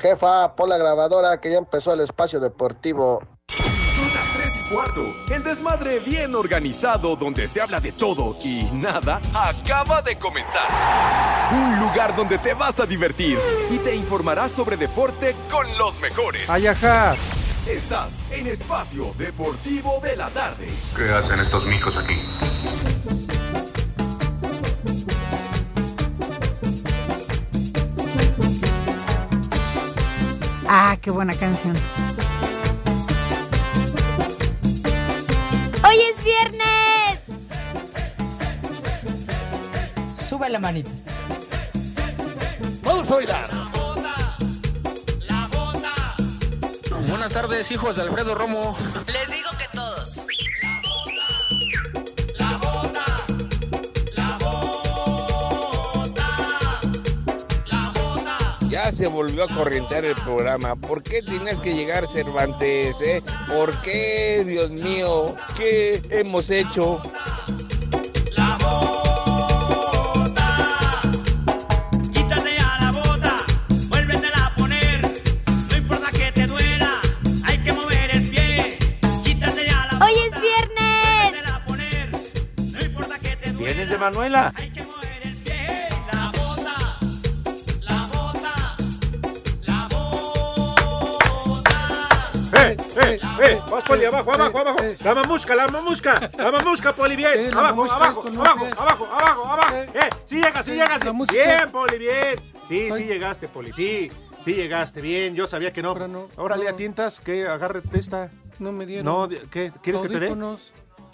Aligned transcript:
Jefa, 0.00 0.56
pon 0.56 0.68
la 0.68 0.78
grabadora 0.78 1.40
que 1.40 1.50
ya 1.50 1.58
empezó 1.58 1.92
el 1.92 2.00
espacio 2.00 2.40
deportivo. 2.40 3.22
Son 3.48 4.14
las 4.14 4.32
3 4.32 4.48
y 4.60 4.74
cuarto. 4.74 5.14
El 5.30 5.42
desmadre 5.42 6.00
bien 6.00 6.34
organizado 6.34 7.16
donde 7.16 7.46
se 7.46 7.60
habla 7.60 7.80
de 7.80 7.92
todo 7.92 8.36
y 8.42 8.64
nada 8.72 9.20
acaba 9.34 10.00
de 10.00 10.16
comenzar. 10.16 10.68
Un 11.52 11.78
lugar 11.80 12.16
donde 12.16 12.38
te 12.38 12.54
vas 12.54 12.80
a 12.80 12.86
divertir 12.86 13.38
y 13.70 13.78
te 13.78 13.94
informarás 13.94 14.52
sobre 14.52 14.76
deporte 14.76 15.36
con 15.50 15.66
los 15.76 16.00
mejores. 16.00 16.48
Ayaja. 16.48 17.14
Estás 17.66 18.12
en 18.30 18.46
Espacio 18.46 19.12
Deportivo 19.18 20.00
de 20.02 20.16
la 20.16 20.30
Tarde. 20.30 20.66
¿Qué 20.96 21.10
hacen 21.10 21.40
estos 21.40 21.66
micos 21.66 21.94
aquí? 21.96 22.18
Ah, 30.72 30.96
qué 31.02 31.10
buena 31.10 31.34
canción. 31.34 31.76
¡Hoy 35.84 35.96
es 36.14 36.24
viernes! 36.24 37.18
Sube 40.28 40.48
la 40.48 40.60
manita. 40.60 40.92
Vamos 42.84 43.10
a 43.10 43.16
bailar. 43.16 43.50
Buenas 47.08 47.32
tardes, 47.32 47.72
hijos 47.72 47.96
de 47.96 48.02
Alfredo 48.02 48.36
Romo. 48.36 48.78
Les 49.12 49.28
digo 49.28 49.49
Ya 58.90 58.96
se 58.96 59.06
volvió 59.06 59.44
a 59.44 59.48
corrientear 59.48 60.04
el 60.04 60.16
programa. 60.16 60.74
¿Por 60.74 61.04
qué 61.04 61.22
tienes 61.22 61.60
que 61.60 61.76
llegar 61.76 62.08
Cervantes? 62.08 63.00
Eh? 63.00 63.22
¿Por 63.46 63.80
qué, 63.82 64.42
Dios 64.44 64.72
mío? 64.72 65.36
¿Qué 65.56 66.02
hemos 66.10 66.50
hecho? 66.50 67.00
Quítate 72.12 72.58
a 72.58 72.78
la 72.80 72.90
bota, 72.90 73.36
vuélvetela 73.90 74.46
a 74.46 74.54
poner. 74.56 75.08
No 75.70 75.76
importa 75.76 76.10
que 76.10 76.32
te 76.32 76.46
duela, 76.48 77.00
hay 77.44 77.58
que 77.62 77.72
mover 77.72 78.10
el 78.16 78.28
pie. 78.28 78.78
Quítate 79.22 79.70
a 79.70 79.86
la 79.86 80.04
¡Hoy 80.04 80.12
es 80.32 80.40
viernes! 80.40 81.30
vuélvetela 81.30 81.54
a 81.54 81.64
poner. 81.64 82.10
No 82.72 82.80
importa 82.80 83.18
que 83.20 83.36
te 83.36 83.52
duela. 83.52 83.66
Vienes 83.66 83.88
de 83.88 83.98
Manuela. 83.98 84.52
Hay 84.56 84.69
Poli! 93.90 94.04
¡Abajo, 94.04 94.32
abajo, 94.32 94.58
abajo! 94.58 94.78
¡La 95.00 95.14
mamusca, 95.14 95.54
la 95.56 95.66
mamusca! 95.68 96.30
¡La 96.36 96.50
mamusca, 96.52 96.94
Poli! 96.94 97.16
¡Bien! 97.16 97.56
¡Abajo, 97.56 97.84
abajo, 97.84 98.22
abajo, 98.28 98.66
abajo, 98.78 99.08
abajo, 99.10 99.44
abajo! 99.46 99.74
Eh. 99.94 100.08
¡Sí 100.26 100.36
llegas, 100.36 100.64
sí 100.64 100.72
llegas! 100.72 101.00
¡Bien, 101.30 101.70
Poli, 101.72 101.98
bien! 101.98 102.36
Sí, 102.68 102.90
sí 102.92 103.04
llegaste, 103.04 103.48
Poli, 103.48 103.72
sí. 103.72 104.10
Sí 104.44 104.54
llegaste, 104.54 105.00
bien. 105.00 105.34
Yo 105.34 105.46
sabía 105.46 105.72
que 105.72 105.82
no. 105.82 105.90
Ahora 105.90 106.08
no. 106.08 106.28
Órale, 106.36 106.64
No. 106.64 106.70
a 106.70 106.76
tientas, 106.76 107.20
que 107.20 107.46
agárrate 107.46 107.98
esta. 107.98 108.30
No 108.58 108.72
me 108.72 108.86
dieron. 108.86 109.04
No, 109.04 109.28
¿qué? 109.50 109.72
¿Quieres 109.82 110.00
que 110.02 110.08
te 110.08 110.20
dé? 110.20 110.34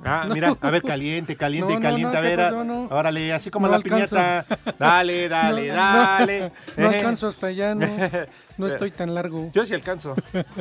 Ah, 0.04 0.24
No. 0.28 0.34
mira, 0.34 0.56
a 0.60 0.70
ver, 0.70 0.82
caliente, 0.82 1.36
caliente, 1.36 1.74
No, 1.74 1.80
caliente, 1.80 2.12
no, 2.12 2.18
a 2.18 2.22
¿qué 2.22 2.28
ver. 2.28 2.38
pasó? 2.38 2.64
No. 2.64 2.84
Órale, 2.90 3.32
así 3.32 3.50
como 3.50 3.66
No 3.66 3.70
la 3.72 3.76
alcanzo. 3.78 4.16
piñata. 4.16 4.46
Dale, 4.78 5.28
dale, 5.30 5.68
No, 5.68 5.74
dale. 5.74 6.52
No 6.76 6.90
Eh. 6.90 6.96
alcanzo 6.98 7.28
hasta 7.28 7.46
allá, 7.48 7.74
no. 7.74 7.86
No 8.58 8.66
estoy 8.68 8.90
tan 8.90 9.14
largo. 9.14 9.50
Yo 9.52 9.64
sí 9.66 9.74
alcanzo. 9.74 10.14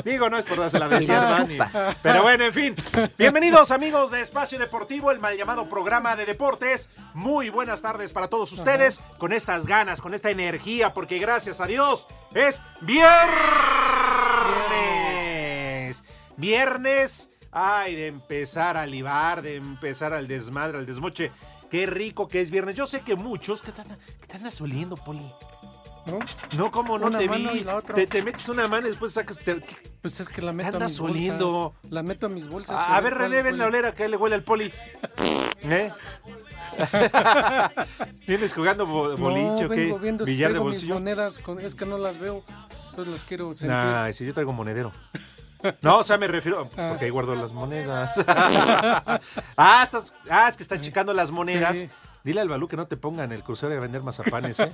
Digo, 0.04 0.30
no 0.30 0.38
es 0.38 0.46
por 0.46 0.60
dársela 0.60 0.88
de 0.88 1.06
chupas. 1.06 1.96
Pero 2.02 2.22
bueno, 2.24 2.46
en 2.46 2.54
fin. 2.54 2.76
Bienvenidos 3.18 3.72
amigos 3.72 4.12
de 4.12 4.22
Espacio 4.22 4.58
Deportivo, 4.60 5.12
el 5.12 5.20
mal 5.20 5.38
llamado 5.38 5.68
programa 5.70 6.16
de 6.16 6.26
deportes. 6.26 6.90
Muy 7.14 7.50
buenas 7.50 7.82
tardes 7.82 8.12
para 8.12 8.28
todos 8.30 8.52
ustedes, 8.52 9.00
con 9.18 9.32
estas 9.34 9.66
ganas, 9.66 10.02
con 10.02 10.14
esta 10.14 10.30
energía, 10.30 10.94
porque 10.94 11.20
gracias 11.20 11.62
a 11.62 11.66
Dios 11.68 12.08
es 12.34 12.62
viernes. 14.76 16.04
Viernes, 16.38 17.30
ay, 17.56 17.96
de 17.96 18.08
empezar 18.08 18.78
a 18.78 18.86
libar, 18.86 19.42
de 19.42 19.56
empezar 19.56 20.14
al 20.14 20.28
desmadre, 20.28 20.78
al 20.78 20.86
desmoche. 20.86 21.32
Qué 21.72 21.88
rico 21.88 22.28
que 22.28 22.42
es 22.42 22.52
viernes. 22.52 22.76
Yo 22.76 22.86
sé 22.86 23.02
que 23.02 23.16
muchos, 23.16 23.62
¿qué 23.64 23.72
te, 23.72 23.82
qué 24.22 24.28
te 24.28 24.38
andas 24.38 24.62
oliendo, 24.62 24.96
Poli? 24.98 25.26
¿No? 26.06 26.20
No, 26.58 26.72
como 26.72 27.00
no 27.00 27.08
Una 27.08 27.18
te 27.18 27.28
vi. 27.28 27.66
Te, 27.96 28.06
te 28.06 28.22
metes 28.22 28.48
una 28.50 28.68
mano 28.68 28.86
y 28.86 28.90
después 28.92 29.14
sacas. 29.14 29.40
te- 29.40 29.60
Pues 30.02 30.20
es 30.20 30.30
que 30.30 30.44
la 30.44 30.52
meto 30.54 30.78
a 30.78 30.80
mis 30.82 31.00
bolsas. 31.00 31.16
oliendo? 31.18 31.74
La 31.90 32.04
meto 32.04 32.28
a 32.28 32.30
mis 32.30 32.48
bolsas. 32.48 32.80
a 32.80 33.02
ver, 33.02 33.14
cuál 33.16 33.32
René, 33.32 33.38
ven 33.38 33.46
huele. 33.54 33.58
la 33.58 33.66
olera 33.66 33.96
que 33.96 34.08
le 34.08 34.16
huele 34.16 34.36
al 34.36 34.44
poli. 34.44 34.72
¿Eh? 35.64 35.92
¿Vienes 38.28 38.54
jugando 38.54 38.86
bo- 38.86 39.16
boliche 39.18 39.64
no, 39.64 39.70
vengo 39.70 40.00
viendo 40.00 40.26
si 40.26 40.34
¿Billar 40.34 40.50
de 40.52 40.56
traigo 40.60 40.70
mis 40.72 40.86
monedas. 40.88 41.40
Es 41.62 41.74
que 41.76 41.86
no 41.86 41.98
las 41.98 42.20
veo. 42.20 42.44
Entonces 42.92 43.12
las 43.14 43.24
quiero 43.24 43.54
sentir. 43.54 43.70
Nah, 43.76 44.12
si 44.14 44.26
yo 44.26 44.34
traigo 44.34 44.54
monedero. 44.54 44.92
No, 45.82 46.00
o 46.00 46.04
sea, 46.04 46.18
me 46.18 46.28
refiero. 46.28 46.70
Porque 46.70 47.06
ahí 47.06 47.10
guardo 47.12 47.36
las 47.36 47.54
monedas. 47.54 48.14
ah, 48.28 49.82
estás, 49.84 50.14
ah, 50.30 50.48
es 50.50 50.58
que 50.58 50.64
están 50.64 50.82
checando 50.82 51.14
las 51.14 51.32
monedas. 51.32 51.78
Sí. 51.78 51.90
Dile 52.24 52.42
al 52.42 52.50
Balú 52.50 52.68
que 52.68 52.78
no 52.78 52.88
te 52.88 52.98
pongan 52.98 53.32
el 53.32 53.44
crucero 53.44 53.76
a 53.76 53.80
vender 53.80 54.02
mazapanes, 54.02 54.60
¿eh? 54.60 54.72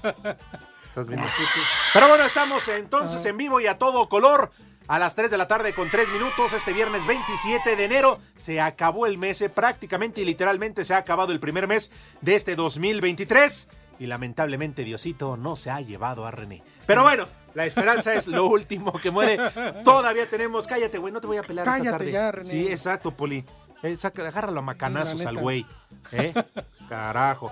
Estás 0.89 1.07
viendo. 1.07 1.27
Pero 1.93 2.07
bueno, 2.07 2.23
estamos 2.25 2.67
entonces 2.69 3.25
Ah. 3.25 3.29
en 3.29 3.37
vivo 3.37 3.59
y 3.59 3.67
a 3.67 3.77
todo 3.77 4.07
color. 4.09 4.51
A 4.87 4.99
las 4.99 5.15
3 5.15 5.31
de 5.31 5.37
la 5.37 5.47
tarde 5.47 5.73
con 5.73 5.89
3 5.89 6.09
minutos, 6.09 6.51
este 6.51 6.73
viernes 6.73 7.05
27 7.07 7.75
de 7.77 7.85
enero, 7.85 8.19
se 8.35 8.59
acabó 8.59 9.05
el 9.05 9.17
mes, 9.17 9.41
eh, 9.41 9.47
prácticamente 9.49 10.19
y 10.21 10.25
literalmente 10.25 10.83
se 10.83 10.93
ha 10.93 10.97
acabado 10.97 11.31
el 11.31 11.39
primer 11.39 11.65
mes 11.67 11.91
de 12.19 12.35
este 12.35 12.55
2023. 12.57 13.69
Y 13.99 14.07
lamentablemente 14.07 14.83
Diosito 14.83 15.37
no 15.37 15.55
se 15.55 15.69
ha 15.71 15.79
llevado 15.81 16.25
a 16.25 16.31
René. 16.31 16.63
Pero 16.87 17.03
bueno, 17.03 17.27
la 17.53 17.65
esperanza 17.65 18.13
es 18.13 18.25
lo 18.27 18.47
último 18.47 18.93
que 18.93 19.11
muere. 19.11 19.37
Todavía 19.83 20.27
tenemos, 20.29 20.65
cállate, 20.67 20.97
güey, 20.97 21.13
no 21.13 21.21
te 21.21 21.27
voy 21.27 21.37
a 21.37 21.41
esta 21.41 21.63
Cállate 21.63 21.89
tarde. 21.91 22.11
ya, 22.11 22.31
René. 22.31 22.49
Sí, 22.49 22.67
exacto, 22.67 23.11
Poli. 23.11 23.45
Eh, 23.83 23.95
saca- 23.97 24.27
agárralo 24.27 24.59
a 24.59 24.63
macanazos 24.63 25.25
al 25.25 25.37
güey. 25.37 25.65
¿eh? 26.11 26.33
Carajo. 26.89 27.51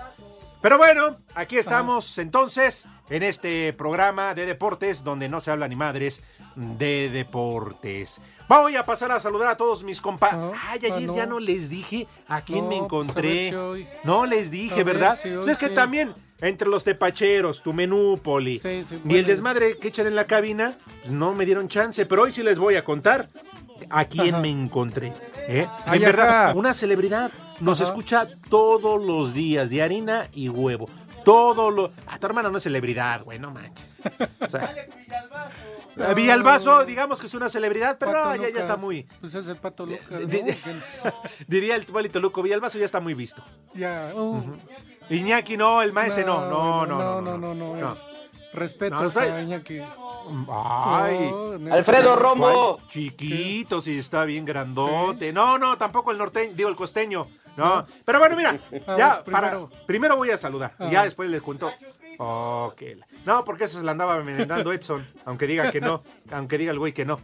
Pero 0.62 0.76
bueno, 0.76 1.16
aquí 1.34 1.56
estamos 1.56 2.18
entonces 2.18 2.86
en 3.08 3.22
este 3.22 3.72
programa 3.72 4.34
de 4.34 4.44
deportes 4.44 5.02
donde 5.02 5.28
no 5.28 5.40
se 5.40 5.50
habla 5.50 5.66
ni 5.68 5.74
madres 5.74 6.22
de 6.54 7.08
deportes. 7.10 8.20
Voy 8.46 8.76
a 8.76 8.84
pasar 8.84 9.10
a 9.12 9.20
saludar 9.20 9.48
a 9.48 9.56
todos 9.56 9.84
mis 9.84 10.00
compas. 10.02 10.34
Ay, 10.68 10.80
ayer 10.84 11.02
no. 11.06 11.16
ya 11.16 11.24
no 11.24 11.38
les 11.40 11.70
dije 11.70 12.06
a 12.28 12.42
quién 12.42 12.68
me 12.68 12.78
No, 12.78 12.88
pues, 12.88 13.08
encontré. 13.08 13.48
si 13.48 13.54
hoy- 13.54 13.88
No 14.04 14.26
les 14.26 14.50
dije, 14.50 14.82
a 14.82 14.84
¿verdad? 14.84 15.16
si 15.16 15.30
hoy 15.30 15.36
Pues 15.36 15.48
es 15.48 15.58
que 15.58 15.68
sí. 15.68 15.74
también 15.74 16.14
entre 16.40 16.68
los 16.68 16.84
tepacheros, 16.84 17.62
tu 17.62 17.72
menú, 17.72 18.18
Poli, 18.22 18.58
Sí, 18.58 18.84
sí, 18.88 19.00
y 19.04 19.16
el 19.16 19.24
desmadre 19.26 19.76
que 19.76 19.88
echan 19.88 20.06
en 20.06 20.14
la 20.16 20.24
cabina, 20.24 20.74
no 21.08 21.32
me 21.34 21.44
dieron 21.46 21.68
chance, 21.68 22.06
pero 22.06 22.22
hoy 22.22 22.32
sí 22.32 22.42
les 22.42 22.58
voy 22.58 22.76
a 22.76 22.84
contar 22.84 23.28
a 23.90 24.04
quién 24.06 24.34
Ajá. 24.34 24.42
me 24.42 24.50
encontré. 24.50 25.12
¿eh? 25.48 25.66
Ay, 25.86 25.98
en 26.00 26.04
verdad, 26.04 26.54
una 26.56 26.74
celebridad 26.74 27.30
nos 27.60 27.80
Ajá. 27.80 27.90
escucha 27.90 28.28
todos 28.48 29.02
los 29.04 29.34
días 29.34 29.68
de 29.70 29.82
harina 29.82 30.28
y 30.32 30.48
huevo. 30.48 30.88
Todo 31.24 31.70
lo. 31.70 31.92
A 32.06 32.18
tu 32.18 32.26
hermana 32.26 32.48
no 32.50 32.56
es 32.56 32.62
celebridad, 32.62 33.22
güey, 33.24 33.38
no 33.38 33.50
manches. 33.50 33.84
O 34.40 34.48
sea, 34.48 34.74
a 36.06 36.14
Villalbazo, 36.14 36.86
digamos 36.86 37.20
que 37.20 37.26
es 37.26 37.34
una 37.34 37.50
celebridad, 37.50 37.98
pero 37.98 38.12
no, 38.12 38.36
ya, 38.36 38.48
ya 38.48 38.60
está 38.60 38.78
muy. 38.78 39.02
Pues 39.20 39.34
es 39.34 39.46
el 39.46 39.56
pato 39.56 39.84
Lucas. 39.84 40.08
¿no? 40.10 40.18
Di- 40.26 40.42
di- 40.42 40.56
Diría 41.46 41.76
el 41.76 41.84
Tubalito 41.84 42.20
Luco, 42.20 42.42
Villalbazo 42.42 42.78
ya 42.78 42.86
está 42.86 43.00
muy 43.00 43.12
visto. 43.12 43.42
Ya. 43.74 44.12
uh, 44.14 44.42
Iñaki 45.10 45.56
no, 45.56 45.82
el 45.82 45.92
maese 45.92 46.24
no, 46.24 46.48
no, 46.48 46.86
no, 46.86 46.98
no, 46.98 47.20
no. 47.20 47.38
no, 47.38 47.54
no, 47.54 47.76
no. 47.76 47.96
Respeto 48.52 48.96
No, 49.02 49.20
a 49.20 49.40
Iñaki. 49.42 49.80
Ay. 50.48 51.30
Alfredo 51.70 52.16
Romo. 52.16 52.78
Chiquito, 52.88 53.80
sí, 53.80 53.98
está 53.98 54.24
bien 54.24 54.44
grandote. 54.44 55.32
No, 55.32 55.58
no, 55.58 55.76
tampoco 55.76 56.10
el 56.10 56.18
norteño, 56.18 56.52
digo 56.54 56.68
el 56.68 56.76
costeño. 56.76 57.26
No. 57.56 57.84
Pero 58.04 58.18
bueno, 58.18 58.36
mira, 58.36 58.58
A 58.86 58.96
ya, 58.96 59.14
ver, 59.16 59.24
para. 59.32 59.50
primero. 59.50 59.70
Primero 59.86 60.16
voy 60.16 60.30
a 60.30 60.38
saludar. 60.38 60.72
Y 60.78 60.84
Ah. 60.84 60.90
ya 60.90 61.04
después 61.04 61.28
les 61.30 61.42
cuento. 61.42 61.70
La- 62.18 62.70
No, 63.24 63.44
porque 63.44 63.64
eso 63.64 63.78
se 63.78 63.84
la 63.84 63.92
andaba 63.92 64.16
enmendando 64.18 64.72
Edson, 64.72 65.06
aunque 65.24 65.46
diga 65.46 65.70
que 65.70 65.80
no, 65.80 66.02
aunque 66.32 66.58
diga 66.58 66.70
el 66.72 66.78
güey 66.78 66.92
que 66.92 67.04
no. 67.06 67.18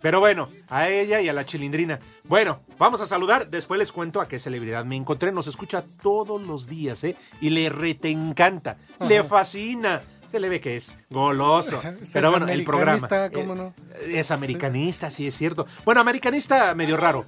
Pero 0.00 0.20
bueno, 0.20 0.48
a 0.68 0.88
ella 0.88 1.20
y 1.20 1.28
a 1.28 1.32
la 1.32 1.44
chilindrina. 1.44 1.98
Bueno, 2.24 2.60
vamos 2.78 3.00
a 3.00 3.06
saludar. 3.06 3.48
Después 3.48 3.78
les 3.78 3.92
cuento 3.92 4.20
a 4.20 4.28
qué 4.28 4.38
celebridad 4.38 4.84
me 4.84 4.96
encontré. 4.96 5.32
Nos 5.32 5.46
escucha 5.46 5.82
todos 6.02 6.40
los 6.42 6.66
días, 6.68 7.02
¿eh? 7.04 7.16
Y 7.40 7.50
le 7.50 7.68
rete 7.68 8.10
encanta. 8.10 8.76
Le 9.00 9.24
fascina. 9.24 10.02
Se 10.30 10.38
le 10.38 10.48
ve 10.50 10.60
que 10.60 10.76
es 10.76 10.94
goloso. 11.10 11.80
Es 12.02 12.10
Pero 12.12 12.30
bueno, 12.30 12.46
el 12.48 12.62
programa. 12.62 12.98
americanista, 12.98 13.30
¿cómo 13.32 13.54
no? 13.54 13.72
Eh, 14.02 14.18
Es 14.18 14.30
americanista, 14.30 15.10
sí 15.10 15.26
es 15.26 15.34
cierto. 15.34 15.66
Bueno, 15.84 16.00
americanista 16.02 16.74
medio 16.74 16.96
raro. 16.98 17.24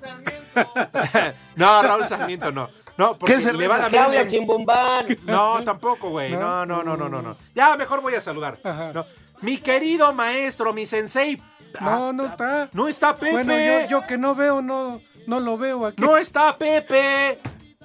no, 1.57 1.83
Raúl 1.83 2.07
Sarmiento 2.07 2.53
no. 2.53 2.69
No, 2.99 3.17
porque 3.17 3.37
¿Qué 3.37 3.53
le 3.55 3.67
van 3.67 3.83
a 3.83 3.89
Claudia 3.89 4.27
Chimbumbán? 4.29 5.07
No, 5.25 5.65
tampoco, 5.65 6.11
güey. 6.11 6.33
No, 6.33 6.67
no, 6.67 6.83
no, 6.83 6.97
no, 6.99 7.09
no, 7.09 7.23
no. 7.23 7.37
Ya, 7.55 7.75
mejor 7.77 8.03
voy 8.03 8.15
a 8.15 8.21
saludar. 8.21 8.59
No. 8.95 9.07
Mi 9.41 9.57
querido 9.57 10.13
maestro, 10.13 10.75
mi 10.75 10.85
sensei. 10.85 11.41
No, 11.81 12.13
no 12.13 12.25
está. 12.25 12.69
No 12.73 12.89
está 12.89 13.15
Pepe. 13.17 13.33
Bueno, 13.33 13.59
yo, 13.59 13.87
yo 13.89 14.07
que 14.07 14.19
no 14.19 14.35
veo, 14.35 14.61
no, 14.63 15.01
no 15.27 15.41
lo 15.41 15.57
veo 15.59 15.87
aquí. 15.87 16.03
No 16.03 16.17
está 16.17 16.57
Pepe. 16.57 17.39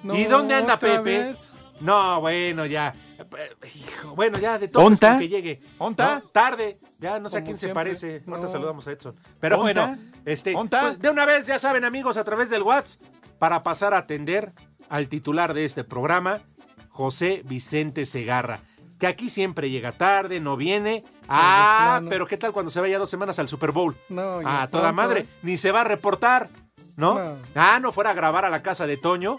No, 0.04 0.16
¿Y 0.16 0.26
dónde 0.26 0.56
anda 0.56 0.76
otra 0.76 0.90
Pepe? 0.98 1.02
vez. 1.04 1.50
No, 1.80 2.22
bueno, 2.22 2.66
ya. 2.66 2.94
Hijo, 3.76 4.16
bueno, 4.16 4.38
ya 4.40 4.60
de 4.60 4.68
todo 4.68 4.84
¿Onta? 4.86 5.18
que 5.18 5.28
llegue. 5.28 5.62
¿Onta? 5.78 6.16
¿No? 6.16 6.22
Tarde. 6.30 6.80
Ya 7.00 7.20
no 7.20 7.30
sé 7.30 7.40
a 7.40 7.44
quién 7.44 7.58
se 7.58 7.70
parece. 7.70 8.24
Ahorita 8.28 8.46
No. 8.46 8.48
saludamos 8.48 8.88
a 8.88 8.92
Edson. 8.92 9.16
Pero 9.40 9.60
¿Onta? 9.60 9.86
bueno, 9.88 9.98
este, 10.26 10.56
¿Onta? 10.56 10.82
pues, 10.82 11.00
de 11.00 11.10
una 11.10 11.26
vez 11.26 11.48
ya 11.48 11.58
saben, 11.60 11.84
amigos, 11.86 12.18
a 12.18 12.24
través 12.24 12.50
del 12.50 12.64
WhatsApp, 12.64 13.02
para 13.40 13.62
pasar 13.62 13.94
a 13.94 14.00
atender 14.00 14.54
al 14.90 15.08
titular 15.08 15.54
de 15.54 15.66
este 15.66 15.84
programa, 15.84 16.42
José 16.90 17.42
Vicente 17.46 18.06
Segarra, 18.06 18.62
que 19.00 19.08
aquí 19.08 19.30
siempre 19.30 19.70
llega 19.70 19.92
tarde, 19.92 20.40
no 20.40 20.56
viene. 20.58 21.04
Ah, 21.28 22.02
pero 22.10 22.28
¿qué 22.28 22.38
tal 22.38 22.52
cuando 22.54 22.70
se 22.72 22.80
vaya 22.80 22.98
dos 23.00 23.10
semanas 23.10 23.40
al 23.40 23.48
Super 23.50 23.72
Bowl? 23.72 23.96
No, 24.10 24.42
ya 24.42 24.64
Ah, 24.64 24.68
toda 24.68 24.84
pronto, 24.84 24.96
madre. 25.02 25.20
¿eh? 25.22 25.28
Ni 25.44 25.58
se 25.58 25.72
va 25.72 25.82
a 25.82 25.86
reportar, 25.86 26.50
¿no? 26.96 27.16
No. 27.20 27.36
Ah, 27.56 27.80
no 27.82 27.92
fuera 27.92 28.12
a 28.12 28.14
grabar 28.14 28.46
a 28.46 28.50
la 28.50 28.62
casa 28.64 28.88
de 28.88 28.98
Toño. 28.98 29.38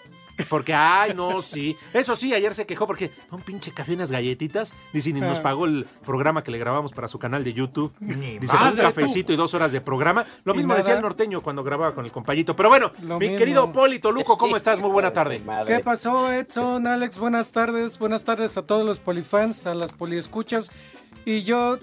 Porque, 0.50 0.74
ay, 0.74 1.14
no, 1.14 1.40
sí. 1.40 1.76
Eso 1.94 2.14
sí, 2.14 2.34
ayer 2.34 2.54
se 2.54 2.66
quejó 2.66 2.86
porque 2.86 3.10
un 3.30 3.40
pinche 3.40 3.72
café 3.72 3.94
unas 3.94 4.10
galletitas. 4.10 4.74
Dice, 4.92 5.12
ni 5.12 5.20
nos 5.20 5.38
Ah. 5.38 5.42
pagó 5.42 5.64
el 5.64 5.86
programa 6.04 6.44
que 6.44 6.50
le 6.50 6.58
grabamos 6.58 6.92
para 6.92 7.08
su 7.08 7.18
canal 7.18 7.42
de 7.42 7.52
YouTube. 7.54 7.92
Dice, 8.00 8.54
madre, 8.54 8.72
un 8.72 8.92
cafecito 8.92 9.32
y 9.32 9.36
dos 9.36 9.54
horas 9.54 9.72
de 9.72 9.80
programa. 9.80 10.26
Lo 10.44 10.54
mismo 10.54 10.74
decía 10.74 10.94
el 10.94 11.02
norteño 11.02 11.40
cuando 11.40 11.62
grababa 11.64 11.94
con 11.94 12.04
el 12.04 12.12
compañito. 12.12 12.54
Pero 12.54 12.68
bueno, 12.68 12.92
Lo 13.02 13.18
mi 13.18 13.26
mismo. 13.28 13.38
querido 13.38 13.72
Polito 13.72 14.12
Luco, 14.12 14.36
¿cómo 14.36 14.56
estás? 14.56 14.78
Muy 14.80 14.90
buena 14.90 15.12
tarde. 15.12 15.40
¿Qué 15.66 15.80
pasó, 15.80 16.30
Edson? 16.32 16.86
Alex, 16.86 17.18
buenas 17.18 17.50
tardes. 17.52 17.98
Buenas 17.98 18.24
tardes 18.24 18.56
a 18.58 18.62
todos 18.62 18.84
los 18.84 18.98
polifans, 18.98 19.66
a 19.66 19.74
las 19.74 19.92
poliescuchas. 19.92 20.70
Y 21.24 21.42
yo 21.44 21.78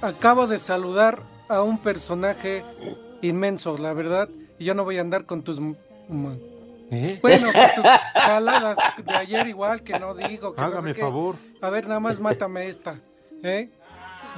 acabo 0.00 0.46
de 0.46 0.58
saludar 0.58 1.20
a 1.48 1.62
un 1.62 1.78
personaje 1.78 2.64
inmenso, 3.22 3.76
la 3.78 3.92
verdad. 3.92 4.28
Y 4.58 4.64
yo 4.64 4.74
no 4.74 4.84
voy 4.84 4.96
a 4.98 5.00
andar 5.02 5.26
con 5.26 5.42
tus... 5.42 5.60
¿Eh? 6.90 7.18
Bueno, 7.22 7.52
con 7.52 7.74
tus 7.74 7.84
jaladas 8.14 8.78
de 9.04 9.12
ayer 9.14 9.46
igual, 9.48 9.82
que 9.82 9.98
no 9.98 10.14
digo. 10.14 10.54
Que 10.54 10.60
no 10.60 10.68
sé 10.68 10.74
Hágame 10.74 10.92
qué. 10.94 11.00
favor. 11.00 11.36
A 11.60 11.70
ver, 11.70 11.88
nada 11.88 12.00
más 12.00 12.20
mátame 12.20 12.68
esta. 12.68 13.00
¿eh? 13.42 13.70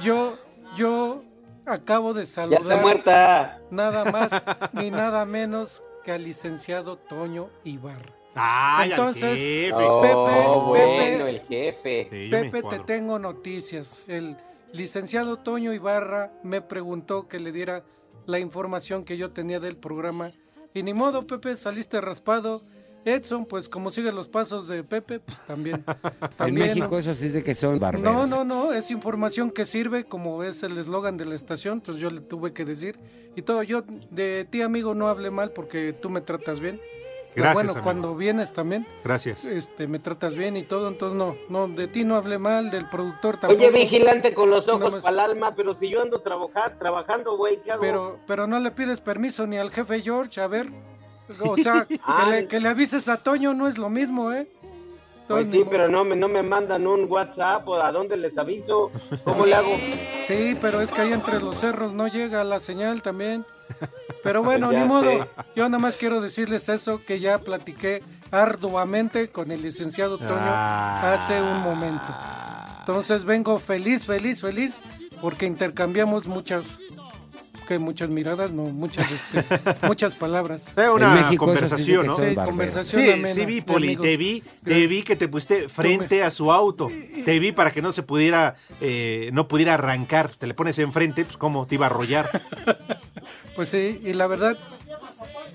Yo, 0.01 0.35
yo 0.75 1.21
acabo 1.65 2.13
de 2.13 2.21
Ya 2.25 2.31
saludar... 2.31 2.61
está 2.61 2.77
muerta. 2.77 3.61
Nada 3.71 4.05
más 4.05 4.43
ni 4.73 4.89
nada 4.91 5.25
menos 5.25 5.83
que 6.05 6.11
al 6.13 6.23
licenciado 6.23 6.97
Toño 6.97 7.49
Ibarra. 7.63 8.13
Ay, 8.39 8.91
Entonces, 8.91 9.39
jefe. 9.39 9.71
Pepe, 9.71 10.13
Oh, 10.15 10.71
Pepe, 10.73 10.85
bueno, 11.15 11.27
el 11.27 11.39
jefe. 11.41 12.07
Pepe, 12.29 12.61
te 12.63 12.79
tengo 12.79 13.17
noticias. 13.19 14.03
El 14.07 14.37
licenciado 14.71 15.37
Toño 15.37 15.73
Ibarra 15.73 16.31
me 16.43 16.61
preguntó 16.61 17.27
que 17.27 17.39
le 17.39 17.51
diera 17.51 17.83
la 18.27 18.37
información 18.39 19.03
que 19.05 19.17
yo 19.17 19.31
tenía 19.31 19.59
del 19.59 19.75
programa. 19.75 20.31
Y 20.77 20.83
ni 20.83 20.93
modo, 20.93 21.25
Pepe, 21.25 21.57
saliste 21.57 21.99
raspado. 22.01 22.61
Edson, 23.03 23.45
pues 23.45 23.67
como 23.67 23.89
sigue 23.89 24.11
los 24.11 24.27
pasos 24.27 24.67
de 24.67 24.83
Pepe, 24.83 25.19
pues 25.19 25.41
también. 25.45 25.83
En 26.21 26.29
también 26.37 26.67
México 26.67 26.99
eso 26.99 27.15
sí 27.15 27.27
es 27.27 27.33
de 27.33 27.43
que 27.43 27.55
son 27.55 27.75
no, 27.75 27.79
barberos. 27.79 28.29
no, 28.29 28.43
no, 28.43 28.73
es 28.73 28.91
información 28.91 29.49
que 29.49 29.65
sirve, 29.65 30.03
como 30.03 30.43
es 30.43 30.61
el 30.61 30.77
eslogan 30.77 31.17
de 31.17 31.25
la 31.25 31.33
estación, 31.33 31.75
entonces 31.75 32.01
yo 32.01 32.11
le 32.11 32.21
tuve 32.21 32.53
que 32.53 32.63
decir. 32.63 32.99
Y 33.35 33.41
todo, 33.41 33.63
yo 33.63 33.83
de 34.11 34.45
ti, 34.45 34.61
amigo, 34.61 34.93
no 34.93 35.07
hable 35.07 35.31
mal 35.31 35.51
porque 35.51 35.93
tú 35.93 36.09
me 36.11 36.21
tratas 36.21 36.59
bien. 36.59 36.79
Pero 37.37 37.43
Gracias, 37.43 37.53
bueno, 37.53 37.71
amigo. 37.73 37.83
cuando 37.83 38.15
vienes 38.15 38.51
también, 38.51 38.87
Gracias. 39.03 39.45
este, 39.45 39.85
me 39.87 39.99
tratas 39.99 40.35
bien 40.35 40.57
y 40.57 40.63
todo, 40.63 40.87
entonces 40.87 41.15
no, 41.15 41.35
no, 41.49 41.67
de 41.67 41.87
ti 41.87 42.03
no 42.03 42.15
hablé 42.15 42.39
mal, 42.39 42.71
del 42.71 42.89
productor 42.89 43.37
tampoco. 43.37 43.61
Oye, 43.61 43.69
vigilante 43.69 44.33
con 44.33 44.49
los 44.49 44.67
ojos 44.67 44.79
No 44.89 44.95
me- 44.97 45.01
para 45.03 45.13
el 45.13 45.19
alma, 45.19 45.53
pero 45.55 45.75
si 45.77 45.87
yo 45.87 46.01
ando 46.01 46.19
trabajar, 46.21 46.79
trabajando, 46.79 47.37
güey, 47.37 47.61
¿qué 47.61 47.73
hago? 47.73 47.81
Pero, 47.81 48.19
pero 48.25 48.47
no 48.47 48.59
le 48.59 48.71
pides 48.71 49.01
permiso 49.01 49.45
ni 49.45 49.57
al 49.57 49.69
jefe 49.69 50.01
George, 50.01 50.41
a 50.41 50.47
ver. 50.47 50.67
O 51.41 51.55
sea, 51.57 51.85
que, 51.85 51.99
le, 52.31 52.47
que 52.47 52.59
le 52.59 52.69
avises 52.69 53.07
a 53.07 53.17
Toño 53.17 53.53
no 53.53 53.67
es 53.67 53.77
lo 53.77 53.91
mismo, 53.91 54.31
¿eh? 54.33 54.47
Pues 55.27 55.47
sí, 55.51 55.63
pero 55.69 55.89
no 55.89 56.05
me, 56.05 56.15
no 56.15 56.29
me 56.29 56.41
mandan 56.41 56.87
un 56.87 57.03
WhatsApp 57.11 57.67
o 57.67 57.75
a 57.75 57.91
dónde 57.91 58.17
les 58.17 58.35
aviso. 58.37 58.89
¿Cómo 59.25 59.45
le 59.45 59.53
hago? 59.53 59.75
Sí, 60.27 60.57
pero 60.59 60.81
es 60.81 60.91
que 60.91 61.01
ahí 61.01 61.13
entre 61.13 61.39
los 61.39 61.57
cerros 61.57 61.93
no 61.93 62.07
llega 62.07 62.43
la 62.45 62.59
señal 62.61 63.01
también. 63.03 63.45
Pero 64.27 64.43
bueno, 64.43 64.71
Ya 64.73 64.81
ni 64.81 64.87
modo. 64.87 65.09
sé. 65.09 65.21
Yo 65.55 65.69
nada 65.69 65.79
más 65.79 65.95
quiero 65.95 66.19
decirles 66.19 66.67
eso, 66.67 67.01
que 67.05 67.21
ya 67.21 67.37
platiqué 67.39 68.03
arduamente 68.29 69.29
con 69.29 69.51
el 69.51 69.61
licenciado 69.61 70.17
Toño 70.17 70.35
Ah. 70.37 71.13
hace 71.13 71.41
un 71.41 71.61
momento. 71.61 72.13
Entonces 72.81 73.23
vengo 73.23 73.57
feliz, 73.57 74.03
feliz, 74.05 74.41
feliz, 74.41 74.81
porque 75.21 75.45
intercambiamos 75.45 76.27
muchas, 76.27 76.77
que 77.69 77.79
muchas 77.79 78.09
miradas, 78.09 78.51
no, 78.51 78.63
muchas, 78.63 79.09
este, 79.11 79.45
muchas 79.87 80.13
palabras. 80.13 80.63
Fue 80.73 80.89
una 80.89 81.13
México 81.15 81.53
eso 81.53 81.77
sí 81.77 81.93
conversación, 81.93 82.05
¿no? 82.07 82.15
Sí, 82.17 82.35
conversación 82.35 83.01
Sí, 83.01 83.11
amena 83.11 83.33
sí 83.33 83.45
vi, 83.45 83.61
Poli, 83.61 83.95
te 83.95 84.17
vi, 84.17 84.43
te 84.63 84.87
vi 84.87 85.03
que 85.03 85.15
te 85.15 85.27
pusiste 85.29 85.69
frente 85.69 86.23
a 86.23 86.31
su 86.31 86.51
auto, 86.51 86.89
te 87.25 87.39
vi 87.39 87.51
para 87.53 87.71
que 87.71 87.81
no 87.81 87.91
se 87.93 88.03
pudiera, 88.03 88.55
eh, 88.81 89.29
no 89.33 89.47
pudiera 89.47 89.73
arrancar, 89.75 90.29
te 90.29 90.47
le 90.47 90.53
pones 90.53 90.77
enfrente, 90.79 91.23
pues 91.25 91.37
cómo 91.37 91.65
te 91.65 91.75
iba 91.75 91.85
a 91.85 91.89
arrollar. 91.89 92.41
Pues 93.55 93.69
sí, 93.69 93.99
y 94.03 94.13
la 94.13 94.27
verdad, 94.27 94.57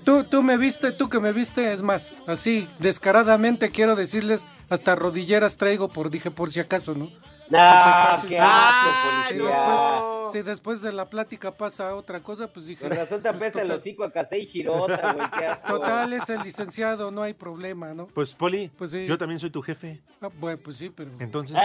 tú, 0.03 0.23
tú 0.23 0.43
me 0.43 0.57
viste, 0.57 0.91
tú 0.91 1.09
que 1.09 1.19
me 1.19 1.31
viste, 1.31 1.73
es 1.73 1.81
más, 1.81 2.17
así, 2.27 2.67
descaradamente 2.79 3.71
quiero 3.71 3.95
decirles, 3.95 4.45
hasta 4.69 4.95
rodilleras 4.95 5.57
traigo 5.57 5.89
por, 5.89 6.09
dije, 6.09 6.31
por 6.31 6.51
si 6.51 6.59
acaso, 6.59 6.95
¿no? 6.95 7.09
Por 7.49 8.21
si 8.21 8.27
qué 8.27 8.39
asco, 8.39 8.89
Si 9.27 9.33
policía. 9.33 9.47
después, 9.57 10.31
si 10.31 10.41
después 10.41 10.81
de 10.81 10.91
la 10.93 11.09
plática 11.09 11.51
pasa 11.51 11.95
otra 11.95 12.21
cosa, 12.21 12.47
pues 12.51 12.65
dije. 12.67 12.87
Con 12.87 12.97
razón 12.97 13.21
te 13.21 13.29
pues, 13.29 13.41
apesta 13.41 13.61
el 13.61 13.71
hocico 13.71 14.03
a 14.03 14.11
Casey 14.11 14.45
Shirota, 14.45 15.13
güey, 15.13 15.27
qué 15.37 15.45
asco. 15.47 15.73
total, 15.79 16.13
es 16.13 16.29
el 16.29 16.41
licenciado, 16.41 17.11
no 17.11 17.21
hay 17.21 17.33
problema, 17.33 17.93
¿no? 17.93 18.07
Pues 18.07 18.33
Poli, 18.33 18.69
Pues 18.77 18.91
sí. 18.91 19.05
yo 19.05 19.17
también 19.17 19.39
soy 19.39 19.49
tu 19.51 19.61
jefe, 19.61 20.01
Ah, 20.21 20.29
bueno, 20.39 20.59
pues 20.63 20.77
sí, 20.77 20.89
pero. 20.89 21.11
entonces 21.19 21.57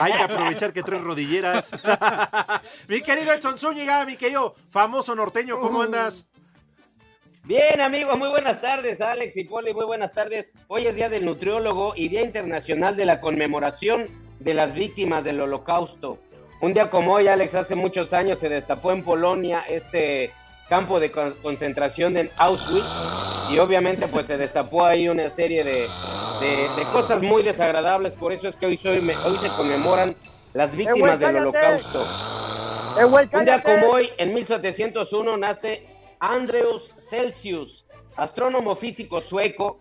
hay 0.00 0.12
que 0.12 0.22
aprovechar 0.22 0.72
que 0.72 0.82
traes 0.82 1.02
rodilleras. 1.02 1.70
mi 2.88 3.00
querido 3.02 3.32
Edson 3.32 3.58
Zúñiga, 3.58 4.04
mi 4.04 4.16
querido 4.16 4.54
famoso 4.70 5.14
norteño, 5.14 5.58
¿cómo 5.58 5.82
andas? 5.82 6.28
Bien, 7.44 7.80
amigos, 7.80 8.18
muy 8.18 8.28
buenas 8.28 8.60
tardes, 8.60 9.00
Alex 9.00 9.36
y 9.36 9.44
Poli, 9.44 9.72
muy 9.72 9.84
buenas 9.84 10.12
tardes. 10.12 10.50
Hoy 10.66 10.86
es 10.86 10.96
Día 10.96 11.08
del 11.08 11.24
Nutriólogo 11.24 11.92
y 11.94 12.08
Día 12.08 12.22
Internacional 12.22 12.96
de 12.96 13.06
la 13.06 13.20
Conmemoración 13.20 14.06
de 14.40 14.54
las 14.54 14.74
Víctimas 14.74 15.24
del 15.24 15.40
Holocausto. 15.40 16.18
Un 16.60 16.72
día 16.72 16.88
como 16.90 17.12
hoy, 17.14 17.28
Alex, 17.28 17.54
hace 17.54 17.74
muchos 17.74 18.12
años 18.12 18.38
se 18.38 18.48
destapó 18.48 18.92
en 18.92 19.02
Polonia 19.02 19.64
este 19.68 20.30
campo 20.68 20.98
de 20.98 21.10
con- 21.10 21.32
concentración 21.42 22.16
en 22.16 22.30
Auschwitz 22.38 22.84
y 23.50 23.58
obviamente 23.58 24.08
pues 24.08 24.26
se 24.26 24.36
destapó 24.36 24.84
ahí 24.84 25.08
una 25.08 25.30
serie 25.30 25.62
de, 25.62 25.88
de- 26.40 26.68
de 26.76 26.84
cosas 26.92 27.22
muy 27.22 27.42
desagradables, 27.42 28.14
por 28.14 28.32
eso 28.32 28.48
es 28.48 28.56
que 28.56 28.66
hoy, 28.66 28.76
soy- 28.76 28.98
hoy 29.24 29.38
se 29.38 29.48
conmemoran 29.50 30.16
las 30.54 30.74
víctimas 30.74 31.20
del 31.20 31.36
Holocausto. 31.36 32.06
Un 33.38 33.44
día 33.44 33.62
como 33.62 33.88
hoy, 33.92 34.10
en 34.16 34.34
1701, 34.34 35.36
nace 35.36 35.86
Andreas 36.18 36.94
Celsius, 37.10 37.84
astrónomo 38.16 38.74
físico 38.74 39.20
sueco, 39.20 39.78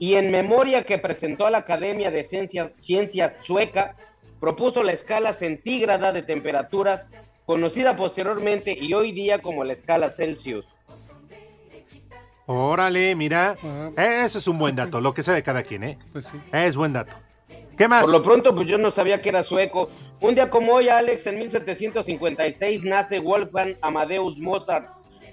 y 0.00 0.14
en 0.14 0.30
memoria 0.30 0.82
que 0.82 0.96
presentó 0.96 1.46
a 1.46 1.50
la 1.50 1.58
Academia 1.58 2.10
de 2.10 2.24
Ciencias, 2.24 2.72
Ciencias 2.78 3.38
Sueca, 3.42 3.96
propuso 4.40 4.82
la 4.82 4.92
escala 4.92 5.34
centígrada 5.34 6.10
de 6.10 6.22
temperaturas, 6.22 7.10
conocida 7.44 7.96
posteriormente 7.96 8.74
y 8.80 8.94
hoy 8.94 9.12
día 9.12 9.40
como 9.40 9.62
la 9.62 9.74
escala 9.74 10.10
Celsius. 10.10 10.64
Órale, 12.46 13.14
mira, 13.14 13.56
ese 13.94 14.38
es 14.38 14.48
un 14.48 14.58
buen 14.58 14.74
dato, 14.74 15.02
lo 15.02 15.12
que 15.12 15.22
sabe 15.22 15.42
cada 15.42 15.64
quien, 15.64 15.84
¿eh? 15.84 15.98
Pues 16.12 16.24
sí. 16.24 16.40
Es 16.50 16.76
buen 16.76 16.94
dato. 16.94 17.14
¿Qué 17.76 17.86
más? 17.86 18.00
Por 18.00 18.10
lo 18.10 18.22
pronto, 18.22 18.54
pues 18.54 18.66
yo 18.68 18.78
no 18.78 18.90
sabía 18.90 19.20
que 19.20 19.28
era 19.28 19.42
sueco. 19.42 19.90
Un 20.22 20.34
día 20.34 20.48
como 20.48 20.72
hoy, 20.72 20.88
Alex, 20.88 21.26
en 21.26 21.38
1756 21.40 22.84
nace 22.84 23.18
Wolfgang 23.18 23.76
Amadeus 23.82 24.38
Mozart, 24.38 24.88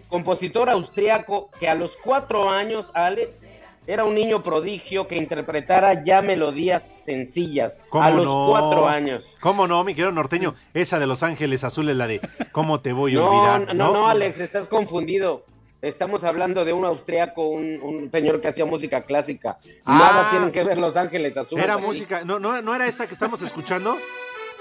compositor 0.09 0.69
austriaco 0.69 1.49
que 1.57 1.69
a 1.69 1.73
los 1.75 1.95
cuatro 1.95 2.49
años, 2.49 2.91
Alex, 2.93 3.47
era 3.87 4.03
un 4.03 4.13
niño 4.13 4.43
prodigio 4.43 5.07
que 5.07 5.15
interpretara 5.15 6.03
ya 6.03 6.21
melodías 6.21 6.83
sencillas 7.03 7.79
¿Cómo 7.89 8.03
a 8.03 8.09
los 8.11 8.25
no? 8.25 8.47
cuatro 8.49 8.87
años. 8.87 9.23
¿Cómo 9.39 9.65
no, 9.65 9.83
mi 9.83 9.95
querido 9.95 10.11
norteño? 10.11 10.53
Esa 10.73 10.99
de 10.99 11.07
Los 11.07 11.23
Ángeles 11.23 11.63
Azules, 11.63 11.95
la 11.95 12.05
de 12.07 12.21
¿Cómo 12.51 12.81
te 12.81 12.91
voy 12.93 13.13
a 13.13 13.19
No, 13.19 13.27
olvidar? 13.29 13.75
no, 13.75 13.93
no, 13.93 14.07
Alex, 14.07 14.39
estás 14.39 14.67
confundido. 14.67 15.43
Estamos 15.81 16.23
hablando 16.23 16.65
de 16.65 16.73
un 16.73 16.85
austriaco, 16.85 17.47
un, 17.47 17.79
un 17.81 18.11
señor 18.11 18.41
que 18.41 18.47
hacía 18.49 18.65
música 18.65 19.03
clásica. 19.03 19.57
Ah. 19.85 19.97
Nada 19.97 20.29
tienen 20.31 20.51
que 20.51 20.63
ver 20.63 20.77
Los 20.79 20.97
Ángeles 20.97 21.37
Azules. 21.37 21.63
Era 21.63 21.77
música, 21.77 22.23
no, 22.25 22.39
no, 22.39 22.61
no 22.61 22.75
era 22.75 22.87
esta 22.87 23.07
que 23.07 23.13
estamos 23.13 23.41
escuchando. 23.41 23.95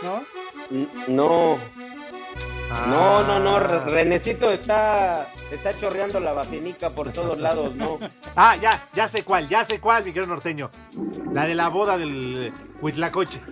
¿No? 0.03 0.23
No, 1.09 1.59
Ah. 2.71 2.87
no, 2.89 3.23
no, 3.25 3.39
no. 3.39 3.59
Re- 3.61 3.81
Renecito 3.87 4.51
está, 4.51 5.29
está 5.53 5.77
chorreando 5.79 6.19
la 6.21 6.33
vacinica 6.33 6.91
por 6.91 7.13
todos 7.13 7.39
lados, 7.39 7.75
¿no? 7.75 7.99
Ah, 8.39 8.55
ya, 8.57 8.87
ya 8.93 9.09
sé 9.09 9.23
cuál, 9.23 9.49
ya 9.49 9.65
sé 9.65 9.81
cuál, 9.81 10.05
mi 10.05 10.13
querido 10.13 10.27
norteño. 10.27 10.69
La 11.33 11.47
de 11.47 11.55
la 11.55 11.69
boda 11.71 11.97
del 11.97 12.53
Huitlacoche. 12.81 13.41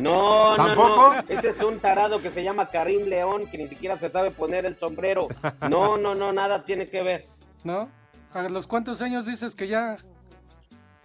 No, 0.00 0.54
¿Tampoco? 0.56 1.14
no, 1.14 1.22
no. 1.22 1.24
Ese 1.28 1.50
es 1.50 1.62
un 1.62 1.78
tarado 1.78 2.20
que 2.20 2.30
se 2.30 2.42
llama 2.42 2.68
Karim 2.68 3.06
León, 3.06 3.46
que 3.48 3.58
ni 3.58 3.68
siquiera 3.68 3.96
se 3.96 4.08
sabe 4.08 4.32
poner 4.32 4.66
el 4.66 4.76
sombrero. 4.76 5.28
No, 5.68 5.96
no, 5.96 6.16
no, 6.16 6.32
nada 6.32 6.64
tiene 6.64 6.86
que 6.88 7.00
ver. 7.02 7.28
¿No? 7.62 7.88
¿A 8.32 8.42
los 8.48 8.66
cuántos 8.66 9.00
años 9.02 9.26
dices 9.26 9.54
que 9.54 9.68
ya? 9.68 9.96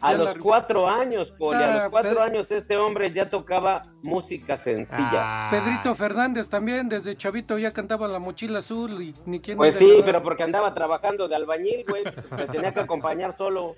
A 0.01 0.13
los 0.13 0.37
cuatro 0.37 0.87
años, 0.87 1.31
Poli, 1.31 1.61
a 1.61 1.75
los 1.75 1.89
cuatro 1.89 2.11
Pedro. 2.11 2.23
años 2.23 2.51
este 2.51 2.77
hombre 2.77 3.11
ya 3.11 3.29
tocaba 3.29 3.81
música 4.01 4.55
sencilla. 4.55 5.47
Ah. 5.47 5.49
Pedrito 5.51 5.93
Fernández 5.93 6.47
también, 6.47 6.87
desde 6.87 7.15
chavito 7.15 7.57
ya 7.57 7.71
cantaba 7.71 8.07
La 8.07 8.19
Mochila 8.19 8.59
Azul 8.59 9.01
y 9.01 9.13
ni 9.25 9.39
quién 9.39 9.57
Pues 9.57 9.75
sí, 9.75 10.01
pero 10.05 10.23
porque 10.23 10.43
andaba 10.43 10.73
trabajando 10.73 11.27
de 11.27 11.35
albañil, 11.35 11.83
güey, 11.87 12.03
pues, 12.03 12.15
se 12.35 12.47
tenía 12.47 12.73
que 12.73 12.79
acompañar 12.79 13.35
solo. 13.35 13.75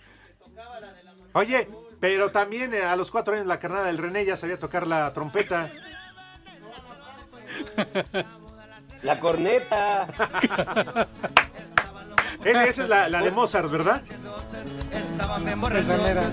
Oye, 1.33 1.67
pero 1.99 2.29
también 2.29 2.73
eh, 2.73 2.83
a 2.83 2.95
los 2.95 3.09
cuatro 3.09 3.33
años 3.33 3.47
la 3.47 3.59
carnada 3.59 3.87
del 3.87 3.97
René 3.97 4.25
ya 4.25 4.35
sabía 4.35 4.59
tocar 4.59 4.85
la 4.85 5.11
trompeta. 5.13 5.71
La 9.01 9.19
corneta. 9.19 10.07
Esa, 12.43 12.63
es 12.65 12.89
la, 12.89 13.09
la 13.09 13.21
de 13.21 13.31
Mozart, 13.31 13.69
¿verdad? 13.69 14.01
Esa 15.77 16.09
era. 16.09 16.23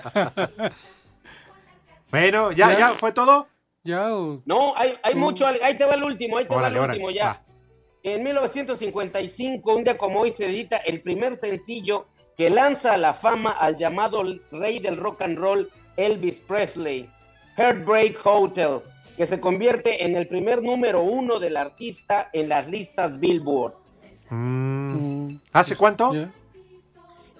Bueno, 2.10 2.52
¿ya, 2.54 2.72
Ya. 2.72 2.80
ya 2.80 2.94
fue 2.98 3.12
todo? 3.12 3.48
Ya, 3.84 4.16
o- 4.16 4.42
No, 4.46 4.74
hay, 4.78 4.94
hay 5.04 5.14
mucho, 5.16 5.46
ahí 5.46 5.78
te 5.78 5.86
va 5.86 5.96
el 5.96 6.04
último, 6.04 6.38
ahí 6.38 6.46
te 6.46 6.54
Órale, 6.56 6.80
va 6.80 6.86
el 6.86 6.90
órale, 6.92 7.04
último 7.04 7.12
ya. 7.12 7.44
En 8.04 8.24
1955, 8.24 9.76
un 9.76 9.84
día 9.84 9.98
como 9.98 10.22
hoy, 10.22 10.32
se 10.32 10.46
edita 10.46 10.78
el 10.78 11.02
primer 11.02 11.36
sencillo 11.36 12.06
que 12.38 12.50
lanza 12.50 12.94
a 12.94 12.98
la 12.98 13.14
fama 13.14 13.52
al 13.52 13.78
llamado 13.78 14.24
rey 14.52 14.80
del 14.80 14.96
rock 14.96 15.22
and 15.24 15.38
roll, 15.38 15.70
Elvis 15.98 16.40
Presley, 16.40 17.10
Heartbreak 17.58 18.20
Hotel, 18.24 18.80
que 19.18 19.26
se 19.26 19.40
convierte 19.40 20.06
en 20.06 20.16
el 20.16 20.28
primer 20.28 20.62
número 20.62 21.02
uno 21.02 21.40
del 21.40 21.58
artista 21.58 22.30
en 22.32 22.50
las 22.50 22.68
listas 22.68 23.20
Billboard. 23.20 23.74
Mm, 24.30 25.38
¿Hace 25.54 25.76
cuánto? 25.76 26.14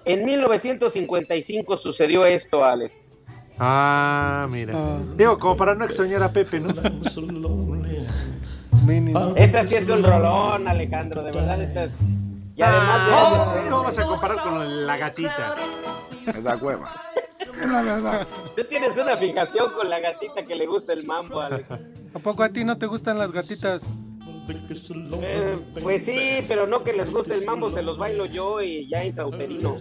En 0.04 0.24
1955 0.24 1.76
sucedió 1.76 2.26
esto, 2.26 2.64
Alex. 2.64 3.14
Ah, 3.58 4.48
mira. 4.50 4.72
Ah. 4.76 4.98
Digo, 5.16 5.38
como 5.38 5.56
para 5.56 5.74
no 5.74 5.84
extrañar 5.84 6.22
a 6.22 6.32
Pepe, 6.32 6.60
¿no? 6.60 6.70
Esta 9.36 9.66
sí 9.66 9.74
es 9.74 9.88
un 9.88 10.02
rolón, 10.02 10.66
Alejandro, 10.66 11.22
de 11.22 11.32
verdad. 11.32 11.62
Esta 11.62 11.84
es... 11.84 11.92
Y 12.56 12.62
además 12.62 13.06
de... 13.06 13.12
Ah, 13.14 13.66
¿Cómo 13.70 13.84
vas 13.84 13.98
a 13.98 14.04
comparar 14.04 14.38
con 14.38 14.86
la 14.86 14.96
gatita? 14.96 15.54
Esa 16.26 16.56
hueva. 16.56 16.92
La 17.66 17.82
verdad. 17.82 18.28
Tú 18.56 18.64
tienes 18.64 18.96
una 18.96 19.16
fijación 19.16 19.72
con 19.72 19.88
la 19.90 20.00
gatita 20.00 20.44
que 20.44 20.54
le 20.54 20.66
gusta 20.66 20.92
el 20.92 21.06
mambo, 21.06 21.40
Alex. 21.40 21.68
¿A 22.14 22.18
poco 22.18 22.42
a 22.42 22.48
ti 22.48 22.64
no 22.64 22.76
te 22.78 22.86
gustan 22.86 23.18
las 23.18 23.32
gatitas? 23.32 23.88
Eh, 24.50 25.58
pues 25.82 26.04
sí, 26.04 26.44
pero 26.48 26.66
no 26.66 26.82
que 26.82 26.94
les 26.94 27.10
guste 27.10 27.34
el 27.34 27.44
mambo, 27.44 27.70
se 27.70 27.82
los 27.82 27.98
bailo 27.98 28.24
yo 28.24 28.62
y 28.62 28.88
ya 28.88 29.04
intrauterino. 29.04 29.76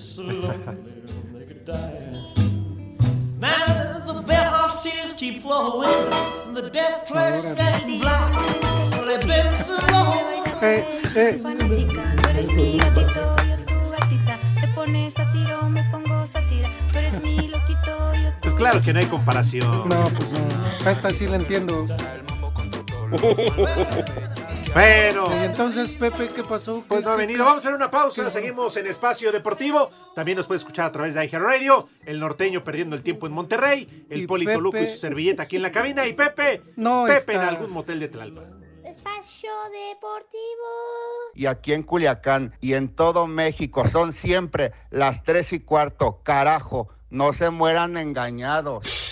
Now 3.39 4.13
the 4.13 4.23
bellhop's 4.25 4.83
tears 4.83 5.13
keep 5.13 5.41
flowing, 5.41 6.09
the 6.53 6.69
desk 6.69 7.05
clerk's 7.07 7.43
dressed 7.43 7.87
in 7.87 7.99
black. 7.99 8.33
Well, 8.93 9.05
they've 9.05 9.21
been 9.27 9.55
so 9.55 9.77
long. 9.91 10.17
Eh, 10.61 10.83
eh, 11.15 11.39
Fanática, 11.41 12.15
tú 12.21 12.29
eres 12.29 12.47
mi 12.47 12.77
gatito, 12.79 13.35
claro 18.57 18.81
que 18.81 18.93
no 18.93 18.99
hay 18.99 19.05
comparación. 19.05 19.87
no, 19.89 20.03
pues 20.09 20.29
no. 20.31 20.89
Esta 20.89 21.11
sí 21.11 21.27
la 21.27 21.35
entiendo. 21.37 21.85
Bueno, 24.73 25.29
Y 25.31 25.45
entonces, 25.45 25.91
Pepe, 25.93 26.27
¿qué 26.29 26.43
pasó? 26.43 26.83
pues 26.87 26.99
¿Qué- 26.99 27.05
no 27.05 27.11
ha 27.11 27.15
qué- 27.15 27.21
venido. 27.21 27.43
Vamos 27.45 27.65
a 27.65 27.67
hacer 27.69 27.73
una 27.75 27.89
pausa. 27.89 28.29
Seguimos 28.29 28.77
en 28.77 28.85
Espacio 28.85 29.31
Deportivo. 29.31 29.89
También 30.13 30.37
nos 30.37 30.45
puede 30.45 30.59
escuchar 30.59 30.85
a 30.87 30.91
través 30.91 31.15
de 31.15 31.25
iHeart 31.25 31.43
Radio. 31.43 31.87
El 32.05 32.19
norteño 32.19 32.63
perdiendo 32.63 32.95
el 32.95 33.01
tiempo 33.01 33.25
en 33.25 33.33
Monterrey. 33.33 34.05
El 34.09 34.27
Polito 34.27 34.59
Luco 34.61 34.77
y 34.77 34.85
su 34.85 34.97
servilleta 34.97 35.43
aquí 35.43 35.55
en 35.55 35.63
la 35.63 35.71
cabina. 35.71 36.05
Y 36.05 36.13
Pepe, 36.13 36.61
No 36.75 37.05
Pepe 37.07 37.33
en 37.33 37.41
algún 37.41 37.71
motel 37.71 37.99
de 37.99 38.09
Tlalpan. 38.09 38.61
Espacio 38.85 39.51
Deportivo. 39.71 40.67
y 41.33 41.45
aquí 41.47 41.73
en 41.73 41.83
Culiacán 41.83 42.53
y 42.61 42.73
en 42.73 42.89
todo 42.89 43.25
México 43.27 43.87
son 43.87 44.13
siempre 44.13 44.73
las 44.91 45.23
tres 45.23 45.53
y 45.53 45.59
cuarto. 45.61 46.21
Carajo, 46.23 46.89
no 47.09 47.33
se 47.33 47.49
mueran 47.49 47.97
engañados. 47.97 49.06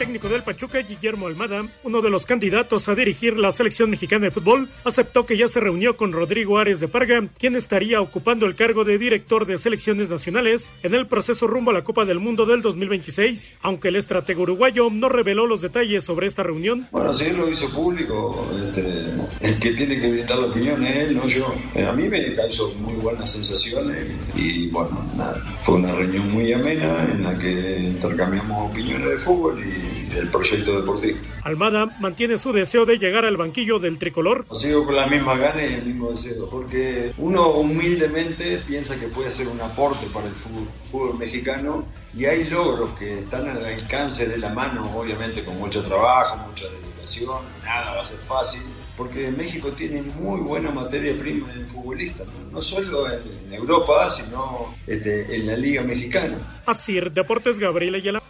Técnico 0.00 0.30
del 0.30 0.42
Pachuca, 0.42 0.78
Guillermo 0.78 1.26
Almada, 1.26 1.68
uno 1.84 2.00
de 2.00 2.08
los 2.08 2.24
candidatos 2.24 2.88
a 2.88 2.94
dirigir 2.94 3.38
la 3.38 3.52
selección 3.52 3.90
mexicana 3.90 4.24
de 4.24 4.30
fútbol, 4.30 4.66
aceptó 4.82 5.26
que 5.26 5.36
ya 5.36 5.46
se 5.46 5.60
reunió 5.60 5.98
con 5.98 6.12
Rodrigo 6.12 6.56
Ares 6.56 6.80
de 6.80 6.88
Parga, 6.88 7.22
quien 7.38 7.54
estaría 7.54 8.00
ocupando 8.00 8.46
el 8.46 8.54
cargo 8.54 8.84
de 8.84 8.96
director 8.96 9.44
de 9.44 9.58
selecciones 9.58 10.08
nacionales 10.08 10.72
en 10.82 10.94
el 10.94 11.06
proceso 11.06 11.46
rumbo 11.46 11.70
a 11.70 11.74
la 11.74 11.84
Copa 11.84 12.06
del 12.06 12.18
Mundo 12.18 12.46
del 12.46 12.62
2026, 12.62 13.52
aunque 13.60 13.88
el 13.88 13.96
estratega 13.96 14.40
uruguayo 14.40 14.88
no 14.88 15.10
reveló 15.10 15.46
los 15.46 15.60
detalles 15.60 16.02
sobre 16.02 16.28
esta 16.28 16.44
reunión. 16.44 16.88
Bueno, 16.92 17.10
él 17.20 17.36
lo 17.36 17.50
hizo 17.50 17.68
público, 17.68 18.50
este, 18.58 19.04
el 19.42 19.58
que 19.58 19.72
tiene 19.72 20.00
que 20.00 20.12
brindar 20.12 20.38
la 20.38 20.46
opinión 20.46 20.82
es 20.82 20.96
él, 20.96 21.14
no 21.14 21.28
yo. 21.28 21.54
Eh, 21.74 21.84
A 21.84 21.92
mí 21.92 22.08
me 22.08 22.34
causó 22.34 22.72
muy 22.76 22.94
buenas 22.94 23.30
sensaciones 23.30 24.06
y 24.34 24.68
bueno, 24.68 25.06
nada, 25.14 25.44
fue 25.62 25.74
una 25.74 25.92
reunión 25.94 26.30
muy 26.30 26.50
amena 26.54 27.04
en 27.12 27.22
la 27.22 27.36
que 27.36 27.80
intercambiamos 27.82 28.70
opiniones 28.70 29.10
de 29.10 29.18
fútbol 29.18 29.62
y 29.62 29.89
del 30.14 30.28
proyecto 30.28 30.80
deportivo. 30.80 31.18
Almada 31.42 31.86
mantiene 32.00 32.36
su 32.36 32.52
deseo 32.52 32.84
de 32.84 32.98
llegar 32.98 33.24
al 33.24 33.36
banquillo 33.36 33.78
del 33.78 33.98
tricolor. 33.98 34.46
Sigo 34.52 34.84
con 34.84 34.96
la 34.96 35.06
misma 35.06 35.36
gana 35.36 35.64
y 35.64 35.74
el 35.74 35.86
mismo 35.86 36.10
deseo, 36.10 36.48
porque 36.50 37.12
uno 37.18 37.48
humildemente 37.50 38.60
piensa 38.66 38.98
que 38.98 39.08
puede 39.08 39.30
ser 39.30 39.48
un 39.48 39.60
aporte 39.60 40.06
para 40.12 40.26
el 40.26 40.34
fútbol, 40.34 40.68
fútbol 40.82 41.18
mexicano 41.18 41.84
y 42.14 42.24
hay 42.24 42.44
logros 42.44 42.90
que 42.98 43.18
están 43.18 43.48
al 43.48 43.64
alcance 43.64 44.28
de 44.28 44.38
la 44.38 44.50
mano, 44.50 44.90
obviamente 44.96 45.44
con 45.44 45.58
mucho 45.58 45.82
trabajo, 45.82 46.36
mucha 46.48 46.64
dedicación, 46.68 47.38
nada 47.64 47.94
va 47.94 48.00
a 48.00 48.04
ser 48.04 48.18
fácil, 48.18 48.62
porque 48.96 49.30
México 49.30 49.70
tiene 49.70 50.02
muy 50.02 50.40
buena 50.40 50.70
materia 50.70 51.16
prima 51.18 51.52
en 51.52 51.68
futbolistas, 51.68 52.26
no, 52.26 52.50
No 52.52 52.60
solo 52.60 53.06
en, 53.10 53.20
en 53.46 53.54
Europa, 53.54 54.10
sino 54.10 54.74
este, 54.86 55.34
en 55.34 55.46
la 55.46 55.56
Liga 55.56 55.82
Mexicana. 55.82 56.36
Así, 56.66 56.98
Deportes 57.00 57.58
Gabriel 57.58 57.94
Ayala. 57.94 58.22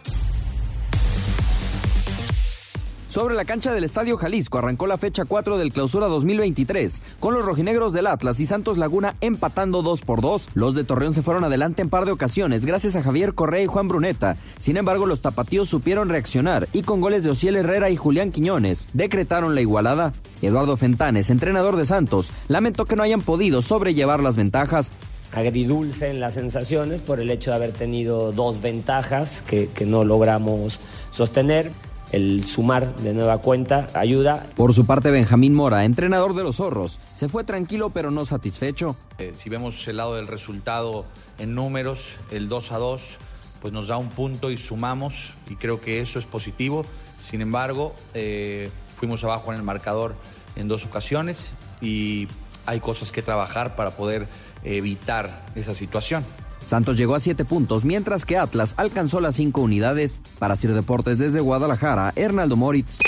Sobre 3.11 3.35
la 3.35 3.43
cancha 3.43 3.73
del 3.73 3.83
Estadio 3.83 4.15
Jalisco 4.15 4.57
arrancó 4.57 4.87
la 4.87 4.97
fecha 4.97 5.25
4 5.25 5.57
del 5.57 5.73
Clausura 5.73 6.07
2023, 6.07 7.03
con 7.19 7.33
los 7.33 7.43
rojinegros 7.43 7.91
del 7.91 8.07
Atlas 8.07 8.39
y 8.39 8.45
Santos 8.45 8.77
Laguna 8.77 9.17
empatando 9.19 9.81
2 9.81 10.01
por 10.03 10.21
2. 10.21 10.47
Los 10.53 10.75
de 10.75 10.85
Torreón 10.85 11.13
se 11.13 11.21
fueron 11.21 11.43
adelante 11.43 11.81
en 11.81 11.89
par 11.89 12.05
de 12.05 12.13
ocasiones 12.13 12.65
gracias 12.65 12.95
a 12.95 13.03
Javier 13.03 13.33
Correa 13.33 13.63
y 13.63 13.65
Juan 13.65 13.89
Bruneta. 13.89 14.37
Sin 14.59 14.77
embargo, 14.77 15.07
los 15.07 15.19
tapatíos 15.19 15.67
supieron 15.67 16.07
reaccionar 16.07 16.69
y 16.71 16.83
con 16.83 17.01
goles 17.01 17.23
de 17.23 17.31
Ociel 17.31 17.57
Herrera 17.57 17.89
y 17.89 17.97
Julián 17.97 18.31
Quiñones 18.31 18.87
decretaron 18.93 19.55
la 19.55 19.61
igualada. 19.61 20.13
Eduardo 20.41 20.77
Fentanes, 20.77 21.29
entrenador 21.29 21.75
de 21.75 21.85
Santos, 21.85 22.31
lamentó 22.47 22.85
que 22.85 22.95
no 22.95 23.03
hayan 23.03 23.21
podido 23.21 23.61
sobrellevar 23.61 24.21
las 24.23 24.37
ventajas 24.37 24.93
agridulce 25.33 26.09
en 26.09 26.19
las 26.19 26.33
sensaciones 26.33 27.01
por 27.01 27.21
el 27.21 27.29
hecho 27.29 27.51
de 27.51 27.55
haber 27.55 27.71
tenido 27.71 28.33
dos 28.33 28.61
ventajas 28.61 29.41
que, 29.41 29.67
que 29.67 29.85
no 29.85 30.03
logramos 30.03 30.79
sostener. 31.11 31.71
El 32.11 32.43
sumar 32.45 32.95
de 32.97 33.13
nueva 33.13 33.37
cuenta 33.37 33.87
ayuda. 33.93 34.45
Por 34.55 34.73
su 34.73 34.85
parte, 34.85 35.11
Benjamín 35.11 35.53
Mora, 35.53 35.85
entrenador 35.85 36.35
de 36.35 36.43
los 36.43 36.57
zorros, 36.57 36.99
se 37.13 37.29
fue 37.29 37.43
tranquilo 37.43 37.91
pero 37.91 38.11
no 38.11 38.25
satisfecho. 38.25 38.97
Eh, 39.17 39.33
si 39.35 39.49
vemos 39.49 39.87
el 39.87 39.97
lado 39.97 40.15
del 40.15 40.27
resultado 40.27 41.05
en 41.39 41.55
números, 41.55 42.17
el 42.31 42.49
2 42.49 42.71
a 42.73 42.77
2, 42.77 43.17
pues 43.61 43.73
nos 43.73 43.87
da 43.87 43.97
un 43.97 44.09
punto 44.09 44.51
y 44.51 44.57
sumamos 44.57 45.33
y 45.49 45.55
creo 45.55 45.79
que 45.79 46.01
eso 46.01 46.19
es 46.19 46.25
positivo. 46.25 46.85
Sin 47.17 47.41
embargo, 47.41 47.95
eh, 48.13 48.69
fuimos 48.97 49.23
abajo 49.23 49.51
en 49.51 49.57
el 49.57 49.63
marcador 49.63 50.15
en 50.55 50.67
dos 50.67 50.85
ocasiones 50.85 51.53
y 51.79 52.27
hay 52.65 52.79
cosas 52.79 53.11
que 53.11 53.21
trabajar 53.21 53.75
para 53.75 53.91
poder 53.91 54.27
evitar 54.63 55.45
esa 55.55 55.73
situación. 55.73 56.25
Santos 56.65 56.97
llegó 56.97 57.15
a 57.15 57.19
7 57.19 57.45
puntos, 57.45 57.83
mientras 57.85 58.25
que 58.25 58.37
Atlas 58.37 58.73
alcanzó 58.77 59.19
las 59.19 59.35
5 59.35 59.61
unidades. 59.61 60.21
Para 60.39 60.55
Sir 60.55 60.73
Deportes 60.73 61.17
desde 61.19 61.39
Guadalajara, 61.39 62.13
Hernaldo 62.15 62.55
Moritz. 62.55 62.99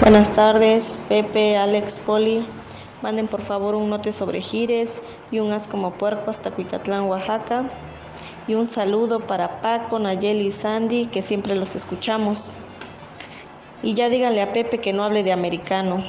Buenas 0.00 0.30
tardes, 0.32 0.98
Pepe, 1.08 1.56
Alex, 1.56 1.98
Poli. 1.98 2.46
Manden 3.00 3.26
por 3.26 3.40
favor 3.40 3.74
un 3.74 3.88
note 3.88 4.12
sobre 4.12 4.40
Gires 4.40 5.02
y 5.30 5.38
un 5.38 5.50
as 5.52 5.66
como 5.66 5.92
puerco 5.92 6.30
hasta 6.30 6.50
Cuicatlán, 6.50 7.04
Oaxaca. 7.04 7.70
Y 8.46 8.54
un 8.54 8.66
saludo 8.66 9.20
para 9.20 9.62
Paco, 9.62 9.98
Nayeli 9.98 10.48
y 10.48 10.50
Sandy, 10.50 11.06
que 11.06 11.22
siempre 11.22 11.56
los 11.56 11.74
escuchamos. 11.74 12.52
Y 13.82 13.94
ya 13.94 14.10
díganle 14.10 14.42
a 14.42 14.52
Pepe 14.52 14.78
que 14.78 14.92
no 14.92 15.04
hable 15.04 15.22
de 15.22 15.32
americano. 15.32 16.04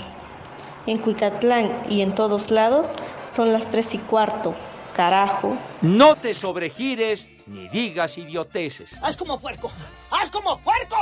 En 0.87 0.99
Cuicatlán 0.99 1.83
y 1.89 2.01
en 2.01 2.13
todos 2.13 2.51
lados 2.51 2.93
son 3.33 3.51
las 3.51 3.69
tres 3.69 3.93
y 3.93 3.97
cuarto. 3.97 4.55
Carajo. 4.95 5.57
No 5.81 6.15
te 6.15 6.33
sobregires 6.33 7.29
ni 7.47 7.67
digas 7.69 8.17
idioteces. 8.17 8.95
¡Haz 9.01 9.17
como 9.17 9.39
puerco! 9.39 9.71
¡Haz 10.11 10.29
como 10.29 10.59
puerco! 10.59 10.95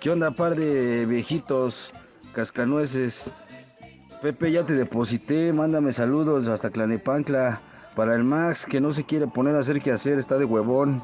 ¿Qué 0.00 0.10
onda, 0.10 0.30
par 0.30 0.54
de 0.54 1.04
viejitos 1.04 1.92
cascanueces? 2.32 3.30
Pepe, 4.22 4.50
ya 4.50 4.64
te 4.64 4.72
deposité, 4.72 5.52
mándame 5.52 5.92
saludos 5.92 6.48
hasta 6.48 6.70
Clanepancla. 6.70 7.60
Para 7.94 8.14
el 8.14 8.24
Max, 8.24 8.66
que 8.66 8.80
no 8.80 8.92
se 8.92 9.04
quiere 9.04 9.26
poner 9.26 9.56
a 9.56 9.60
hacer 9.60 9.80
qué 9.80 9.90
hacer, 9.90 10.18
está 10.18 10.38
de 10.38 10.44
huevón. 10.44 11.02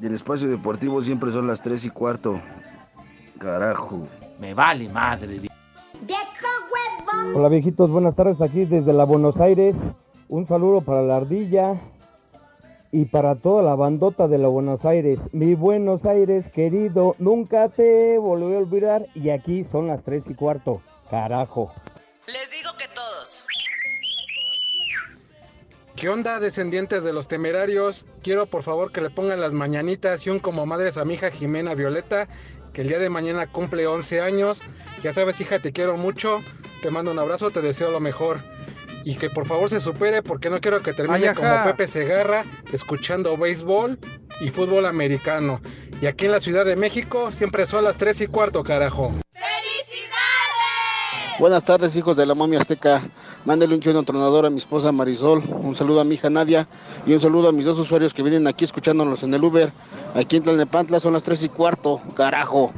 Y 0.00 0.06
el 0.06 0.14
espacio 0.14 0.48
deportivo 0.48 1.02
siempre 1.02 1.32
son 1.32 1.46
las 1.46 1.62
3 1.62 1.86
y 1.86 1.90
cuarto. 1.90 2.40
Carajo. 3.38 4.06
Me 4.38 4.54
vale 4.54 4.88
madre. 4.88 5.47
Hola 7.34 7.48
viejitos, 7.48 7.90
buenas 7.90 8.14
tardes 8.14 8.40
aquí 8.40 8.64
desde 8.64 8.92
la 8.92 9.04
Buenos 9.04 9.40
Aires. 9.40 9.76
Un 10.28 10.46
saludo 10.46 10.80
para 10.80 11.02
la 11.02 11.16
ardilla 11.16 11.80
y 12.90 13.04
para 13.06 13.36
toda 13.36 13.62
la 13.62 13.74
bandota 13.74 14.28
de 14.28 14.38
la 14.38 14.48
Buenos 14.48 14.84
Aires. 14.84 15.18
Mi 15.32 15.54
Buenos 15.54 16.04
Aires 16.04 16.48
querido, 16.48 17.16
nunca 17.18 17.68
te 17.68 18.18
volví 18.18 18.54
a 18.54 18.58
olvidar 18.58 19.06
y 19.14 19.30
aquí 19.30 19.64
son 19.64 19.88
las 19.88 20.02
3 20.04 20.24
y 20.28 20.34
cuarto. 20.34 20.82
Carajo. 21.10 21.72
Les 22.26 22.50
digo 22.50 22.70
que 22.78 22.84
todos. 22.94 23.44
¿Qué 25.96 26.08
onda, 26.08 26.38
descendientes 26.38 27.02
de 27.02 27.12
los 27.12 27.26
temerarios? 27.26 28.06
Quiero 28.22 28.46
por 28.46 28.62
favor 28.62 28.92
que 28.92 29.00
le 29.00 29.10
pongan 29.10 29.40
las 29.40 29.52
mañanitas 29.52 30.24
y 30.26 30.30
un 30.30 30.38
como 30.38 30.64
madres 30.64 30.96
a 30.96 31.04
mi 31.04 31.14
hija 31.14 31.32
Jimena 31.32 31.74
Violeta, 31.74 32.28
que 32.78 32.82
el 32.82 32.88
día 32.90 33.00
de 33.00 33.10
mañana 33.10 33.48
cumple 33.48 33.88
11 33.88 34.20
años. 34.20 34.62
Ya 35.02 35.12
sabes, 35.12 35.40
hija, 35.40 35.58
te 35.58 35.72
quiero 35.72 35.96
mucho. 35.96 36.44
Te 36.80 36.92
mando 36.92 37.10
un 37.10 37.18
abrazo, 37.18 37.50
te 37.50 37.60
deseo 37.60 37.90
lo 37.90 37.98
mejor. 37.98 38.44
Y 39.02 39.16
que 39.16 39.30
por 39.30 39.48
favor 39.48 39.68
se 39.68 39.80
supere 39.80 40.22
porque 40.22 40.48
no 40.48 40.60
quiero 40.60 40.80
que 40.80 40.92
termine 40.92 41.30
Ay, 41.30 41.34
como. 41.34 41.64
Pepe 41.64 41.88
Segarra, 41.88 42.44
escuchando 42.72 43.36
béisbol 43.36 43.98
y 44.40 44.50
fútbol 44.50 44.86
americano. 44.86 45.60
Y 46.00 46.06
aquí 46.06 46.26
en 46.26 46.30
la 46.30 46.38
Ciudad 46.38 46.64
de 46.64 46.76
México 46.76 47.32
siempre 47.32 47.66
son 47.66 47.82
las 47.82 47.98
3 47.98 48.20
y 48.20 48.26
cuarto, 48.28 48.62
carajo. 48.62 49.12
Buenas 51.40 51.64
tardes, 51.64 51.96
hijos 51.96 52.16
de 52.16 52.26
la 52.26 52.34
momia 52.34 52.60
azteca. 52.60 53.02
Mándale 53.48 53.74
un 53.74 53.80
chulo 53.80 54.02
tronador 54.02 54.44
a 54.44 54.50
mi 54.50 54.58
esposa 54.58 54.92
Marisol, 54.92 55.42
un 55.62 55.74
saludo 55.74 56.02
a 56.02 56.04
mi 56.04 56.16
hija 56.16 56.28
Nadia 56.28 56.68
y 57.06 57.14
un 57.14 57.20
saludo 57.22 57.48
a 57.48 57.52
mis 57.52 57.64
dos 57.64 57.78
usuarios 57.78 58.12
que 58.12 58.22
vienen 58.22 58.46
aquí 58.46 58.66
escuchándonos 58.66 59.22
en 59.22 59.32
el 59.32 59.42
Uber. 59.42 59.72
Aquí 60.14 60.36
en 60.36 60.42
Tlalnepantla 60.42 61.00
son 61.00 61.14
las 61.14 61.22
3 61.22 61.44
y 61.44 61.48
cuarto, 61.48 61.98
carajo. 62.14 62.74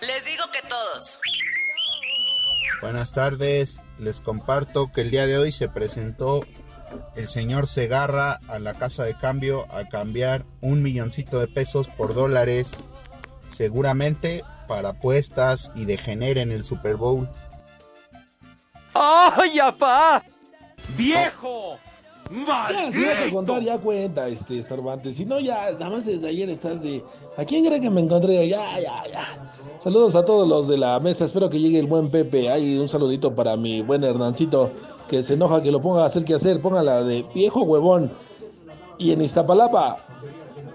Les 0.00 0.24
digo 0.24 0.44
que 0.52 0.60
todos. 0.68 1.18
Buenas 2.80 3.12
tardes, 3.12 3.80
les 3.98 4.20
comparto 4.20 4.92
que 4.92 5.00
el 5.00 5.10
día 5.10 5.26
de 5.26 5.38
hoy 5.38 5.50
se 5.50 5.68
presentó 5.68 6.42
el 7.16 7.26
señor 7.26 7.66
Segarra 7.66 8.38
a 8.46 8.60
la 8.60 8.74
casa 8.74 9.02
de 9.02 9.18
cambio 9.18 9.66
a 9.72 9.88
cambiar 9.88 10.44
un 10.60 10.84
milloncito 10.84 11.40
de 11.40 11.48
pesos 11.48 11.88
por 11.88 12.14
dólares, 12.14 12.76
seguramente 13.48 14.44
para 14.66 14.90
apuestas 14.90 15.72
y 15.74 15.84
degenere 15.84 16.40
en 16.40 16.52
el 16.52 16.64
Super 16.64 16.96
Bowl. 16.96 17.28
¡Ay, 18.94 19.58
apá! 19.58 20.22
¡Viejo! 20.96 21.78
Ya, 22.30 22.90
si 22.92 23.04
vas 23.04 23.18
a 23.28 23.30
contar, 23.30 23.62
ya 23.62 23.78
cuenta, 23.78 24.26
este, 24.26 24.58
estorbante. 24.58 25.12
Si 25.12 25.24
no, 25.24 25.38
ya, 25.38 25.70
nada 25.72 25.90
más 25.90 26.06
desde 26.06 26.28
ayer 26.28 26.50
estás 26.50 26.82
de. 26.82 27.02
¿A 27.36 27.44
quién 27.44 27.64
cree 27.64 27.80
que 27.80 27.88
me 27.88 28.00
encontré? 28.00 28.48
Ya, 28.48 28.80
ya, 28.80 29.04
ya. 29.12 29.52
Saludos 29.78 30.16
a 30.16 30.24
todos 30.24 30.48
los 30.48 30.66
de 30.66 30.76
la 30.76 30.98
mesa. 30.98 31.24
Espero 31.24 31.48
que 31.48 31.60
llegue 31.60 31.78
el 31.78 31.86
buen 31.86 32.10
Pepe. 32.10 32.50
Hay 32.50 32.78
un 32.78 32.88
saludito 32.88 33.34
para 33.34 33.56
mi 33.56 33.82
buen 33.82 34.02
Hernancito, 34.02 34.72
que 35.08 35.22
se 35.22 35.34
enoja 35.34 35.62
que 35.62 35.70
lo 35.70 35.80
ponga 35.80 36.02
a 36.02 36.06
hacer 36.06 36.24
que 36.24 36.34
hacer. 36.34 36.60
Póngala 36.60 37.04
de 37.04 37.22
viejo 37.34 37.62
huevón. 37.62 38.10
Y 38.98 39.12
en 39.12 39.22
Iztapalapa, 39.22 39.98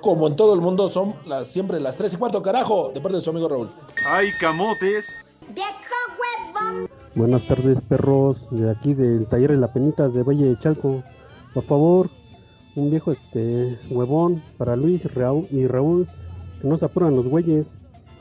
como 0.01 0.27
en 0.27 0.35
todo 0.35 0.53
el 0.53 0.61
mundo, 0.61 0.89
son 0.89 1.15
las, 1.25 1.47
siempre 1.47 1.79
las 1.79 1.95
3 1.95 2.13
y 2.13 2.17
cuarto, 2.17 2.41
carajo, 2.41 2.91
de 2.93 2.99
parte 2.99 3.17
de 3.17 3.23
su 3.23 3.29
amigo 3.29 3.47
Raúl. 3.47 3.71
¡Ay, 4.05 4.29
camotes! 4.39 5.15
Buenas 7.15 7.45
tardes, 7.47 7.77
perros, 7.87 8.37
de 8.51 8.71
aquí 8.71 8.93
del 8.93 9.27
taller 9.27 9.51
de 9.51 9.57
la 9.57 9.71
Penitas 9.71 10.13
de 10.13 10.23
Valle 10.23 10.45
de 10.45 10.59
Chalco. 10.59 11.03
Por 11.53 11.63
favor, 11.63 12.09
un 12.75 12.89
viejo 12.89 13.11
este 13.11 13.77
huevón 13.89 14.43
para 14.57 14.75
Luis 14.75 15.03
Raúl, 15.13 15.47
y 15.51 15.67
Raúl, 15.67 16.07
que 16.61 16.67
no 16.67 16.77
se 16.77 16.85
apuran 16.85 17.15
los 17.15 17.27
güeyes. 17.27 17.67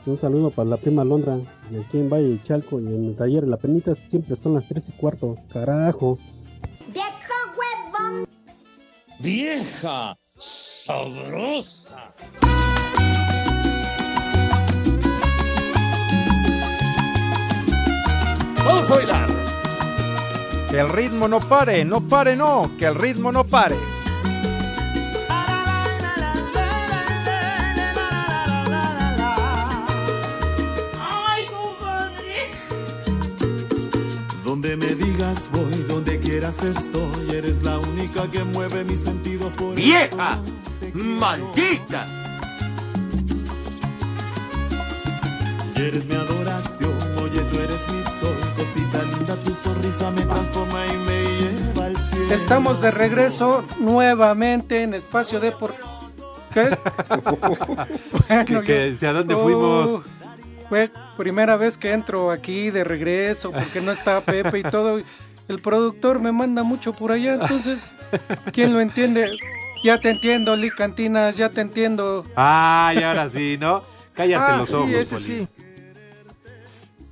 Un 0.05 0.19
saludo 0.19 0.49
para 0.49 0.69
la 0.69 0.77
prima 0.77 1.03
Londra, 1.03 1.37
de 1.69 1.81
aquí 1.81 1.99
en 1.99 2.09
Valle 2.09 2.29
de 2.29 2.43
Chalco 2.43 2.79
y 2.79 2.87
en 2.87 3.05
el 3.05 3.15
taller 3.15 3.43
de 3.43 3.51
la 3.51 3.57
Penitas 3.57 3.97
siempre 4.09 4.35
son 4.41 4.55
las 4.55 4.67
3 4.67 4.83
y 4.87 4.91
cuarto. 4.93 5.35
Carajo. 5.53 6.17
vieja 9.19 10.17
sabrosa. 10.85 12.09
Vamos 18.65 18.91
a 18.91 18.95
bailar. 18.95 19.29
Que 20.69 20.79
el 20.79 20.89
ritmo 20.89 21.27
no 21.27 21.39
pare, 21.39 21.85
no 21.85 22.01
pare, 22.01 22.35
no, 22.35 22.71
que 22.79 22.85
el 22.85 22.95
ritmo 22.95 23.31
no 23.31 23.43
pare. 23.43 23.75
Ay, 30.99 31.45
compadre. 31.45 32.51
Donde 34.43 34.77
me 34.77 34.95
digas 34.95 35.49
voy, 35.51 35.90
quieras 36.31 36.63
estoy, 36.63 37.35
eres 37.35 37.61
la 37.61 37.77
única 37.77 38.25
que 38.31 38.41
mueve 38.45 38.85
mi 38.85 38.95
sentido 38.95 39.49
por 39.49 39.75
¡Vieja! 39.75 40.39
¡Maldita! 40.93 42.05
Eres 45.75 46.05
mi 46.05 46.15
adoración, 46.15 46.93
oye 47.21 47.41
tú 47.41 47.59
eres 47.59 47.85
mi 47.91 48.01
sol, 48.03 48.37
cosita 48.55 49.03
linda, 49.17 49.35
tu 49.43 49.53
sonrisa 49.53 50.09
me 50.11 50.21
transforma 50.21 50.85
y 50.87 50.97
me 51.05 51.21
lleva 51.41 51.85
al 51.87 51.97
cielo. 51.97 52.33
Estamos 52.33 52.79
de 52.81 52.91
regreso 52.91 53.65
nuevamente 53.81 54.83
en 54.83 54.93
Espacio 54.93 55.41
Deport. 55.41 55.75
¿Qué? 56.53 56.77
Que- 58.45 58.61
que, 58.61 58.89
yo- 58.89 58.95
¿hacia 58.95 59.11
dónde 59.11 59.35
fuimos? 59.35 59.89
Uh, 59.91 60.01
fue 60.69 60.89
primera 61.17 61.57
vez 61.57 61.77
que 61.77 61.91
entro 61.91 62.31
aquí 62.31 62.69
de 62.69 62.85
regreso 62.85 63.51
porque 63.51 63.81
no 63.81 63.91
está 63.91 64.21
Pepe 64.21 64.59
y 64.59 64.63
todo. 64.63 65.01
El 65.51 65.59
productor 65.61 66.21
me 66.21 66.31
manda 66.31 66.63
mucho 66.63 66.93
por 66.93 67.11
allá, 67.11 67.33
entonces, 67.33 67.85
¿quién 68.53 68.71
lo 68.73 68.79
entiende? 68.79 69.29
Ya 69.83 69.99
te 69.99 70.09
entiendo, 70.11 70.55
Lee 70.55 70.69
Cantinas, 70.69 71.35
ya 71.35 71.49
te 71.49 71.59
entiendo. 71.59 72.25
Ay, 72.35 73.03
ahora 73.03 73.29
sí, 73.29 73.57
¿no? 73.59 73.83
Cállate 74.13 74.43
Ah, 74.53 74.57
los 74.59 74.69
sí, 74.69 74.75
ojos, 74.75 74.89
ese 74.91 75.15
Poli. 75.15 75.25
sí. 75.25 75.47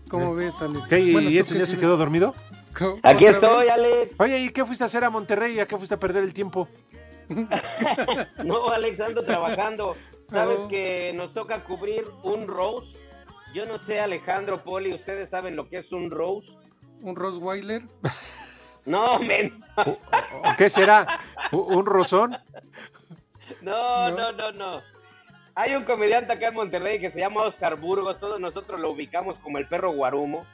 ¿Cómo 0.09 0.33
ves, 0.35 0.61
Ale? 0.61 0.79
¿Qué, 0.87 0.99
¿Y 0.99 1.11
Bueno, 1.11 1.29
tú 1.29 1.35
Edson 1.35 1.53
que 1.55 1.59
ya 1.59 1.65
sí 1.65 1.71
se 1.71 1.75
ves. 1.75 1.79
quedó 1.81 1.97
dormido? 1.97 2.33
¿Cómo- 2.77 2.97
Aquí 3.03 3.25
estoy? 3.25 3.67
Alex. 3.67 4.13
Oye, 4.17 4.39
¿y 4.39 4.49
qué 4.51 4.63
fuiste 4.65 4.85
a 4.85 4.87
hacer 4.87 5.03
a 5.03 5.09
Monterrey? 5.09 5.59
¿A 5.59 5.67
qué 5.67 5.75
fuiste 5.75 5.95
a 5.95 5.99
perder 5.99 6.23
el 6.23 6.33
tiempo? 6.33 6.69
No, 8.45 8.69
Alex, 8.69 9.01
ando 9.01 9.21
trabajando. 9.25 9.95
Sabes 10.31 10.59
Oh. 10.61 10.67
que 10.69 11.11
nos 11.13 11.33
toca 11.33 11.61
cubrir 11.65 12.05
un 12.23 12.47
Rose. 12.47 12.95
Yo 13.53 13.65
no 13.65 13.77
sé, 13.79 13.99
Alejandro, 13.99 14.63
Poli, 14.63 14.93
¿ustedes 14.93 15.29
saben 15.29 15.57
lo 15.57 15.67
que 15.67 15.79
es 15.79 15.91
un 15.91 16.09
Rose? 16.09 16.53
¿Un 17.01 17.15
Rosweiler? 17.15 17.83
No, 18.89 19.19
menso. 19.19 19.67
¿O 19.85 20.55
¿Qué 20.57 20.67
será? 20.69 21.05
¿Un 21.51 21.85
rozón? 21.85 22.35
No, 23.61 24.09
no, 24.09 24.31
no, 24.31 24.51
no. 24.51 24.81
Hay 25.53 25.75
un 25.75 25.83
comediante 25.83 26.33
acá 26.33 26.47
en 26.47 26.55
Monterrey 26.55 26.99
que 26.99 27.11
se 27.11 27.19
llama 27.19 27.43
Oscar 27.43 27.75
Burgos, 27.75 28.19
todos 28.19 28.39
nosotros 28.39 28.79
lo 28.79 28.91
ubicamos 28.91 29.39
como 29.39 29.59
el 29.59 29.67
perro 29.67 29.91
guarumo. 29.91 30.45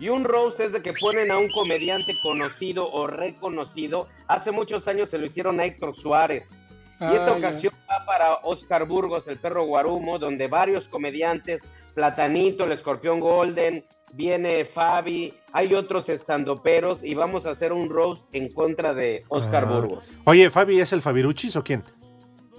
Y 0.00 0.08
un 0.08 0.24
roast 0.24 0.58
es 0.60 0.72
de 0.72 0.82
que 0.82 0.94
ponen 0.94 1.30
a 1.30 1.38
un 1.38 1.50
comediante 1.50 2.14
conocido 2.22 2.90
o 2.90 3.06
reconocido. 3.06 4.08
Hace 4.26 4.50
muchos 4.52 4.88
años 4.88 5.10
se 5.10 5.18
lo 5.18 5.26
hicieron 5.26 5.60
a 5.60 5.64
Héctor 5.64 5.94
Suárez. 5.94 6.48
Y 6.98 7.04
Ah, 7.04 7.12
esta 7.14 7.26
ya. 7.26 7.36
ocasión 7.36 7.74
va 7.90 8.04
para 8.06 8.34
Oscar 8.36 8.86
Burgos, 8.86 9.28
el 9.28 9.36
perro 9.38 9.64
guarumo, 9.64 10.18
donde 10.18 10.48
varios 10.48 10.88
comediantes, 10.88 11.62
Platanito, 11.94 12.64
el 12.64 12.72
escorpión 12.72 13.20
Golden, 13.20 13.84
viene 14.14 14.64
Fabi, 14.64 15.32
hay 15.52 15.74
otros 15.74 16.08
estandoperos 16.08 17.02
y 17.04 17.14
vamos 17.14 17.46
a 17.46 17.50
hacer 17.50 17.72
un 17.72 17.88
roast 17.90 18.26
en 18.32 18.52
contra 18.52 18.94
de 18.94 19.24
Oscar 19.28 19.64
Ah. 19.68 19.72
Burgos. 19.74 20.04
Oye, 20.24 20.50
¿Fabi 20.50 20.80
es 20.80 20.92
el 20.92 21.02
Fabiruchis 21.02 21.56
o 21.56 21.64
quién? 21.64 21.82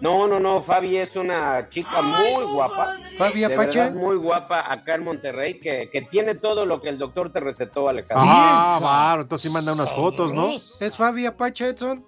No, 0.02 0.28
no, 0.28 0.40
no, 0.40 0.62
Fabi 0.62 0.98
es 0.98 1.16
una 1.16 1.70
chica 1.70 2.02
muy 2.02 2.44
guapa. 2.52 2.98
Fabi 3.18 3.44
Apache. 3.46 3.80
verdad, 3.80 3.94
muy 3.94 4.18
guapa 4.18 4.70
acá 4.72 4.96
en 4.96 5.04
Monterrey, 5.06 5.60
que, 5.62 5.90
que 5.92 6.02
tiene 6.02 6.36
todo 6.36 6.66
lo 6.66 6.82
que 6.82 6.90
el 6.90 6.98
doctor 6.98 7.32
te 7.32 7.40
recetó, 7.40 7.88
Alejandro. 7.88 8.26
Ah, 8.28 8.78
claro, 8.80 9.22
entonces 9.22 9.50
sí 9.50 9.54
manda 9.56 9.72
unas 9.74 9.92
fotos, 9.94 10.34
¿no? 10.34 10.56
¿Es 10.56 10.96
Fabi 10.98 11.26
Apache, 11.26 11.70
Edson? 11.70 12.06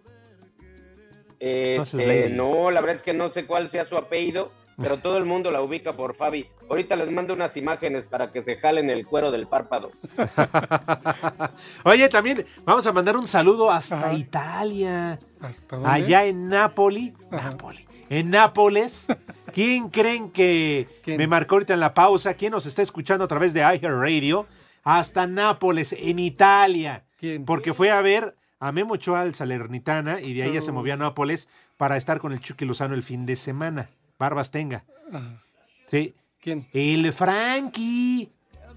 Este, 1.39 2.29
no, 2.29 2.71
la 2.71 2.81
verdad 2.81 2.97
es 2.97 3.03
que 3.03 3.13
no 3.13 3.29
sé 3.29 3.45
cuál 3.45 3.69
sea 3.69 3.85
su 3.85 3.95
apellido, 3.97 4.51
pero 4.77 4.97
todo 4.97 5.17
el 5.17 5.25
mundo 5.25 5.51
la 5.51 5.61
ubica 5.61 5.93
por 5.93 6.13
Fabi. 6.15 6.47
Ahorita 6.69 6.95
les 6.95 7.11
mando 7.11 7.33
unas 7.33 7.55
imágenes 7.57 8.05
para 8.05 8.31
que 8.31 8.43
se 8.43 8.57
jalen 8.57 8.89
el 8.89 9.05
cuero 9.05 9.31
del 9.31 9.47
párpado. 9.47 9.91
Oye, 11.83 12.09
también 12.09 12.45
vamos 12.63 12.85
a 12.85 12.91
mandar 12.91 13.15
un 13.17 13.27
saludo 13.27 13.71
hasta 13.71 14.13
Italia. 14.13 15.19
¿Hasta 15.39 15.75
dónde? 15.77 15.89
Allá 15.91 16.25
en 16.25 16.47
Nápoli. 16.49 17.13
Nápoli. 17.31 17.87
En 18.09 18.29
Nápoles. 18.29 19.07
¿Quién 19.53 19.89
creen 19.91 20.31
que 20.31 20.87
me 21.17 21.27
marcó 21.27 21.55
ahorita 21.55 21.73
en 21.73 21.79
la 21.79 21.93
pausa? 21.93 22.33
¿Quién 22.35 22.51
nos 22.51 22.65
está 22.65 22.81
escuchando 22.81 23.23
a 23.25 23.27
través 23.27 23.53
de 23.53 23.61
iHeartRadio? 23.61 24.45
Hasta 24.83 25.25
Nápoles, 25.27 25.93
en 25.97 26.19
Italia. 26.19 27.05
¿Quién? 27.17 27.45
Porque 27.45 27.73
fue 27.73 27.91
a 27.91 28.01
ver 28.01 28.35
a 28.59 28.71
Memo 28.71 28.93
Ochoa 28.95 29.21
al 29.21 29.33
Salernitana 29.35 30.21
y 30.21 30.33
de 30.33 30.43
ahí 30.43 30.53
ya 30.53 30.61
se 30.61 30.71
Oh. 30.71 30.75
movió 30.75 30.93
a 30.93 30.97
Nápoles 30.97 31.49
para 31.77 31.97
estar 31.97 32.19
con 32.19 32.31
el 32.33 32.39
Chucky 32.39 32.65
Lozano 32.65 32.93
el 32.93 33.03
fin 33.03 33.25
de 33.25 33.35
semana. 33.35 33.89
Barbas 34.17 34.51
tenga. 34.51 34.85
Ajá. 35.11 35.43
Sí. 35.89 36.15
¿Quién? 36.41 36.67
El 36.73 37.11
Frankie. 37.13 38.31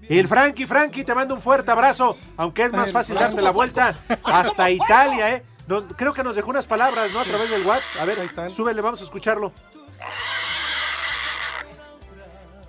El 0.07 0.27
Frankie, 0.27 0.65
Frankie, 0.65 1.03
te 1.03 1.13
mando 1.13 1.35
un 1.35 1.41
fuerte 1.41 1.69
abrazo, 1.71 2.17
aunque 2.37 2.63
es 2.63 2.73
más 2.73 2.91
fácil 2.91 3.15
darte 3.15 3.41
la 3.41 3.51
vuelta 3.51 3.95
hasta 4.23 4.71
Italia, 4.71 5.35
¿eh? 5.35 5.43
No, 5.67 5.87
creo 5.87 6.13
que 6.13 6.23
nos 6.23 6.35
dejó 6.35 6.49
unas 6.49 6.65
palabras, 6.65 7.11
¿no? 7.11 7.19
A 7.19 7.25
través 7.25 7.51
del 7.51 7.63
WhatsApp. 7.63 8.01
A 8.01 8.05
ver, 8.05 8.17
súbele, 8.49 8.81
vamos 8.81 9.01
a 9.01 9.03
escucharlo. 9.03 9.53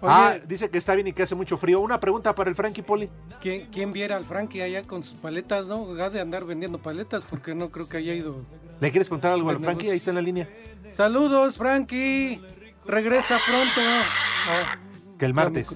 ah, 0.03 0.37
dice 0.47 0.69
que 0.69 0.77
está 0.77 0.95
bien 0.95 1.07
y 1.07 1.13
que 1.15 1.23
hace 1.23 1.35
mucho 1.35 1.57
frío. 1.57 1.81
Una 1.81 1.99
pregunta 1.99 2.35
para 2.35 2.51
el 2.51 2.57
Frankie 2.57 2.83
Poli. 2.83 3.09
¿Quién, 3.41 3.69
quién 3.73 3.95
viera 3.95 4.17
al 4.17 4.27
Frankie 4.27 4.61
allá 4.61 4.83
con 4.83 5.03
sus 5.03 5.15
paletas, 5.15 5.67
no? 5.69 5.87
Ha 5.99 6.11
de 6.11 6.21
andar 6.21 6.45
vendiendo 6.45 6.77
paletas 6.77 7.25
porque 7.25 7.55
no 7.55 7.71
creo 7.71 7.89
que 7.89 7.97
haya 7.97 8.13
ido. 8.13 8.45
¿Le 8.81 8.91
quieres 8.91 9.09
preguntar 9.09 9.33
algo 9.33 9.49
al 9.49 9.61
Frankie? 9.61 9.89
Ahí 9.89 9.97
está 9.97 10.11
en 10.11 10.17
la 10.17 10.23
línea. 10.23 10.49
Saludos, 10.95 11.57
Frankie. 11.57 12.43
Regresa 12.91 13.39
pronto. 13.47 13.81
Ah, 13.81 14.77
Que 15.19 15.25
el 15.27 15.33
martes. 15.35 15.69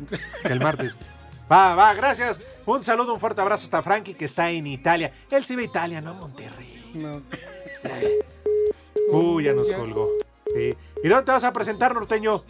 Que 0.42 0.52
el 0.52 0.58
martes. 0.60 0.96
Va, 1.50 1.74
va, 1.76 1.94
gracias. 1.94 2.40
Un 2.66 2.82
saludo, 2.82 3.14
un 3.14 3.20
fuerte 3.20 3.40
abrazo 3.40 3.64
hasta 3.64 3.82
Frankie 3.82 4.14
que 4.14 4.24
está 4.24 4.50
en 4.50 4.66
Italia. 4.66 5.12
Él 5.30 5.44
sí 5.44 5.54
ve 5.54 5.64
Italia, 5.64 6.00
no 6.00 6.14
Monterrey. 6.14 6.90
no. 6.94 7.22
Uy, 9.12 9.44
ya 9.44 9.52
nos 9.52 9.70
colgó. 9.70 10.10
Sí. 10.54 10.74
¿Y 11.02 11.08
dónde 11.08 11.24
te 11.24 11.32
vas 11.32 11.44
a 11.44 11.52
presentar, 11.52 11.94
norteño? 11.94 12.44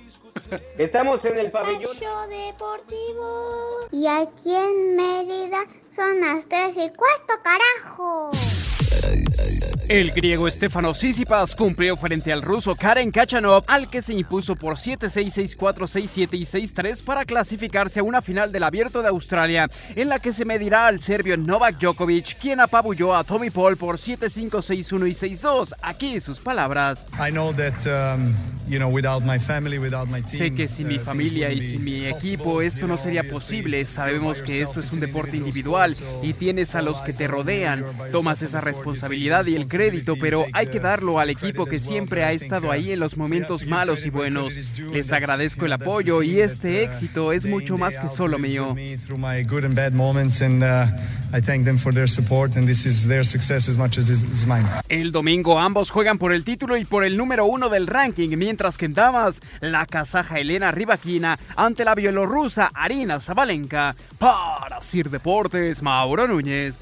Estamos 0.78 1.24
en 1.24 1.38
el 1.38 1.50
pabellón. 1.50 1.82
Espacio 1.92 2.26
Deportivo. 2.28 3.86
Y 3.92 4.06
aquí 4.06 4.54
en 4.54 4.96
Mérida 4.96 5.64
son 5.90 6.20
las 6.20 6.46
tres 6.48 6.76
y 6.76 6.88
cuarto, 6.90 7.34
carajo. 7.42 8.30
El 9.88 10.12
griego 10.12 10.50
Stefano 10.50 10.92
Tsitsipas 10.92 11.54
cumplió 11.54 11.96
frente 11.96 12.32
al 12.32 12.40
ruso 12.40 12.74
Karen 12.74 13.10
Kachanov, 13.10 13.64
al 13.66 13.90
que 13.90 14.00
se 14.00 14.14
impuso 14.14 14.56
por 14.56 14.76
7-6, 14.76 15.56
6-4, 15.56 15.58
6-7 15.58 16.28
y 16.32 16.44
6-3 16.44 17.04
para 17.04 17.24
clasificarse 17.24 18.00
a 18.00 18.02
una 18.02 18.22
final 18.22 18.50
del 18.50 18.62
Abierto 18.62 19.02
de 19.02 19.08
Australia, 19.08 19.68
en 19.94 20.08
la 20.08 20.18
que 20.18 20.32
se 20.32 20.46
medirá 20.46 20.86
al 20.86 21.00
serbio 21.00 21.36
Novak 21.36 21.78
Djokovic, 21.78 22.38
quien 22.38 22.60
apabulló 22.60 23.14
a 23.14 23.24
Tommy 23.24 23.50
Paul 23.50 23.76
por 23.76 23.98
7-5, 23.98 24.50
6-1 24.50 25.08
y 25.08 25.34
6-2. 25.36 25.74
Aquí 25.82 26.18
sus 26.20 26.38
palabras. 26.38 27.06
Sé 30.26 30.54
que 30.54 30.68
sin 30.68 30.88
mi 30.88 30.96
uh, 30.96 31.00
familia 31.00 31.52
y 31.52 31.60
sin 31.60 31.84
mi 31.84 32.06
equipo 32.06 32.62
esto 32.62 32.86
no 32.86 32.96
sería 32.96 33.22
posible. 33.22 33.84
Sabemos 33.84 34.40
que 34.40 34.62
esto 34.62 34.80
es 34.80 34.90
un 34.92 35.00
deporte 35.00 35.36
individual 35.36 35.94
y 36.22 36.32
tienes 36.32 36.74
a 36.74 36.80
los 36.80 36.98
que 37.02 37.12
te 37.12 37.26
rodean. 37.26 37.84
Tomas 38.10 38.40
esa 38.42 38.62
responsabilidad 38.62 39.46
y 39.46 39.53
el 39.54 39.66
crédito, 39.66 40.14
pero 40.20 40.44
hay 40.52 40.66
que 40.66 40.80
darlo 40.80 41.18
al 41.18 41.30
equipo 41.30 41.66
que 41.66 41.80
siempre 41.80 42.24
ha 42.24 42.32
estado 42.32 42.70
ahí 42.70 42.92
en 42.92 43.00
los 43.00 43.16
momentos 43.16 43.66
malos 43.66 44.04
y 44.04 44.10
buenos. 44.10 44.52
Les 44.92 45.12
agradezco 45.12 45.66
el 45.66 45.72
apoyo 45.72 46.22
y 46.22 46.40
este 46.40 46.82
éxito 46.82 47.32
es 47.32 47.46
mucho 47.46 47.76
más 47.78 47.98
que 47.98 48.08
solo 48.08 48.38
mío. 48.38 48.74
uh. 54.64 54.80
El 54.88 55.12
domingo 55.12 55.58
ambos 55.58 55.90
juegan 55.90 56.18
por 56.18 56.32
el 56.32 56.44
título 56.44 56.76
y 56.76 56.84
por 56.84 57.04
el 57.04 57.16
número 57.16 57.46
uno 57.46 57.68
del 57.68 57.86
ranking, 57.86 58.36
mientras 58.36 58.76
que 58.76 58.86
en 58.86 58.94
damas, 58.94 59.40
la 59.60 59.86
kazaja 59.86 60.38
Elena 60.38 60.70
Rivaquina 60.70 61.38
ante 61.56 61.84
la 61.84 61.94
bielorrusa 61.94 62.70
Arina 62.74 63.20
Zabalenka. 63.20 63.94
Para 64.18 64.80
Sir 64.80 65.10
Deportes, 65.10 65.82
Mauro 65.82 66.26
Núñez. 66.26 66.78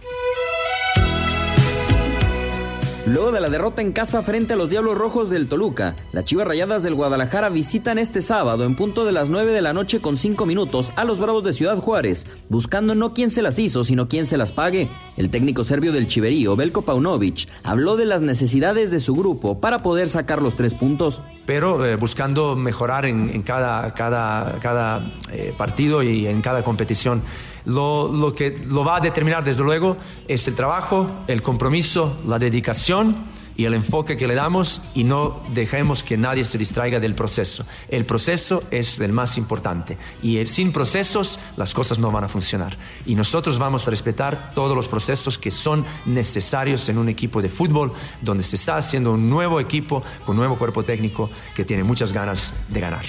Luego 3.04 3.32
de 3.32 3.40
la 3.40 3.50
derrota 3.50 3.82
en 3.82 3.90
casa 3.90 4.22
frente 4.22 4.52
a 4.52 4.56
los 4.56 4.70
Diablos 4.70 4.96
Rojos 4.96 5.28
del 5.28 5.48
Toluca, 5.48 5.96
las 6.12 6.24
Chivas 6.24 6.46
Rayadas 6.46 6.84
del 6.84 6.94
Guadalajara 6.94 7.48
visitan 7.48 7.98
este 7.98 8.20
sábado 8.20 8.64
en 8.64 8.76
punto 8.76 9.04
de 9.04 9.10
las 9.10 9.28
9 9.28 9.50
de 9.50 9.60
la 9.60 9.72
noche 9.72 9.98
con 9.98 10.16
5 10.16 10.46
minutos 10.46 10.92
a 10.94 11.04
los 11.04 11.18
Bravos 11.18 11.42
de 11.42 11.52
Ciudad 11.52 11.78
Juárez, 11.78 12.26
buscando 12.48 12.94
no 12.94 13.12
quién 13.12 13.30
se 13.30 13.42
las 13.42 13.58
hizo, 13.58 13.82
sino 13.82 14.06
quién 14.06 14.24
se 14.24 14.36
las 14.36 14.52
pague. 14.52 14.88
El 15.16 15.30
técnico 15.30 15.64
serbio 15.64 15.90
del 15.90 16.06
Chiverío, 16.06 16.54
Belko 16.54 16.82
Paunovic, 16.82 17.48
habló 17.64 17.96
de 17.96 18.04
las 18.04 18.22
necesidades 18.22 18.92
de 18.92 19.00
su 19.00 19.14
grupo 19.14 19.60
para 19.60 19.80
poder 19.80 20.08
sacar 20.08 20.40
los 20.40 20.54
tres 20.54 20.74
puntos. 20.74 21.22
Pero 21.44 21.84
eh, 21.84 21.96
buscando 21.96 22.54
mejorar 22.54 23.04
en, 23.04 23.42
cada, 23.42 23.94
cada, 23.94 24.60
cada 24.60 25.12
eh, 25.32 25.52
partido 25.58 26.04
y 26.04 26.28
en 26.28 26.40
cada 26.40 26.62
competición. 26.62 27.20
Lo, 27.64 28.10
lo, 28.12 28.34
que 28.34 28.60
lo 28.68 28.84
va 28.84 28.96
a 28.96 29.00
determinar 29.00 29.44
desde 29.44 29.62
luego 29.62 29.96
es 30.28 30.48
el 30.48 30.54
trabajo, 30.54 31.08
el 31.28 31.42
compromiso, 31.42 32.18
la 32.26 32.38
dedicación 32.38 33.32
y 33.56 33.64
el 33.64 33.74
enfoque 33.74 34.16
que 34.16 34.26
le 34.26 34.34
damos 34.34 34.82
y 34.94 35.04
no 35.04 35.40
dejemos 35.54 36.02
que 36.02 36.16
nadie 36.16 36.44
se 36.44 36.58
distraiga 36.58 37.00
del 37.00 37.14
proceso. 37.14 37.64
El 37.88 38.04
proceso 38.04 38.62
es 38.70 38.98
el 39.00 39.12
más 39.12 39.38
importante 39.38 39.98
y 40.22 40.44
sin 40.46 40.72
procesos 40.72 41.38
las 41.56 41.74
cosas 41.74 41.98
no 41.98 42.10
van 42.10 42.24
a 42.24 42.28
funcionar. 42.28 42.76
Y 43.06 43.14
nosotros 43.14 43.58
vamos 43.58 43.86
a 43.86 43.90
respetar 43.90 44.52
todos 44.54 44.76
los 44.76 44.88
procesos 44.88 45.38
que 45.38 45.50
son 45.50 45.84
necesarios 46.06 46.88
en 46.88 46.98
un 46.98 47.08
equipo 47.08 47.42
de 47.42 47.48
fútbol 47.48 47.92
donde 48.20 48.42
se 48.42 48.56
está 48.56 48.76
haciendo 48.76 49.12
un 49.12 49.28
nuevo 49.28 49.60
equipo 49.60 50.02
con 50.24 50.34
un 50.34 50.38
nuevo 50.38 50.56
cuerpo 50.56 50.82
técnico 50.82 51.30
que 51.54 51.64
tiene 51.64 51.84
muchas 51.84 52.12
ganas 52.12 52.54
de 52.68 52.80
ganar. 52.80 53.04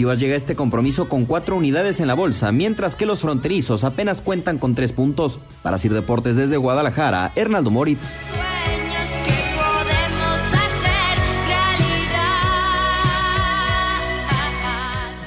Chivas 0.00 0.18
llega 0.18 0.32
a 0.32 0.38
este 0.38 0.56
compromiso 0.56 1.10
con 1.10 1.26
cuatro 1.26 1.56
unidades 1.56 2.00
en 2.00 2.06
la 2.06 2.14
bolsa, 2.14 2.52
mientras 2.52 2.96
que 2.96 3.04
los 3.04 3.20
fronterizos 3.20 3.84
apenas 3.84 4.22
cuentan 4.22 4.56
con 4.56 4.74
tres 4.74 4.94
puntos. 4.94 5.42
Para 5.62 5.76
Sir 5.76 5.92
Deportes 5.92 6.36
desde 6.36 6.56
Guadalajara, 6.56 7.32
Hernando 7.36 7.70
Moritz. 7.70 8.16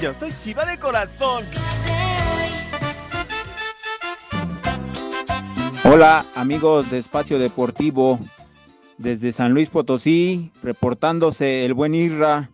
Yo 0.02 0.12
soy 0.12 0.32
Chiva 0.42 0.66
de 0.66 0.76
corazón. 0.76 1.44
Hola 5.84 6.26
amigos 6.34 6.90
de 6.90 6.98
Espacio 6.98 7.38
Deportivo, 7.38 8.18
desde 8.98 9.30
San 9.30 9.52
Luis 9.52 9.68
Potosí, 9.68 10.50
reportándose 10.64 11.64
el 11.64 11.74
buen 11.74 11.94
Irra 11.94 12.50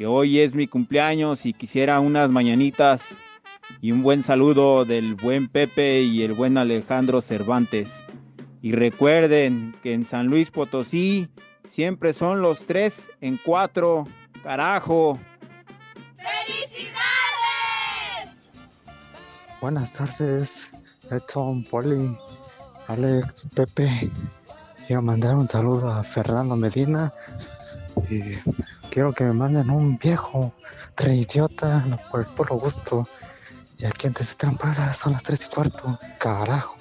que 0.00 0.06
hoy 0.06 0.40
es 0.40 0.54
mi 0.54 0.66
cumpleaños 0.66 1.44
y 1.44 1.52
quisiera 1.52 2.00
unas 2.00 2.30
mañanitas 2.30 3.02
y 3.82 3.92
un 3.92 4.02
buen 4.02 4.24
saludo 4.24 4.86
del 4.86 5.14
buen 5.14 5.46
Pepe 5.46 6.00
y 6.00 6.22
el 6.22 6.32
buen 6.32 6.56
Alejandro 6.56 7.20
Cervantes. 7.20 7.90
Y 8.62 8.72
recuerden 8.72 9.76
que 9.82 9.92
en 9.92 10.06
San 10.06 10.28
Luis 10.28 10.50
Potosí 10.50 11.28
siempre 11.68 12.14
son 12.14 12.40
los 12.40 12.60
tres 12.60 13.10
en 13.20 13.38
cuatro. 13.44 14.08
Carajo. 14.42 15.18
¡Felicidades! 16.16 16.96
Buenas 19.60 19.92
tardes, 19.92 20.72
Edson, 21.10 21.62
Poli, 21.64 22.16
Alex, 22.86 23.46
Pepe. 23.54 24.10
Quiero 24.86 25.02
mandar 25.02 25.34
un 25.34 25.46
saludo 25.46 25.90
a 25.90 26.02
Fernando 26.02 26.56
Medina 26.56 27.12
y 28.08 28.22
quiero 28.90 29.12
que 29.12 29.24
me 29.24 29.32
manden 29.32 29.70
un 29.70 29.96
viejo 29.96 30.52
idiota 31.08 31.84
por 32.10 32.20
el 32.20 32.26
puro 32.26 32.56
gusto. 32.56 33.08
Y 33.78 33.86
aquí 33.86 34.06
en 34.06 34.12
Trampada 34.12 34.92
son 34.92 35.12
las 35.12 35.22
3 35.22 35.46
y 35.46 35.54
cuarto. 35.54 35.98
Carajo. 36.18 36.76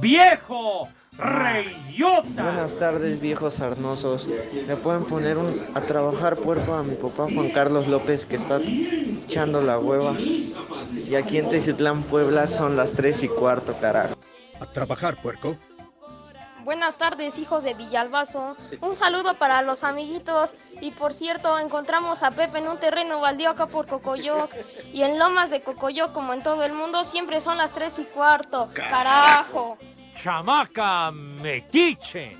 ¡Viejo! 0.00 0.88
¡Reyota! 1.18 2.42
Buenas 2.42 2.76
tardes, 2.78 3.20
viejos 3.20 3.54
sarnosos. 3.54 4.26
¿Me 4.66 4.76
pueden 4.76 5.04
poner 5.04 5.36
un, 5.36 5.60
a 5.74 5.82
trabajar 5.82 6.36
puerco 6.36 6.72
a 6.72 6.82
mi 6.82 6.94
papá 6.94 7.26
Juan 7.34 7.50
Carlos 7.50 7.88
López 7.88 8.24
que 8.24 8.36
está 8.36 8.58
echando 8.58 9.60
la 9.60 9.78
hueva? 9.78 10.16
Y 10.18 11.14
aquí 11.14 11.36
en 11.36 11.50
Teciutlán, 11.50 12.02
Puebla 12.04 12.46
son 12.46 12.76
las 12.76 12.92
3 12.92 13.24
y 13.24 13.28
cuarto, 13.28 13.74
carajo. 13.78 14.14
A 14.60 14.66
trabajar, 14.72 15.20
puerco. 15.20 15.58
Buenas 16.70 16.98
tardes, 16.98 17.36
hijos 17.40 17.64
de 17.64 17.74
Villalbazo. 17.74 18.56
Un 18.80 18.94
saludo 18.94 19.34
para 19.34 19.60
los 19.62 19.82
amiguitos. 19.82 20.54
Y 20.80 20.92
por 20.92 21.14
cierto, 21.14 21.58
encontramos 21.58 22.22
a 22.22 22.30
Pepe 22.30 22.58
en 22.58 22.68
un 22.68 22.78
terreno 22.78 23.18
baldío 23.18 23.50
acá 23.50 23.66
por 23.66 23.88
Cocoyoc. 23.88 24.54
Y 24.92 25.02
en 25.02 25.18
Lomas 25.18 25.50
de 25.50 25.62
Cocoyoc, 25.62 26.12
como 26.12 26.32
en 26.32 26.44
todo 26.44 26.62
el 26.62 26.72
mundo, 26.72 27.04
siempre 27.04 27.40
son 27.40 27.58
las 27.58 27.72
3 27.72 27.98
y 27.98 28.04
cuarto. 28.04 28.70
¡Carajo! 28.72 29.78
¡Chamaca 30.14 31.10
metiche! 31.10 32.36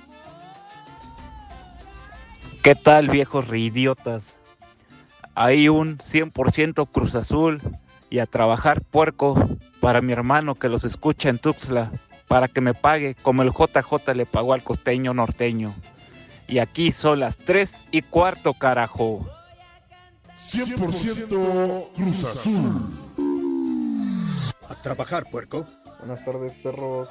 ¿Qué 2.63 2.75
tal, 2.75 3.09
viejos 3.09 3.49
reidiotas? 3.49 4.23
Hay 5.35 5.67
un 5.67 5.97
100% 5.97 6.87
Cruz 6.89 7.15
Azul 7.15 7.61
y 8.09 8.19
a 8.19 8.27
trabajar 8.27 8.81
puerco 8.81 9.35
para 9.81 9.99
mi 9.99 10.13
hermano 10.13 10.55
que 10.55 10.69
los 10.69 10.85
escucha 10.85 11.27
en 11.27 11.37
Tuxtla 11.37 11.91
para 12.31 12.47
que 12.47 12.61
me 12.61 12.73
pague 12.73 13.13
como 13.21 13.41
el 13.41 13.51
JJ 13.51 14.15
le 14.15 14.25
pagó 14.25 14.53
al 14.53 14.63
costeño 14.63 15.13
norteño. 15.13 15.75
Y 16.47 16.59
aquí 16.59 16.93
son 16.93 17.19
las 17.19 17.35
3 17.35 17.87
y 17.91 18.03
cuarto, 18.03 18.53
carajo. 18.53 19.27
100% 20.37 21.87
Cruz 21.93 22.23
Azul. 22.23 22.71
A 24.69 24.81
trabajar, 24.81 25.29
puerco. 25.29 25.65
Buenas 25.99 26.23
tardes, 26.23 26.55
perros. 26.55 27.09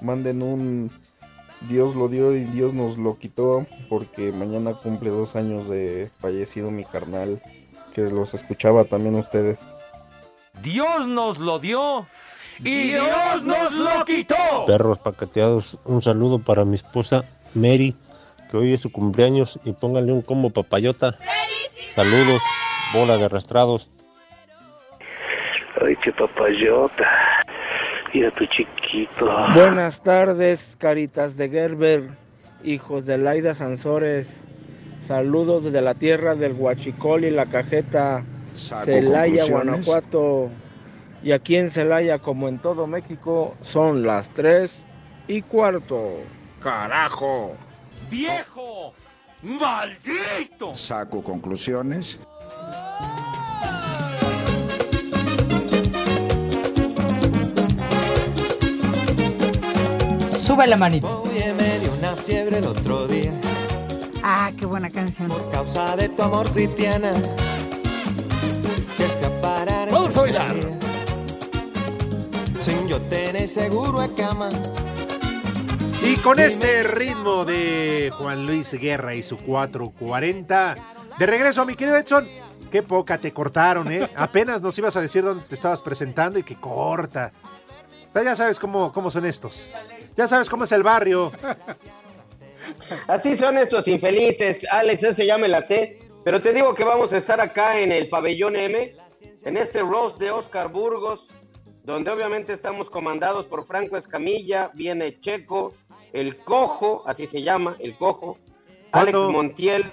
Manden 0.00 0.40
un 0.40 0.90
Dios 1.68 1.94
lo 1.94 2.08
dio 2.08 2.34
y 2.34 2.44
Dios 2.44 2.72
nos 2.72 2.96
lo 2.96 3.18
quitó 3.18 3.66
porque 3.90 4.32
mañana 4.32 4.72
cumple 4.72 5.10
dos 5.10 5.36
años 5.36 5.68
de 5.68 6.10
fallecido 6.18 6.70
mi 6.70 6.86
carnal 6.86 7.42
que 7.92 8.08
los 8.08 8.32
escuchaba 8.32 8.84
también 8.84 9.16
ustedes. 9.16 9.58
Dios 10.62 11.06
nos 11.06 11.36
lo 11.36 11.58
dio 11.58 12.06
y 12.60 12.88
Dios 12.88 13.44
nos 13.44 13.72
lo 13.72 14.04
quitó. 14.04 14.34
Perros 14.66 14.98
paqueteados, 14.98 15.78
un 15.84 16.02
saludo 16.02 16.38
para 16.38 16.64
mi 16.64 16.74
esposa 16.74 17.24
Mary, 17.54 17.94
que 18.50 18.56
hoy 18.56 18.72
es 18.72 18.80
su 18.80 18.92
cumpleaños 18.92 19.58
y 19.64 19.72
pónganle 19.72 20.12
un 20.12 20.22
combo 20.22 20.50
papayota. 20.50 21.16
Saludos, 21.94 22.42
bola 22.92 23.16
de 23.16 23.24
arrastrados. 23.24 23.90
Ay, 25.84 25.96
qué 26.02 26.12
papayota. 26.12 27.06
Mira 28.12 28.30
tu 28.30 28.46
chiquito. 28.46 29.26
Buenas 29.54 30.02
tardes, 30.02 30.76
caritas 30.78 31.36
de 31.36 31.48
Gerber, 31.50 32.04
hijos 32.64 33.04
de 33.04 33.18
Laida 33.18 33.54
Sansores. 33.54 34.34
Saludos 35.06 35.64
desde 35.64 35.82
la 35.82 35.94
tierra 35.94 36.34
del 36.34 36.52
Huachicol 36.52 37.24
y 37.24 37.30
la 37.30 37.46
cajeta. 37.46 38.24
Celaya, 38.54 39.44
Guanajuato. 39.46 40.50
Y 41.26 41.32
aquí 41.32 41.56
en 41.56 41.72
Celaya, 41.72 42.20
como 42.20 42.46
en 42.46 42.60
todo 42.60 42.86
México, 42.86 43.56
son 43.60 44.06
las 44.06 44.30
3 44.30 44.84
y 45.26 45.42
cuarto. 45.42 46.20
¡Carajo! 46.62 47.56
¡Viejo! 48.08 48.94
¡Maldito! 49.42 50.76
Saco 50.76 51.24
conclusiones. 51.24 52.20
Sube 60.30 60.68
la 60.68 60.76
manita. 60.76 61.08
Oye, 61.08 61.52
me 61.54 61.78
dio 61.80 61.92
una 61.98 62.14
fiebre 62.14 62.58
el 62.58 62.66
otro 62.66 63.08
día. 63.08 63.32
Ah, 64.22 64.52
qué 64.56 64.64
buena 64.64 64.90
canción. 64.90 65.26
Por 65.26 65.50
causa 65.50 65.96
de 65.96 66.08
tu 66.08 66.22
amor 66.22 66.48
cristiana. 66.52 67.10
Vamos 69.90 70.16
a 70.16 70.20
bailar. 70.20 70.85
Sin 72.66 72.88
yo 72.88 73.00
tener 73.02 73.46
seguro 73.46 74.00
a 74.00 74.08
cama. 74.12 74.50
Y 76.02 76.16
con 76.16 76.40
este 76.40 76.82
ritmo 76.82 77.44
de 77.44 78.10
Juan 78.18 78.44
Luis 78.44 78.72
Guerra 78.72 79.14
y 79.14 79.22
su 79.22 79.36
440, 79.36 80.76
de 81.16 81.26
regreso 81.26 81.64
mi 81.64 81.76
querido 81.76 81.96
Edson. 81.96 82.26
Qué 82.72 82.82
poca 82.82 83.18
te 83.18 83.32
cortaron, 83.32 83.92
¿eh? 83.92 84.10
Apenas 84.16 84.60
nos 84.62 84.76
ibas 84.78 84.96
a 84.96 85.00
decir 85.00 85.22
dónde 85.22 85.44
te 85.46 85.54
estabas 85.54 85.80
presentando 85.80 86.40
y 86.40 86.42
qué 86.42 86.56
corta. 86.56 87.30
Pero 88.12 88.24
ya 88.24 88.34
sabes 88.34 88.58
cómo, 88.58 88.92
cómo 88.92 89.12
son 89.12 89.26
estos. 89.26 89.68
Ya 90.16 90.26
sabes 90.26 90.50
cómo 90.50 90.64
es 90.64 90.72
el 90.72 90.82
barrio. 90.82 91.30
Así 93.06 93.36
son 93.36 93.58
estos 93.58 93.86
infelices, 93.86 94.66
Alex, 94.72 95.04
ese 95.04 95.24
ya 95.24 95.38
me 95.38 95.46
la 95.46 95.64
sé. 95.64 96.00
Pero 96.24 96.42
te 96.42 96.52
digo 96.52 96.74
que 96.74 96.82
vamos 96.82 97.12
a 97.12 97.18
estar 97.18 97.40
acá 97.40 97.78
en 97.78 97.92
el 97.92 98.08
pabellón 98.08 98.56
M, 98.56 98.96
en 99.44 99.56
este 99.56 99.82
roast 99.82 100.18
de 100.18 100.32
Oscar 100.32 100.66
Burgos, 100.72 101.28
donde 101.86 102.10
obviamente 102.10 102.52
estamos 102.52 102.90
comandados 102.90 103.46
por 103.46 103.64
Franco 103.64 103.96
Escamilla, 103.96 104.72
viene 104.74 105.20
Checo, 105.20 105.72
el 106.12 106.36
Cojo, 106.36 107.04
así 107.06 107.26
se 107.26 107.42
llama, 107.42 107.76
el 107.78 107.96
Cojo, 107.96 108.38
Alex 108.90 109.16
Montiel, 109.16 109.92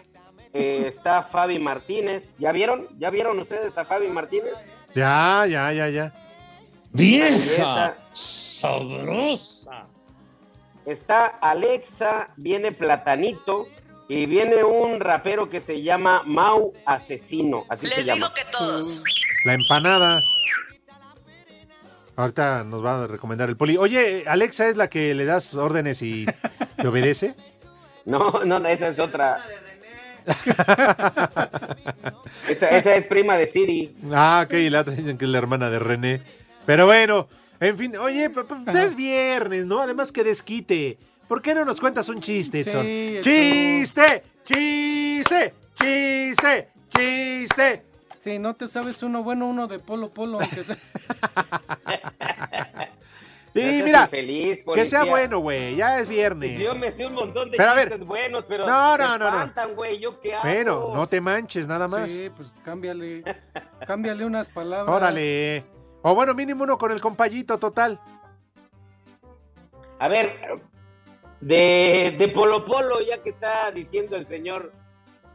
eh, 0.53 0.86
está 0.88 1.21
Fabi 1.21 1.60
Martínez. 1.60 2.36
¿Ya 2.39 2.51
vieron? 2.51 2.88
¿Ya 2.97 3.12
vieron 3.12 3.38
ustedes 3.39 3.77
a 3.77 3.86
Fabi 3.86 4.08
Martínez? 4.08 4.56
Ya, 4.95 5.45
ya, 5.47 5.71
ya, 5.71 5.89
ya. 5.89 6.13
¡Vieja! 6.91 7.95
¡Sabrosa! 8.12 9.86
está 10.86 11.27
Alexa, 11.27 12.29
viene 12.38 12.71
Platanito 12.71 13.67
y 14.10 14.25
viene 14.25 14.63
un 14.63 14.99
rapero 14.99 15.47
que 15.47 15.62
se 15.62 15.84
llama 15.84 16.23
Mau 16.25 16.73
Asesino. 16.86 17.65
Así 17.69 17.86
se 17.86 18.03
llama. 18.03 18.34
que 18.34 18.43
todos. 18.51 19.01
La 19.45 19.53
empanada. 19.53 20.19
Ahorita 22.15 22.63
nos 22.63 22.84
va 22.86 23.04
a 23.04 23.08
recomendar 23.08 23.49
el 23.49 23.58
poli. 23.58 23.78
Oye, 23.78 24.23
Alexa 24.28 24.69
es 24.69 24.78
la 24.78 24.89
que 24.89 25.13
le 25.15 25.26
das 25.26 25.56
órdenes 25.56 26.02
y 26.02 26.26
te 26.78 26.88
obedece. 26.88 27.36
No, 28.06 28.41
no, 28.43 28.60
no, 28.60 28.67
esa 28.67 28.89
es 28.89 28.99
otra. 28.99 29.45
esa, 32.49 32.67
esa 32.67 32.95
es 32.95 33.06
prima 33.06 33.38
de 33.38 33.47
Siri. 33.47 33.95
Ah, 34.12 34.43
ok, 34.45 34.56
y 34.56 34.69
la 34.69 34.82
otra 34.82 34.93
dicen 34.93 35.17
que 35.17 35.23
es 35.23 35.32
la 35.32 35.38
hermana 35.38 35.69
de 35.69 35.80
René. 35.80 36.21
Pero 36.65 36.86
bueno, 36.86 37.30
en 37.62 37.78
fin, 37.78 37.95
oye, 37.95 38.30
pues 38.30 38.45
es 38.76 38.97
viernes, 38.97 39.65
¿no? 39.65 39.80
Además 39.80 40.12
que 40.12 40.26
desquite. 40.26 40.97
¿Por 41.30 41.41
qué 41.41 41.54
no 41.54 41.63
nos 41.63 41.80
cuentas 41.80 42.10
un 42.10 42.19
chiste, 42.19 42.60
Edson? 42.60 42.86
Sí, 42.86 43.17
Edson. 43.17 43.23
¡Chiste! 43.23 44.23
¡Chiste! 44.43 45.54
¡Chiste! 45.80 46.67
¡Chiste! 46.93 47.92
Si 48.23 48.39
no 48.39 48.55
te 48.55 48.69
sabes 48.69 49.03
uno 49.03 49.21
bueno, 49.21 49.47
uno 49.47 49.67
de 49.67 49.79
polo 49.79 50.09
polo, 50.09 50.39
aunque 50.39 50.63
sea. 50.63 50.77
Y 53.55 53.62
No 53.62 53.86
mira, 53.86 54.01
infeliz, 54.05 54.62
que 54.73 54.83
sea 54.83 55.03
bueno, 55.03 55.38
güey, 55.38 55.75
ya 55.75 55.99
es 55.99 56.09
viernes. 56.09 56.59
Yo 56.59 56.73
me 56.73 56.91
sé 56.91 57.05
un 57.05 57.13
montón 57.13 57.51
de 57.51 57.57
Pero 57.57 57.69
a 57.69 57.75
ver. 57.75 57.89
chistes 57.89 58.07
buenos, 58.07 58.45
pero 58.47 58.65
No, 58.65 58.97
no, 58.97 59.15
no, 59.19 59.27
espantan, 59.27 59.75
güey, 59.75 59.99
¿yo 59.99 60.19
qué 60.19 60.33
hago? 60.33 60.43
Bueno, 60.43 60.91
no 60.95 61.07
te 61.07 61.21
manches, 61.21 61.67
nada 61.67 61.88
más. 61.88 62.12
Sí, 62.12 62.31
pues 62.36 62.55
cámbiale. 62.65 63.23
Cámbiale 63.86 64.25
unas 64.25 64.49
palabras. 64.49 64.95
Órale. 64.95 65.63
O 66.01 66.15
bueno, 66.15 66.33
mínimo 66.33 66.63
uno 66.63 66.79
con 66.79 66.91
el 66.91 66.99
compayito 66.99 67.59
total. 67.59 67.99
A 69.99 70.07
ver, 70.07 70.36
de, 71.41 72.15
de 72.17 72.27
Polo 72.29 72.65
Polo, 72.65 73.01
ya 73.01 73.21
que 73.21 73.29
está 73.29 73.69
diciendo 73.69 74.15
el 74.15 74.27
señor 74.27 74.71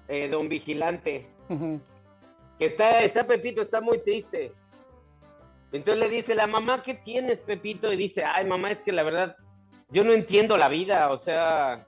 eh, 0.08 0.28
Don 0.28 0.48
Vigilante. 0.48 1.28
Que 2.58 2.66
está, 2.66 3.02
está 3.02 3.26
Pepito, 3.26 3.62
está 3.62 3.80
muy 3.80 3.98
triste. 3.98 4.52
Entonces 5.72 6.02
le 6.02 6.08
dice 6.08 6.34
la 6.34 6.46
mamá, 6.46 6.82
¿qué 6.82 6.94
tienes, 6.94 7.40
Pepito? 7.40 7.92
Y 7.92 7.96
dice, 7.96 8.24
ay, 8.24 8.46
mamá, 8.46 8.70
es 8.70 8.80
que 8.80 8.92
la 8.92 9.02
verdad, 9.02 9.36
yo 9.90 10.02
no 10.02 10.12
entiendo 10.12 10.56
la 10.56 10.68
vida, 10.68 11.10
o 11.10 11.18
sea, 11.18 11.86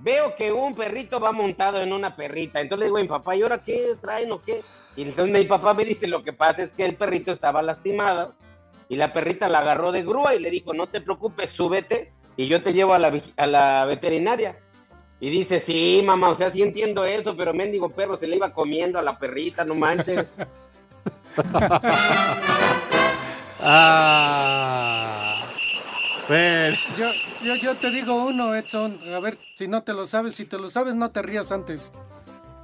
veo 0.00 0.34
que 0.34 0.52
un 0.52 0.74
perrito 0.74 1.18
va 1.18 1.32
montado 1.32 1.80
en 1.80 1.92
una 1.92 2.14
perrita. 2.14 2.60
Entonces 2.60 2.80
le 2.80 2.86
digo 2.86 2.98
mi 2.98 3.08
papá, 3.08 3.34
¿y 3.36 3.42
ahora 3.42 3.62
qué 3.62 3.96
traen 4.00 4.32
o 4.32 4.42
qué? 4.42 4.62
Y 4.96 5.02
entonces 5.02 5.32
mi 5.32 5.44
papá 5.44 5.74
me 5.74 5.84
dice, 5.84 6.06
lo 6.06 6.22
que 6.22 6.32
pasa 6.32 6.62
es 6.62 6.72
que 6.72 6.84
el 6.84 6.96
perrito 6.96 7.32
estaba 7.32 7.62
lastimado 7.62 8.34
y 8.88 8.96
la 8.96 9.12
perrita 9.12 9.48
la 9.48 9.60
agarró 9.60 9.92
de 9.92 10.02
grúa 10.02 10.34
y 10.34 10.40
le 10.40 10.50
dijo, 10.50 10.74
no 10.74 10.88
te 10.88 11.00
preocupes, 11.00 11.50
súbete 11.50 12.12
y 12.36 12.46
yo 12.48 12.62
te 12.62 12.72
llevo 12.72 12.94
a 12.94 12.98
la 13.46 13.84
veterinaria. 13.86 14.58
Y 15.20 15.30
dice, 15.30 15.58
sí, 15.58 16.02
mamá, 16.04 16.28
o 16.30 16.34
sea, 16.34 16.50
sí 16.50 16.62
entiendo 16.62 17.04
eso, 17.04 17.36
pero 17.36 17.52
mendigo 17.52 17.90
perro 17.90 18.16
se 18.16 18.28
le 18.28 18.36
iba 18.36 18.52
comiendo 18.52 18.98
a 18.98 19.02
la 19.02 19.18
perrita, 19.18 19.64
no 19.64 19.74
manches. 19.74 20.26
Ah. 23.60 25.44
Bueno. 26.28 26.76
Yo, 26.96 27.10
yo, 27.42 27.56
yo 27.56 27.74
te 27.74 27.90
digo 27.90 28.14
uno, 28.24 28.54
Edson. 28.54 29.00
A 29.12 29.18
ver, 29.18 29.36
si 29.56 29.66
no 29.66 29.82
te 29.82 29.92
lo 29.94 30.06
sabes, 30.06 30.36
si 30.36 30.44
te 30.44 30.58
lo 30.58 30.68
sabes, 30.68 30.94
no 30.94 31.10
te 31.10 31.22
rías 31.22 31.50
antes. 31.50 31.90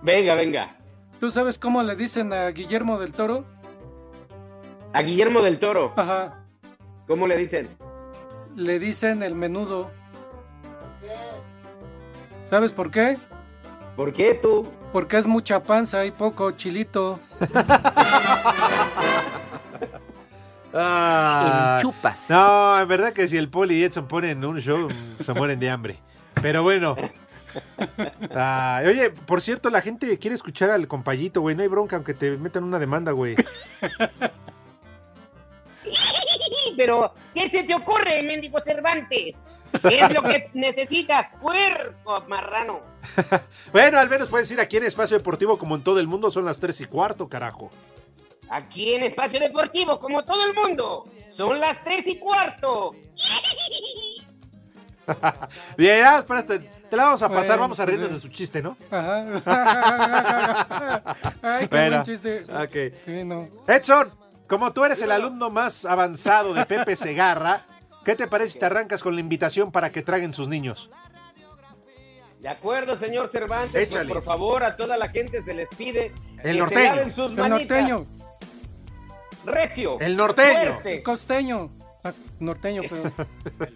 Venga, 0.03 0.37
venga. 0.37 0.77
¿Tú 1.19 1.31
sabes 1.31 1.59
cómo 1.59 1.83
le 1.83 1.97
dicen 1.97 2.33
a 2.33 2.49
Guillermo 2.51 2.99
del 2.99 3.13
Toro? 3.13 3.45
A 4.93 5.03
Guillermo 5.03 5.41
del 5.43 5.59
Toro. 5.59 5.93
Ajá. 5.97 6.45
¿Cómo 7.07 7.27
le 7.27 7.37
dicen? 7.37 7.69
Le 8.55 8.79
dicen 8.79 9.23
el 9.23 9.35
menudo. 9.35 9.91
¿Sabes 12.49 12.73
por 12.73 12.91
qué? 12.91 13.19
¿Por 13.97 14.13
qué 14.13 14.35
tú? 14.35 14.69
Porque 14.93 15.19
es 15.19 15.27
mucha 15.27 15.63
panza 15.63 16.05
y 16.05 16.11
poco 16.11 16.51
chilito. 16.53 17.21
Ah, 20.77 21.79
chupas. 21.81 22.29
No, 22.29 22.81
en 22.81 22.89
verdad 22.89 23.13
que 23.13 23.29
si 23.29 23.37
el 23.37 23.49
Poli 23.49 23.77
y 23.77 23.85
Edson 23.85 24.09
ponen 24.09 24.45
un 24.45 24.59
show, 24.59 24.89
se 25.25 25.33
mueren 25.33 25.61
de 25.61 25.71
hambre. 25.71 26.01
Pero 26.43 26.65
bueno. 26.65 26.97
Ay, 28.35 28.89
oye, 28.89 29.11
por 29.11 29.41
cierto, 29.41 29.71
la 29.71 29.81
gente 29.81 30.19
quiere 30.19 30.35
escuchar 30.35 30.71
al 30.71 30.89
compayito, 30.89 31.43
güey. 31.43 31.55
No 31.55 31.63
hay 31.63 31.69
bronca, 31.69 31.95
aunque 31.95 32.13
te 32.13 32.37
metan 32.39 32.65
una 32.65 32.81
demanda, 32.81 33.13
güey. 33.13 33.37
Pero, 36.77 37.15
¿qué 37.35 37.49
se 37.49 37.63
te 37.63 37.75
ocurre, 37.75 38.23
mendigo 38.25 38.59
Cervantes? 38.67 39.35
¿Qué 39.89 40.01
es 40.01 40.11
lo 40.13 40.23
que 40.23 40.51
necesitas, 40.55 41.27
puerco 41.41 42.25
marrano? 42.29 42.81
Bueno, 43.73 43.99
al 43.99 44.09
menos 44.09 44.29
puedes 44.29 44.51
ir 44.51 44.61
aquí 44.61 44.77
en 44.79 44.85
Espacio 44.85 45.17
Deportivo, 45.19 45.59
como 45.59 45.75
en 45.77 45.83
todo 45.83 45.99
el 46.01 46.07
mundo, 46.07 46.31
son 46.31 46.45
las 46.45 46.59
tres 46.61 46.81
y 46.81 46.87
cuarto, 46.87 47.29
carajo. 47.29 47.71
Aquí 48.49 48.95
en 48.95 49.03
Espacio 49.03 49.41
Deportivo, 49.41 49.99
como 49.99 50.25
todo 50.25 50.47
el 50.47 50.55
mundo, 50.55 51.05
son 51.31 51.59
las 51.61 51.83
tres 51.85 52.07
y 52.07 52.19
cuarto. 52.19 52.95
Bien, 55.77 55.99
ya, 56.01 56.19
espérate, 56.21 56.61
te 56.89 56.97
la 56.97 57.05
vamos 57.05 57.23
a 57.23 57.29
pasar, 57.29 57.47
Bueno, 57.59 57.63
vamos 57.63 57.81
a 57.81 57.85
reírnos 57.87 58.11
pues, 58.11 58.23
de 58.23 58.29
su 58.29 58.35
chiste, 58.35 58.63
¿no? 58.63 58.77
Ajá. 58.91 59.27
Ay, 61.43 61.69
qué 61.69 61.77
Bueno, 61.77 61.97
buen 61.97 62.03
chiste. 62.05 62.43
ok. 62.45 62.95
Sí, 63.05 63.25
no. 63.25 63.49
Edson, 63.67 64.11
como 64.49 64.73
tú 64.73 64.85
eres 64.85 65.03
el 65.03 65.11
alumno 65.11 65.51
más 65.51 65.85
avanzado 65.85 66.55
de 66.55 66.65
Pepe 66.65 66.97
Segarra, 66.97 67.63
¿qué 68.05 68.15
te 68.17 68.27
parece 68.29 68.55
si 68.55 68.59
te 68.59 68.67
arrancas 68.67 69.03
con 69.03 69.15
la 69.15 69.21
invitación 69.21 69.71
para 69.73 69.91
que 69.91 70.03
traguen 70.03 70.33
sus 70.33 70.49
niños? 70.49 70.91
De 72.41 72.49
acuerdo, 72.49 72.97
señor 72.97 73.29
Cervantes, 73.29 73.73
pues, 73.73 73.89
Échale. 73.89 74.13
por 74.13 74.23
favor, 74.23 74.65
a 74.65 74.77
toda 74.77 74.97
la 74.99 75.09
gente 75.09 75.43
se 75.43 75.55
les 75.55 75.69
pide 75.71 76.13
El 76.43 76.53
que 76.57 76.59
norteño. 76.59 76.81
se 76.83 76.89
laven 76.97 77.13
sus 77.15 77.31
El 77.31 77.49
norteño. 77.49 78.07
Recio. 79.47 80.01
El 80.01 80.17
norteño. 80.17 80.73
fuerte, 80.75 81.03
Costeño. 81.03 81.71
Ah, 82.03 82.13
norteño, 82.41 82.83
pero. 82.89 83.03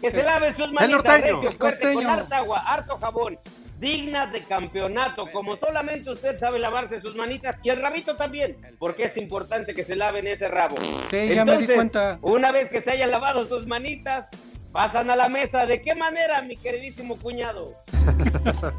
que 0.00 0.10
se 0.10 0.22
laven 0.22 0.54
sus 0.56 0.72
manitas. 0.72 0.90
norteño. 0.90 1.22
recio, 1.22 1.36
El 1.50 1.56
fuerte, 1.56 1.58
costeño. 1.58 1.94
con 2.08 2.10
harta 2.10 2.36
agua, 2.38 2.58
harto 2.66 2.98
jabón. 2.98 3.38
Dignas 3.84 4.32
de 4.32 4.40
campeonato, 4.40 5.26
como 5.30 5.56
solamente 5.56 6.10
usted 6.10 6.40
sabe 6.40 6.58
lavarse 6.58 7.00
sus 7.00 7.14
manitas 7.14 7.56
y 7.62 7.68
el 7.68 7.82
rabito 7.82 8.16
también, 8.16 8.56
porque 8.78 9.04
es 9.04 9.16
importante 9.18 9.74
que 9.74 9.84
se 9.84 9.94
laven 9.94 10.26
ese 10.26 10.48
rabo. 10.48 10.76
Sí, 11.10 11.34
ya 11.34 11.44
me 11.44 11.58
di 11.58 11.66
cuenta. 11.66 12.18
Una 12.22 12.50
vez 12.50 12.70
que 12.70 12.80
se 12.80 12.92
hayan 12.92 13.10
lavado 13.10 13.44
sus 13.44 13.66
manitas, 13.66 14.24
pasan 14.72 15.10
a 15.10 15.16
la 15.16 15.28
mesa. 15.28 15.66
¿De 15.66 15.82
qué 15.82 15.94
manera, 15.94 16.40
mi 16.40 16.56
queridísimo 16.56 17.16
cuñado? 17.18 17.74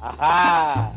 Ajá. 0.00 0.90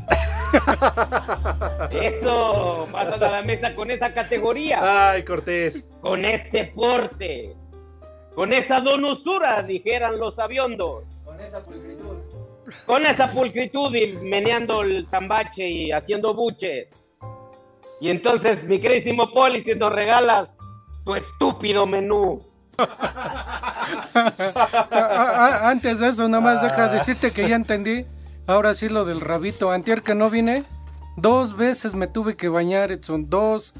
Eso, 1.91 2.87
pasan 2.89 3.21
a 3.21 3.31
la 3.31 3.41
mesa 3.41 3.75
con 3.75 3.91
esa 3.91 4.13
categoría, 4.13 5.11
Ay, 5.11 5.23
Cortés. 5.23 5.83
con 5.99 6.23
ese 6.23 6.71
porte, 6.73 7.53
con 8.35 8.53
esa 8.53 8.79
donosura, 8.79 9.61
dijeran 9.63 10.17
los 10.19 10.39
aviondos. 10.39 11.03
Con 11.25 11.39
esa 11.39 11.59
pulcritud. 11.63 12.17
Con 12.85 13.05
esa 13.05 13.31
pulcritud 13.31 13.95
y 13.95 14.13
meneando 14.17 14.81
el 14.81 15.07
tambache 15.09 15.67
y 15.67 15.91
haciendo 15.91 16.33
buches. 16.33 16.87
Y 17.99 18.09
entonces, 18.09 18.63
mi 18.63 18.79
queridísimo 18.79 19.31
Poli, 19.31 19.61
si 19.61 19.75
nos 19.75 19.91
regalas 19.91 20.57
tu 21.05 21.15
estúpido 21.15 21.85
menú. 21.85 22.41
Ah, 22.77 23.87
ah, 24.91 25.69
antes 25.69 25.99
de 25.99 26.07
eso, 26.09 26.27
nada 26.27 26.41
más 26.41 26.61
deja 26.61 26.87
decirte 26.87 27.31
que 27.31 27.47
ya 27.47 27.55
entendí. 27.55 28.05
Ahora 28.47 28.73
sí 28.73 28.89
lo 28.89 29.05
del 29.05 29.21
rabito. 29.21 29.71
Antier 29.71 30.01
que 30.01 30.15
no 30.15 30.29
vine, 30.29 30.63
dos 31.17 31.55
veces 31.55 31.93
me 31.95 32.07
tuve 32.07 32.35
que 32.35 32.49
bañar, 32.49 32.91
Edson. 32.91 33.29
Dos, 33.29 33.73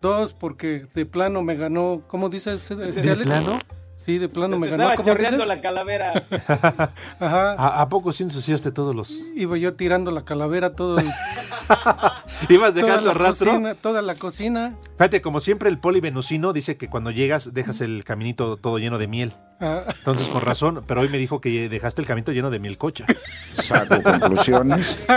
dos, 0.00 0.32
porque 0.32 0.86
de 0.94 1.06
plano 1.06 1.42
me 1.42 1.56
ganó. 1.56 2.02
¿Cómo 2.06 2.28
dices, 2.28 2.70
este, 2.70 3.00
¿De 3.00 3.10
Alex? 3.10 3.24
plano? 3.24 3.58
Sí, 4.06 4.18
de 4.18 4.28
plano 4.28 4.56
me 4.58 4.68
ganó. 4.68 4.84
Estaba 4.84 4.94
¿Cómo 4.96 5.08
chorreando 5.08 5.42
dices? 5.44 5.48
la 5.48 5.60
calavera. 5.60 6.24
Ajá. 7.18 7.52
¿A, 7.58 7.82
a 7.82 7.88
poco 7.88 8.12
sí 8.12 8.22
ensuciaste 8.22 8.70
todos 8.70 8.94
los...? 8.94 9.10
Iba 9.34 9.56
yo 9.58 9.74
tirando 9.74 10.12
la 10.12 10.24
calavera 10.24 10.74
todo 10.76 10.98
el- 10.98 11.06
¿Ibas 12.48 12.72
toda 12.74 12.86
dejando 12.86 13.06
la 13.12 13.14
rastro? 13.14 13.50
cocina, 13.50 13.74
toda 13.74 14.02
la 14.02 14.14
cocina. 14.14 14.76
Fíjate, 14.96 15.20
como 15.22 15.40
siempre 15.40 15.68
el 15.68 15.78
poli 15.78 16.00
venusino 16.00 16.52
dice 16.52 16.76
que 16.76 16.88
cuando 16.88 17.10
llegas 17.10 17.52
dejas 17.52 17.80
el 17.80 18.04
caminito 18.04 18.56
todo 18.56 18.78
lleno 18.78 18.98
de 18.98 19.08
miel. 19.08 19.32
Entonces, 19.58 20.28
con 20.28 20.42
razón, 20.42 20.84
pero 20.86 21.00
hoy 21.00 21.08
me 21.08 21.18
dijo 21.18 21.40
que 21.40 21.68
dejaste 21.68 22.02
el 22.02 22.06
caminito 22.06 22.32
lleno 22.32 22.50
de 22.50 22.58
miel 22.58 22.76
cocha. 22.76 23.06
Saco 23.54 24.02
conclusiones. 24.02 24.98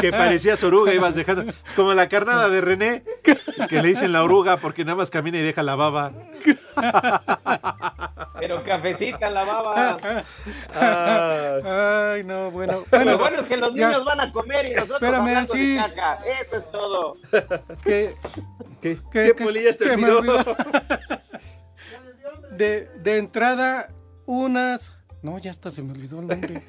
que 0.00 0.10
parecías 0.10 0.62
oruga, 0.62 0.94
ibas 0.94 1.14
dejando. 1.14 1.52
Como 1.76 1.94
la 1.94 2.08
carnada 2.08 2.48
de 2.48 2.60
René, 2.60 3.02
que 3.68 3.82
le 3.82 3.88
dicen 3.88 4.12
la 4.12 4.22
oruga 4.22 4.58
porque 4.58 4.84
nada 4.84 4.96
más 4.96 5.10
camina 5.10 5.38
y 5.38 5.42
deja 5.42 5.62
la 5.62 5.76
baba. 5.76 6.12
Pero 8.38 8.62
cafecita 8.62 9.30
la 9.30 9.44
baba. 9.44 9.96
Ay, 12.14 12.24
no, 12.24 12.50
bueno. 12.50 12.84
Lo 12.90 13.18
bueno 13.18 13.40
es 13.40 13.46
que 13.46 13.56
los 13.56 13.74
ya. 13.74 13.88
niños 13.88 14.04
van 14.04 14.20
a 14.20 14.32
comer 14.32 14.66
y 14.66 14.70
nosotros 14.74 15.02
Espérame, 15.02 15.28
hablando 15.28 15.52
sí. 15.52 15.74
de 15.74 15.78
caca. 15.78 16.20
Eso 16.40 16.56
es 16.56 16.70
todo. 16.70 17.16
¿Qué, 17.82 18.14
¿Qué, 18.80 18.98
qué, 19.10 19.34
polillas 19.34 19.76
te 19.78 19.90
olvidó. 19.90 20.22
De, 22.52 22.90
de 23.02 23.18
entrada, 23.18 23.88
unas. 24.26 24.98
No, 25.22 25.38
ya 25.38 25.50
hasta 25.52 25.70
se 25.70 25.82
me 25.82 25.92
olvidó 25.92 26.20
el 26.20 26.26
nombre. 26.26 26.62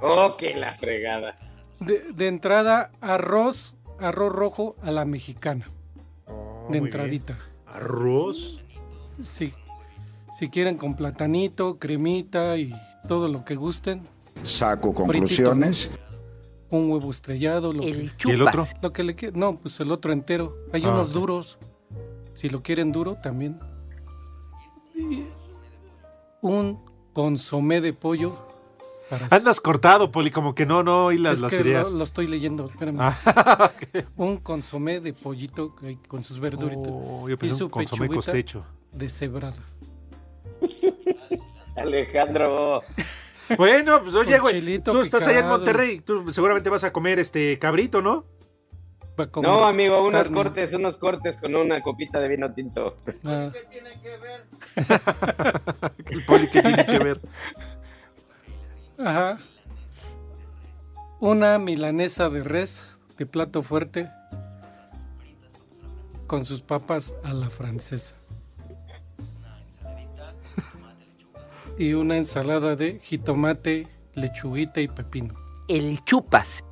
Oh, 0.00 0.36
que 0.36 0.54
la 0.56 0.74
fregada. 0.74 1.36
De, 1.78 2.00
de 2.12 2.26
entrada, 2.26 2.90
arroz, 3.00 3.76
arroz 4.00 4.32
rojo 4.32 4.76
a 4.82 4.90
la 4.90 5.04
mexicana. 5.04 5.66
de 6.26 6.32
Oh, 6.32 6.66
muy 6.70 6.78
entradita. 6.78 7.38
¿Arroz? 7.66 8.61
Sí. 9.20 9.52
Si 10.38 10.48
quieren 10.48 10.76
con 10.76 10.94
platanito, 10.96 11.78
cremita 11.78 12.56
y 12.56 12.74
todo 13.08 13.28
lo 13.28 13.44
que 13.44 13.54
gusten. 13.54 14.02
Saco 14.44 14.92
Fritito. 14.92 15.04
conclusiones. 15.12 15.90
Un 16.70 16.90
huevo 16.90 17.10
estrellado. 17.10 17.72
Lo 17.72 17.82
El 17.82 18.16
que, 18.16 18.28
¿Y 18.28 18.32
el 18.32 18.42
otro? 18.42 18.66
Lo 18.80 18.92
que 18.92 19.04
le 19.04 19.14
No, 19.34 19.56
pues 19.58 19.78
el 19.80 19.92
otro 19.92 20.12
entero. 20.12 20.56
Hay 20.72 20.82
Ah, 20.84 20.90
unos 20.90 21.12
duros. 21.12 21.58
Si 22.34 22.48
lo 22.48 22.62
quieren 22.62 22.92
duro, 22.92 23.16
también. 23.22 23.60
Y 24.94 25.24
un 26.40 26.78
consomé 27.12 27.80
de 27.80 27.92
pollo. 27.92 28.34
para- 29.10 29.28
Andas 29.30 29.60
cortado, 29.60 30.10
Poli, 30.10 30.30
como 30.30 30.54
que 30.54 30.64
no, 30.64 30.82
no 30.82 31.12
hilas 31.12 31.34
es 31.34 31.40
las 31.42 31.52
que 31.54 31.60
ideas. 31.60 31.92
Lo, 31.92 31.98
lo 31.98 32.04
estoy 32.04 32.26
leyendo, 32.26 32.64
espérame. 32.70 32.96
Ah, 33.00 33.70
Un 34.16 34.38
consomé 34.38 35.00
de 35.00 35.12
pollito 35.12 35.74
con 36.08 36.22
sus 36.22 36.38
verduritas. 36.40 36.88
Oh, 36.88 37.28
y 37.28 37.48
su 37.50 37.64
un 37.66 37.70
consomé 37.70 38.08
pechuguita 38.08 38.14
costecho. 38.14 38.64
Deshebrada. 38.92 39.62
Alejandro. 41.76 42.82
Bueno, 43.56 44.02
pues 44.02 44.14
oye, 44.14 44.38
güey, 44.38 44.78
tú 44.78 45.00
estás 45.00 45.26
allá 45.26 45.40
en. 45.40 45.48
Monterrey, 45.48 46.00
tú 46.00 46.30
seguramente 46.32 46.70
vas 46.70 46.84
a 46.84 46.92
comer 46.92 47.18
este 47.18 47.58
cabrito, 47.58 48.00
¿no? 48.02 48.24
No, 49.42 49.64
amigo, 49.66 50.00
unos 50.06 50.22
carne. 50.22 50.36
cortes, 50.36 50.72
unos 50.72 50.96
cortes 50.96 51.36
con 51.36 51.54
una 51.54 51.82
copita 51.82 52.18
de 52.18 52.28
vino 52.28 52.52
tinto. 52.54 52.96
Ah. 53.24 53.50
El 56.06 56.24
Poli, 56.24 56.48
¿qué 56.48 56.62
tiene 56.62 56.86
que 56.86 56.98
ver? 56.98 57.20
Ajá. 58.98 59.38
Una 61.20 61.58
milanesa 61.58 62.30
de 62.30 62.42
res 62.42 62.96
de 63.18 63.26
plato 63.26 63.62
fuerte 63.62 64.10
con 66.26 66.44
sus 66.46 66.62
papas 66.62 67.14
a 67.22 67.34
la 67.34 67.50
francesa. 67.50 68.14
Y 71.78 71.94
una 71.94 72.16
ensalada 72.16 72.76
de 72.76 72.98
jitomate, 73.00 73.88
lechuguita 74.14 74.80
y 74.80 74.88
pepino. 74.88 75.34
El 75.68 76.02
chupas. 76.04 76.62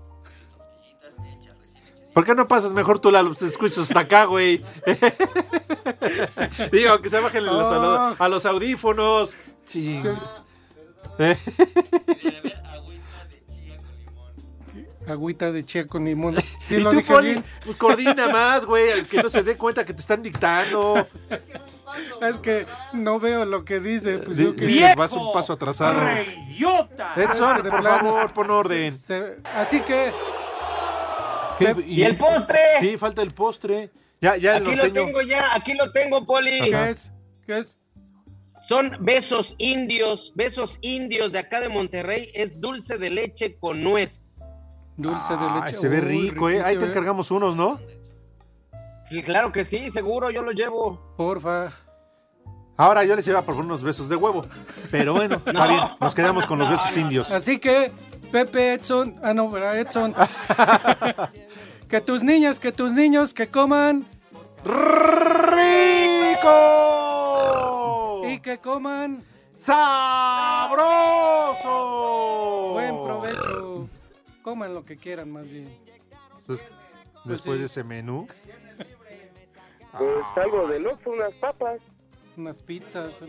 ¿Por 2.14 2.24
qué 2.24 2.34
no 2.34 2.48
pasas 2.48 2.72
mejor 2.72 2.98
tú, 2.98 3.11
Lalo? 3.11 3.34
Te 3.34 3.46
escuchas 3.46 3.78
hasta 3.78 4.01
acá, 4.01 4.24
güey. 4.24 4.62
Digo, 6.72 7.01
que 7.01 7.09
se 7.09 7.20
bajen 7.20 7.46
los- 7.46 7.70
a, 7.72 7.78
los, 7.78 8.20
a 8.20 8.28
los 8.28 8.46
audífonos. 8.46 9.36
Sí. 9.72 10.03
¿Eh? 11.18 11.36
Agüita 15.07 15.51
de 15.51 15.64
chía 15.64 15.86
con 15.86 16.05
limón. 16.05 16.36
Sí, 16.68 16.76
Y 16.76 16.82
tú, 16.84 17.03
Poli, 17.07 17.40
pues 17.64 17.76
coordina 17.76 18.28
más, 18.28 18.64
güey, 18.64 19.05
que 19.05 19.22
no 19.22 19.28
se 19.28 19.42
dé 19.42 19.57
cuenta 19.57 19.84
que 19.84 19.92
te 19.94 20.01
están 20.01 20.22
dictando. 20.22 21.07
Es 22.22 22.38
que 22.38 22.66
no 22.93 23.18
veo 23.18 23.45
lo 23.45 23.64
que 23.64 23.80
dice. 23.80 24.18
Pues 24.18 24.36
yo 24.36 24.55
que- 24.57 24.66
¡Viejo! 24.66 24.97
vas 24.99 25.12
un 25.12 25.32
paso 25.32 25.53
atrasado. 25.55 26.01
¡Reyota! 26.01 27.14
Edson, 27.16 27.51
Es 27.51 27.57
que 27.59 27.62
de 27.62 27.70
por 27.70 27.82
favor, 27.82 28.32
pon 28.32 28.51
orden. 28.51 28.95
Se- 28.99 29.38
así 29.55 29.80
que 29.80 30.11
¿Qué? 31.59 31.74
¿Y 31.86 32.03
el 32.05 32.16
postre? 32.16 32.59
Sí, 32.80 32.97
falta 32.97 33.20
el 33.22 33.32
postre. 33.32 33.91
Ya, 34.20 34.36
ya 34.36 34.57
el 34.57 34.62
Aquí 34.62 34.76
lo 34.76 34.84
norteño. 34.84 35.07
tengo 35.07 35.22
ya, 35.22 35.55
aquí 35.55 35.74
lo 35.74 35.93
tengo, 35.93 36.24
Poli. 36.24 36.59
¿Qué 36.59 36.91
es? 36.91 37.12
¿Qué 37.47 37.59
es? 37.59 37.78
Son 38.68 38.97
besos 39.01 39.55
indios, 39.59 40.32
besos 40.36 40.78
indios 40.80 41.32
de 41.32 41.41
acá 41.41 41.61
de 41.61 41.68
Monterrey. 41.68 42.30
Es 42.34 42.61
dulce 42.61 42.97
de 42.99 43.11
leche 43.11 43.57
con 43.59 43.82
nuez. 43.82 44.32
Dulce 44.97 45.32
de 45.34 45.38
Ay, 45.51 45.61
leche. 45.64 45.76
se 45.76 45.88
ve 45.88 45.99
Uy, 46.01 46.30
rico, 46.30 46.49
¿eh? 46.49 46.55
Ahí 46.57 46.59
te 46.61 46.64
riquísimo, 46.68 46.84
¿eh? 46.84 46.88
encargamos 46.91 47.30
unos, 47.30 47.57
¿no? 47.57 47.80
Sí, 49.11 49.23
claro 49.23 49.51
que 49.53 49.65
sí, 49.65 49.91
seguro, 49.91 50.31
yo 50.31 50.43
lo 50.43 50.53
llevo. 50.53 51.15
Porfa. 51.17 51.73
Ahora 52.77 53.05
yo 53.05 53.15
les 53.17 53.27
iba 53.27 53.43
por 53.43 53.57
unos 53.57 53.83
besos 53.83 54.09
de 54.09 54.17
huevo. 54.17 54.47
Pero 54.91 55.13
bueno, 55.15 55.43
está 55.45 55.67
bien. 55.67 55.81
Nos 56.01 56.15
quedamos 56.15 56.47
con 56.47 56.59
los 56.61 56.71
besos 56.71 56.97
indios. 56.97 57.31
Así 57.31 57.59
que, 57.59 57.91
Pepe 58.31 58.75
Edson, 58.75 59.17
ah 59.23 59.35
no. 59.35 59.55
Edson. 59.75 60.15
que 61.89 62.01
tus 62.01 62.23
niñas, 62.23 62.61
que 62.61 62.71
tus 62.73 62.93
niños, 62.93 63.35
que 63.35 63.49
coman 63.49 64.07
¡Rico! 64.65 66.49
y 68.29 68.39
que 68.41 68.59
coman 68.59 69.25
¡Sabroso! 71.51 72.71
buen 72.73 73.01
provecho. 73.03 73.89
Coman 74.43 74.75
lo 74.75 74.85
que 74.85 74.97
quieran, 74.97 75.31
más 75.31 75.49
bien. 75.49 75.69
Entonces, 76.39 76.67
Pues 77.25 77.25
después 77.25 77.57
sí. 77.57 77.61
de 77.61 77.65
ese 77.67 77.85
menú. 77.85 78.27
Pues 79.99 80.24
algo 80.36 80.66
del 80.68 80.86
otro, 80.86 81.12
unas 81.12 81.34
papas. 81.34 81.80
Unas 82.36 82.59
pizzas. 82.59 83.20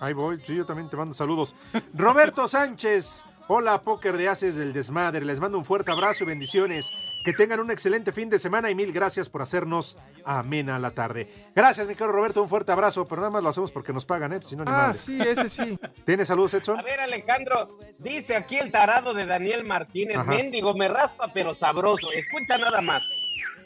Ahí 0.00 0.12
voy, 0.12 0.40
sí, 0.40 0.54
yo 0.54 0.64
también 0.64 0.88
te 0.88 0.96
mando 0.96 1.14
saludos. 1.14 1.54
Roberto 1.94 2.48
Sánchez, 2.48 3.24
hola, 3.48 3.80
Póker 3.82 4.16
de 4.16 4.28
Haces 4.28 4.56
del 4.56 4.72
Desmadre. 4.72 5.24
Les 5.24 5.40
mando 5.40 5.58
un 5.58 5.64
fuerte 5.64 5.92
abrazo 5.92 6.24
y 6.24 6.28
bendiciones. 6.28 6.90
Que 7.24 7.32
tengan 7.32 7.58
un 7.60 7.70
excelente 7.70 8.12
fin 8.12 8.28
de 8.28 8.38
semana 8.38 8.70
y 8.70 8.74
mil 8.74 8.92
gracias 8.92 9.30
por 9.30 9.40
hacernos 9.40 9.96
amena 10.26 10.78
la 10.78 10.90
tarde. 10.90 11.26
Gracias, 11.54 11.88
mi 11.88 11.94
querido 11.94 12.12
Roberto, 12.12 12.42
un 12.42 12.48
fuerte 12.50 12.70
abrazo, 12.70 13.06
pero 13.06 13.22
nada 13.22 13.30
más 13.30 13.42
lo 13.42 13.48
hacemos 13.48 13.72
porque 13.72 13.94
nos 13.94 14.04
pagan, 14.04 14.34
¿eh? 14.34 14.40
Si 14.46 14.54
no, 14.56 14.64
ni 14.64 14.70
Ah, 14.70 14.88
madre. 14.88 14.98
sí, 14.98 15.18
ese 15.20 15.48
sí. 15.48 15.78
¿Tienes 16.04 16.28
saludos, 16.28 16.52
Edson? 16.52 16.78
A 16.78 16.82
ver, 16.82 17.00
Alejandro, 17.00 17.78
dice 17.98 18.36
aquí 18.36 18.56
el 18.58 18.70
tarado 18.70 19.14
de 19.14 19.24
Daniel 19.24 19.64
Martínez, 19.64 20.18
Ajá. 20.18 20.30
mendigo, 20.32 20.74
me 20.74 20.86
raspa 20.88 21.32
pero 21.32 21.54
sabroso. 21.54 22.12
Escucha 22.12 22.58
nada 22.58 22.82
más. 22.82 23.02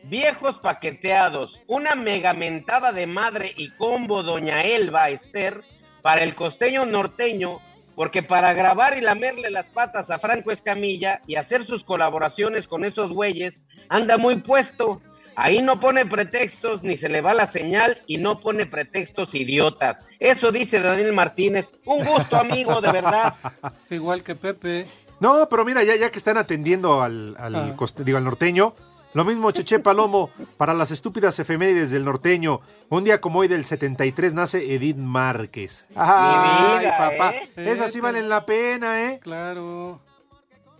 Viejos 0.04 0.60
paqueteados, 0.60 1.60
una 1.66 1.96
megamentada 1.96 2.92
de 2.92 3.08
madre 3.08 3.52
y 3.56 3.70
combo 3.76 4.22
Doña 4.22 4.62
Elba 4.62 5.10
Esther 5.10 5.64
para 6.00 6.22
el 6.22 6.36
costeño 6.36 6.86
norteño, 6.86 7.58
porque 7.98 8.22
para 8.22 8.52
grabar 8.52 8.96
y 8.96 9.00
lamerle 9.00 9.50
las 9.50 9.70
patas 9.70 10.08
a 10.08 10.20
Franco 10.20 10.52
Escamilla 10.52 11.20
y 11.26 11.34
hacer 11.34 11.64
sus 11.66 11.82
colaboraciones 11.82 12.68
con 12.68 12.84
esos 12.84 13.12
güeyes, 13.12 13.60
anda 13.88 14.16
muy 14.18 14.36
puesto. 14.36 15.02
Ahí 15.34 15.62
no 15.62 15.80
pone 15.80 16.06
pretextos, 16.06 16.84
ni 16.84 16.96
se 16.96 17.08
le 17.08 17.22
va 17.22 17.34
la 17.34 17.46
señal 17.46 18.00
y 18.06 18.18
no 18.18 18.38
pone 18.38 18.66
pretextos 18.66 19.34
idiotas. 19.34 20.04
Eso 20.20 20.52
dice 20.52 20.80
Daniel 20.80 21.12
Martínez. 21.12 21.74
Un 21.86 22.04
gusto, 22.04 22.36
amigo, 22.36 22.80
de 22.80 22.92
verdad. 22.92 23.34
Es 23.84 23.90
igual 23.90 24.22
que 24.22 24.36
Pepe. 24.36 24.86
No, 25.18 25.48
pero 25.48 25.64
mira, 25.64 25.82
ya, 25.82 25.96
ya 25.96 26.10
que 26.12 26.18
están 26.18 26.38
atendiendo 26.38 27.02
al, 27.02 27.34
al 27.36 27.54
Ah. 27.56 27.72
coste- 27.76 28.04
digo, 28.04 28.16
al 28.18 28.22
norteño, 28.24 28.74
lo 29.18 29.24
mismo 29.24 29.50
Cheche 29.50 29.80
Palomo, 29.80 30.30
para 30.56 30.74
las 30.74 30.92
estúpidas 30.92 31.36
efemérides 31.40 31.90
del 31.90 32.04
norteño. 32.04 32.60
Un 32.88 33.02
día 33.02 33.20
como 33.20 33.40
hoy 33.40 33.48
del 33.48 33.64
73 33.64 34.32
nace 34.32 34.72
Edith 34.72 34.96
Márquez. 34.96 35.86
Ay, 35.96 36.84
vida, 36.84 36.96
papá, 36.96 37.34
¿eh? 37.34 37.50
esas 37.56 37.92
sí 37.92 37.98
valen 37.98 38.28
la 38.28 38.46
pena, 38.46 39.10
¿eh? 39.10 39.18
Claro. 39.20 40.00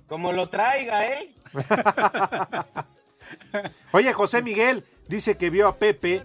Como 0.07 0.31
lo 0.31 0.49
traiga, 0.49 1.05
¿eh? 1.05 1.35
Oye, 3.91 4.13
José 4.13 4.41
Miguel 4.41 4.85
dice 5.09 5.37
que 5.37 5.51
vio 5.51 5.67
a 5.67 5.75
Pepe 5.75 6.23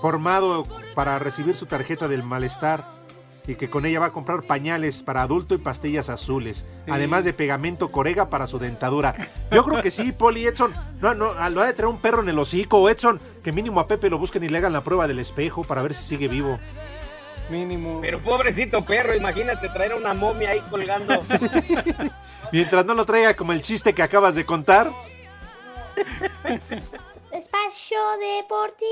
formado 0.00 0.66
para 0.96 1.20
recibir 1.20 1.54
su 1.54 1.66
tarjeta 1.66 2.08
del 2.08 2.24
malestar 2.24 2.88
y 3.46 3.56
que 3.56 3.68
con 3.68 3.84
ella 3.86 4.00
va 4.00 4.06
a 4.06 4.12
comprar 4.12 4.42
pañales 4.42 5.02
para 5.02 5.22
adulto 5.22 5.54
y 5.54 5.58
pastillas 5.58 6.08
azules, 6.08 6.64
Sí. 6.84 6.90
además 6.92 7.24
de 7.24 7.32
pegamento 7.32 7.90
corega 7.90 8.30
para 8.30 8.46
su 8.46 8.58
dentadura. 8.58 9.14
Yo 9.50 9.64
creo 9.64 9.80
que 9.82 9.90
sí, 9.90 10.12
Poli 10.12 10.46
Edson. 10.46 10.72
No, 11.00 11.14
no, 11.14 11.32
lo 11.50 11.60
ha 11.62 11.66
de 11.66 11.72
traer 11.72 11.88
un 11.90 12.00
perro 12.00 12.22
en 12.22 12.28
el 12.28 12.38
hocico, 12.38 12.88
Edson. 12.88 13.20
Que 13.42 13.52
mínimo 13.52 13.80
a 13.80 13.88
Pepe 13.88 14.08
lo 14.10 14.18
busquen 14.18 14.44
y 14.44 14.48
le 14.48 14.58
hagan 14.58 14.72
la 14.72 14.84
prueba 14.84 15.08
del 15.08 15.18
espejo 15.18 15.64
para 15.64 15.82
ver 15.82 15.94
si 15.94 16.04
sigue 16.04 16.28
vivo. 16.28 16.58
Mínimo. 17.50 18.00
Pero 18.00 18.20
pobrecito 18.20 18.84
perro, 18.84 19.14
imagínate 19.14 19.68
traer 19.70 19.94
una 19.94 20.14
momia 20.14 20.50
ahí 20.50 20.60
colgando. 20.70 21.20
Mientras 22.52 22.86
no 22.86 22.94
lo 22.94 23.04
traiga 23.04 23.34
como 23.34 23.52
el 23.52 23.60
chiste 23.62 23.92
que 23.92 24.02
acabas 24.02 24.34
de 24.36 24.44
contar. 24.46 24.92
Espacio 27.32 27.98
Deportivo. 28.20 28.84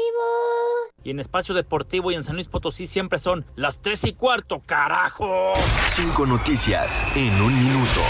Y 1.05 1.11
en 1.11 1.21
Espacio 1.21 1.55
Deportivo 1.55 2.11
y 2.11 2.15
en 2.15 2.25
San 2.25 2.37
Luis 2.37 2.49
Potosí 2.49 2.87
siempre 2.87 3.19
son 3.19 3.45
las 3.55 3.83
3 3.83 4.05
y 4.05 4.13
cuarto, 4.15 4.63
carajo. 4.65 5.53
Cinco 5.89 6.25
noticias 6.25 7.05
en 7.15 7.35
un 7.41 7.55
minuto. 7.65 8.01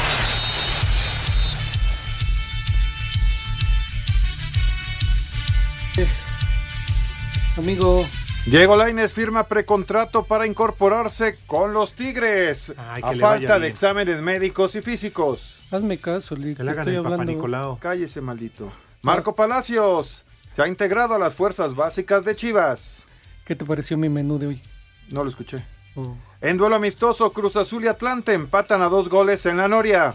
Amigo, 7.56 8.04
Diego 8.46 8.76
Lainez 8.76 9.12
firma 9.12 9.44
precontrato 9.44 10.24
para 10.24 10.46
incorporarse 10.46 11.36
con 11.46 11.72
los 11.72 11.92
Tigres. 11.92 12.72
Ay, 12.78 13.02
a 13.04 13.12
falta 13.14 13.58
de 13.58 13.68
exámenes 13.68 14.20
médicos 14.22 14.74
y 14.76 14.82
físicos. 14.82 15.66
Hazme 15.70 15.98
caso, 15.98 16.36
Lee, 16.36 16.54
Que 16.54 16.64
le 16.64 16.70
hagan 16.70 16.82
estoy 16.82 16.94
el 16.94 17.04
hablando. 17.04 17.24
Nicolau. 17.24 17.78
Cállese, 17.78 18.20
maldito. 18.20 18.70
Marco 19.02 19.34
Palacios 19.34 20.24
se 20.54 20.62
ha 20.62 20.68
integrado 20.68 21.14
a 21.14 21.18
las 21.18 21.34
fuerzas 21.34 21.74
básicas 21.74 22.24
de 22.24 22.36
Chivas. 22.36 23.02
¿Qué 23.44 23.56
te 23.56 23.64
pareció 23.64 23.96
mi 23.96 24.08
menú 24.08 24.38
de 24.38 24.48
hoy? 24.48 24.62
No 25.08 25.24
lo 25.24 25.30
escuché. 25.30 25.64
Oh, 25.96 26.14
En 26.40 26.56
duelo 26.56 26.76
amistoso, 26.76 27.32
Cruz 27.32 27.56
Azul 27.56 27.84
y 27.84 27.88
Atlante 27.88 28.32
empatan 28.32 28.82
a 28.82 28.88
dos 28.88 29.08
goles 29.08 29.44
en 29.46 29.56
la 29.56 29.68
Noria. 29.68 30.14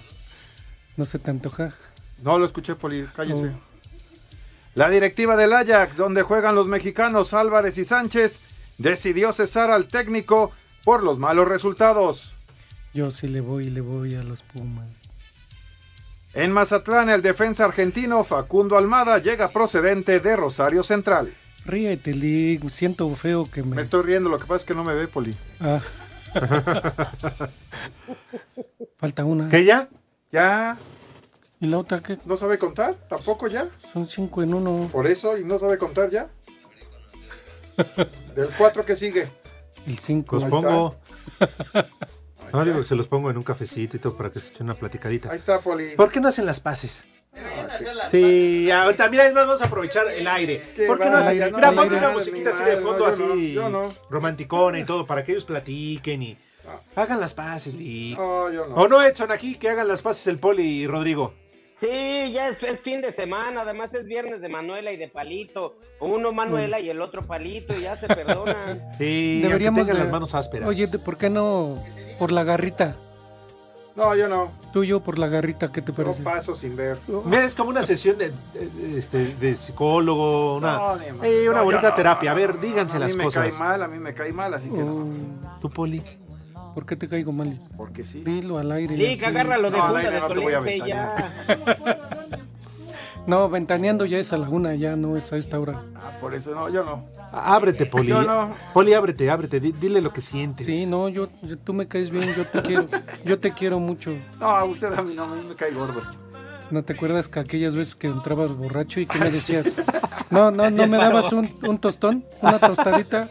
no 0.98 1.06
se 1.06 1.20
te 1.20 1.32
antoja. 1.32 1.74
No 2.22 2.38
lo 2.40 2.46
escuché, 2.46 2.76
Poli, 2.76 3.06
cállese. 3.16 3.48
Oh. 3.48 3.60
La 4.76 4.90
directiva 4.90 5.36
del 5.36 5.54
Ajax, 5.54 5.96
donde 5.98 6.22
juegan 6.22 6.56
los 6.56 6.68
mexicanos 6.68 7.34
Álvarez 7.34 7.78
y 7.78 7.86
Sánchez, 7.86 8.40
decidió 8.78 9.34
cesar 9.34 9.72
al 9.72 9.86
técnico 9.88 10.52
por 10.84 11.04
los 11.04 11.18
malos 11.18 11.48
resultados. 11.48 12.32
Yo 12.94 13.12
sí 13.12 13.28
le 13.28 13.42
voy, 13.42 13.70
le 13.70 13.82
voy 13.82 14.16
a 14.16 14.24
los 14.24 14.44
Pumas. 14.44 14.88
En 16.36 16.52
Mazatlán, 16.52 17.10
el 17.10 17.22
defensa 17.22 17.64
argentino 17.64 18.26
Facundo 18.26 18.78
Almada 18.78 19.20
llega 19.20 19.48
procedente 19.48 20.20
de 20.20 20.36
Rosario 20.36 20.84
Central. 20.84 21.34
Ríete, 21.66 22.14
Lee. 22.14 22.60
Siento 22.72 23.10
feo 23.16 23.50
que 23.50 23.64
me... 23.64 23.78
Me 23.78 23.84
estoy 23.84 24.04
riendo, 24.04 24.30
lo 24.30 24.38
que 24.38 24.44
pasa 24.44 24.58
es 24.58 24.66
que 24.66 24.76
no 24.76 24.84
me 24.84 24.94
ve, 24.94 25.08
Poli. 25.08 25.34
Ah. 25.62 25.80
Falta 28.98 29.24
una. 29.24 29.48
¿Qué 29.48 29.64
ya? 29.64 29.88
¿Ya? 30.30 30.78
¿Y 31.62 31.68
la 31.68 31.78
otra 31.78 32.02
qué? 32.02 32.18
¿No 32.26 32.36
sabe 32.36 32.60
contar? 32.60 32.96
¿Tampoco 33.08 33.48
ya? 33.48 33.70
Son 33.94 34.06
cinco 34.06 34.44
en 34.44 34.54
uno. 34.54 34.90
Por 34.92 35.08
eso, 35.08 35.38
y 35.38 35.46
no 35.46 35.58
sabe 35.58 35.78
contar 35.78 36.10
ya. 36.10 36.28
Del 38.36 38.50
4 38.58 38.84
que 38.84 38.98
sigue. 38.98 39.30
El 39.88 39.98
cinco. 40.00 40.36
Los 40.36 40.46
pongo. 40.46 40.96
No, 42.52 42.66
digo 42.66 42.80
que 42.80 42.86
se 42.86 42.96
los 42.96 43.08
pongo 43.08 43.30
en 43.30 43.38
un 43.38 43.44
cafecito 43.44 43.98
y 43.98 44.00
todo 44.00 44.16
para 44.16 44.32
que 44.32 44.40
se 44.40 44.50
echen 44.50 44.66
una 44.66 44.74
platicadita. 44.74 45.32
Ahí 45.32 45.38
está, 45.38 45.60
Poli. 45.60 45.96
¿Por 45.96 46.12
qué 46.12 46.20
no 46.20 46.28
hacen 46.28 46.46
las 46.46 46.60
paces? 46.60 47.08
Sí, 48.10 48.72
ahorita, 48.72 49.10
mira, 49.10 49.28
es 49.28 49.34
más, 49.34 49.46
vamos 49.46 49.62
a 49.62 49.66
aprovechar 49.66 50.08
el 50.08 50.28
aire. 50.28 50.64
¿Por 50.88 51.00
qué 51.00 51.10
no 51.10 51.18
hacen? 51.18 51.54
Mira, 51.54 51.72
ponte 51.72 51.96
una 51.96 52.12
musiquita 52.12 52.52
así 52.52 52.64
de 52.64 52.78
fondo, 52.78 53.06
así, 53.06 53.58
romanticona 54.10 54.80
y 54.80 54.86
todo, 54.86 55.06
para 55.06 55.24
que 55.24 55.34
ellos 55.34 55.46
platiquen 55.46 56.22
y 56.24 56.38
hagan 56.96 57.20
las 57.20 57.34
paces, 57.34 57.74
Lee. 57.74 58.16
No, 58.18 58.52
yo 58.52 58.68
no. 58.68 58.76
¿O 58.76 58.88
no, 58.88 59.02
Edson, 59.02 59.32
aquí 59.32 59.56
que 59.56 59.70
hagan 59.70 59.88
las 59.88 60.02
paces 60.02 60.28
el 60.28 60.40
Poli 60.40 60.64
y 60.64 60.88
Rodrigo? 60.88 61.34
Sí, 61.78 62.32
ya 62.32 62.48
es, 62.50 62.64
es 62.64 62.80
fin 62.80 63.02
de 63.02 63.12
semana, 63.12 63.62
además 63.62 63.94
es 63.94 64.06
viernes 64.06 64.40
de 64.40 64.48
Manuela 64.48 64.92
y 64.94 64.98
de 64.98 65.10
Palito. 65.10 65.76
Uno 66.00 66.32
Manuela 66.32 66.80
y 66.80 66.90
el 66.90 67.02
otro 67.02 67.22
Palito 67.24 67.74
y 67.78 67.82
ya 67.82 67.98
se 67.98 68.08
perdonan. 68.08 68.82
Sí, 68.98 69.42
Deberíamos 69.42 69.88
de- 69.88 69.94
las 69.94 70.10
manos 70.10 70.34
ásperas. 70.36 70.70
Oye, 70.70 70.88
¿de- 70.88 71.00
¿por 71.00 71.18
qué 71.18 71.30
no 71.30 71.84
por 72.18 72.32
la 72.32 72.44
garrita? 72.46 72.96
No, 73.96 74.14
yo 74.16 74.28
no. 74.28 74.52
Tú 74.74 74.84
y 74.84 74.88
yo 74.88 75.02
por 75.02 75.18
la 75.18 75.28
garrita, 75.28 75.72
¿qué 75.72 75.82
te 75.82 75.92
Yo 75.94 75.96
parece? 75.96 76.22
paso 76.22 76.54
sin 76.56 76.76
ver. 76.76 76.98
Mira, 77.26 77.46
es 77.46 77.56
como 77.56 77.70
una 77.70 77.84
sesión 77.84 78.18
de, 78.18 78.30
de- 78.54 78.98
este, 78.98 79.36
de 79.36 79.56
psicólogo, 79.56 80.58
una, 80.58 80.78
No, 80.78 80.96
eh, 81.24 81.48
una 81.50 81.60
No, 81.60 81.64
bonita 81.66 81.90
no, 81.92 81.96
terapia. 81.96 82.32
A 82.32 82.34
no, 82.34 82.40
ver, 82.42 82.56
no, 82.56 82.62
díganse 82.62 82.98
a 82.98 83.00
mí 83.00 83.06
las 83.06 83.16
me 83.16 83.24
cosas. 83.26 83.50
cae 83.50 83.58
mal, 83.60 83.82
a 83.84 83.88
mí 83.88 83.98
me 84.00 84.14
cae 84.14 84.34
mal, 84.34 84.54
así 84.54 84.70
que 84.70 84.80
no. 84.80 84.94
Oh, 84.96 85.60
¿Tú, 85.62 85.70
Poli? 85.70 86.02
¿Por 86.76 86.86
qué 86.86 86.96
te 86.96 87.08
caigo 87.08 87.32
mal? 87.32 87.60
Porque 87.78 88.06
sí. 88.06 88.20
Dilo 88.24 88.60
al 88.60 88.72
aire. 88.72 88.96
Lick, 88.96 89.24
agárralo 89.24 89.72
de 89.72 89.78
No, 89.78 89.86
al 89.86 89.96
aire 89.98 90.12
de 90.12 90.20
no 90.22 90.28
te 90.28 90.40
voy 90.40 90.54
a 90.54 90.60
Tolente 90.60 90.88
ya. 90.88 91.34
No, 93.28 93.50
ventaneando 93.50 94.06
ya 94.06 94.20
es 94.20 94.34
a 94.34 94.38
la 94.38 94.50
una, 94.50 94.76
ya 94.76 94.96
no 94.96 95.18
es 95.18 95.34
a 95.34 95.38
esta 95.38 95.60
hora. 95.60 95.82
Ah, 95.96 96.12
por 96.22 96.36
eso 96.36 96.54
no, 96.54 96.70
yo 96.70 96.84
no. 96.84 97.06
Ábrete, 97.32 97.88
Poli. 97.88 98.10
Yo 98.10 98.22
no. 98.22 98.54
Poli, 98.72 98.94
ábrete, 98.94 99.32
ábrete. 99.32 99.60
di- 99.60 99.72
Dile 99.72 100.00
lo 100.00 100.14
que 100.14 100.22
sientes. 100.22 100.64
Sí, 100.68 100.86
no, 100.86 101.10
yo, 101.10 101.30
yo- 101.42 101.58
tú 101.58 101.74
me 101.74 101.88
caes 101.88 102.12
bien, 102.12 102.32
yo 102.36 102.46
te 102.46 102.62
quiero, 102.62 102.88
yo 103.26 103.40
te 103.40 103.52
quiero 103.52 103.80
mucho. 103.80 104.12
No, 104.40 104.48
a 104.50 104.64
usted 104.64 104.94
a 104.94 105.02
mí 105.02 105.16
no, 105.16 105.24
a 105.24 105.28
mí 105.36 105.44
me 105.50 105.56
cae 105.56 105.72
gordo. 105.72 106.04
¿No 106.70 106.84
te 106.84 106.94
acuerdas 106.94 107.28
que 107.28 107.40
aquellas 107.40 107.76
veces 107.76 107.96
que 107.96 108.08
entrabas 108.08 108.52
borracho 108.56 109.00
y 109.00 109.08
que 109.08 109.18
me 109.18 109.26
decías? 109.32 109.74
No, 110.30 110.52
no, 110.52 110.70
no 110.70 110.86
me 110.86 110.98
dabas 110.98 111.34
un, 111.34 111.50
un 111.64 111.80
tostón, 111.80 112.24
una 112.42 112.60
tostadita. 112.60 113.30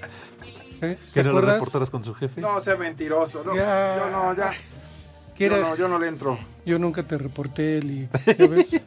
¿Eh? 0.87 0.99
¿Te 1.13 1.21
¿Que 1.21 1.25
no 1.25 1.33
lo 1.33 1.39
acuerdas? 1.39 1.55
reportaras 1.61 1.91
con 1.91 2.05
su 2.05 2.15
jefe? 2.15 2.41
No 2.41 2.59
sea 2.61 2.77
mentiroso, 2.77 3.43
no. 3.45 3.55
Ya. 3.55 3.97
Yo 3.99 4.11
no, 4.11 4.35
ya. 4.35 4.53
Yo 5.37 5.49
no, 5.51 5.75
yo 5.77 5.89
no 5.89 5.99
le 5.99 6.07
entro. 6.09 6.39
Yo 6.65 6.79
nunca 6.79 7.03
te 7.03 7.19
reporté, 7.19 7.79
Eli. 7.79 8.09
¿ya 8.39 8.47
ves? 8.47 8.81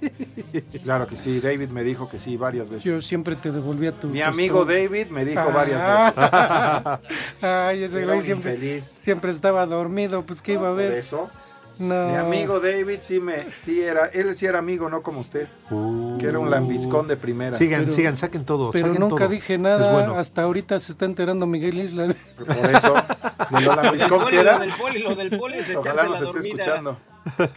Claro 0.81 1.05
que 1.05 1.17
sí, 1.17 1.41
David 1.41 1.69
me 1.69 1.83
dijo 1.83 2.07
que 2.07 2.19
sí 2.19 2.37
varias 2.37 2.69
veces. 2.69 2.83
Yo 2.85 3.01
siempre 3.01 3.35
te 3.35 3.51
devolvía 3.51 3.91
tu 3.91 4.07
Mi 4.07 4.21
amigo 4.21 4.63
David 4.63 5.07
me 5.07 5.25
dijo 5.25 5.41
Ah. 5.41 5.51
varias 5.53 7.01
veces. 7.01 7.21
Ay, 7.41 7.83
ese 7.83 8.05
güey 8.05 8.21
siempre, 8.21 8.53
infeliz. 8.53 8.85
siempre 8.85 9.31
estaba 9.31 9.65
dormido, 9.65 10.25
pues 10.25 10.41
qué 10.41 10.53
iba 10.53 10.67
a 10.67 10.71
Por 10.71 10.77
ver. 10.77 10.93
eso. 10.93 11.29
No. 11.79 12.07
Mi 12.07 12.15
amigo 12.15 12.59
David 12.59 12.99
sí 13.01 13.19
me, 13.19 13.51
sí 13.51 13.81
era, 13.81 14.07
él 14.07 14.35
sí 14.35 14.45
era 14.45 14.59
amigo, 14.59 14.89
no 14.89 15.01
como 15.03 15.19
usted, 15.19 15.47
que 16.19 16.25
era 16.25 16.39
un 16.39 16.49
lambiscón 16.49 17.07
de 17.07 17.17
primera. 17.17 17.57
Sigan, 17.57 17.81
Pero- 17.81 17.91
sigan, 17.93 18.17
saquen 18.17 18.45
todo. 18.45 18.71
Pero 18.71 18.87
saquen 18.87 18.99
nunca 19.01 19.25
todo. 19.25 19.29
dije 19.29 19.57
nada, 19.57 19.93
bueno. 19.93 20.15
hasta 20.15 20.43
ahorita 20.43 20.79
se 20.79 20.91
está 20.91 21.05
enterando 21.05 21.45
Miguel 21.45 21.77
Islas. 21.79 22.15
Por 22.37 22.47
eso, 22.75 22.93
de 23.51 23.61
lo 23.61 23.75
lambiscón 23.75 24.25
que 24.27 24.35
Lo 24.35 24.41
era. 24.41 24.59
del 24.59 24.71
poli, 24.71 24.99
lo 25.03 25.15
del 25.15 25.37
poli 25.37 25.53
es 25.59 25.75
Ojalá 25.75 26.03
echarse 26.05 26.09
nos 26.09 26.21
la 26.33 26.39
esté 26.39 26.49
escuchando. 26.49 26.97
Para 27.37 27.49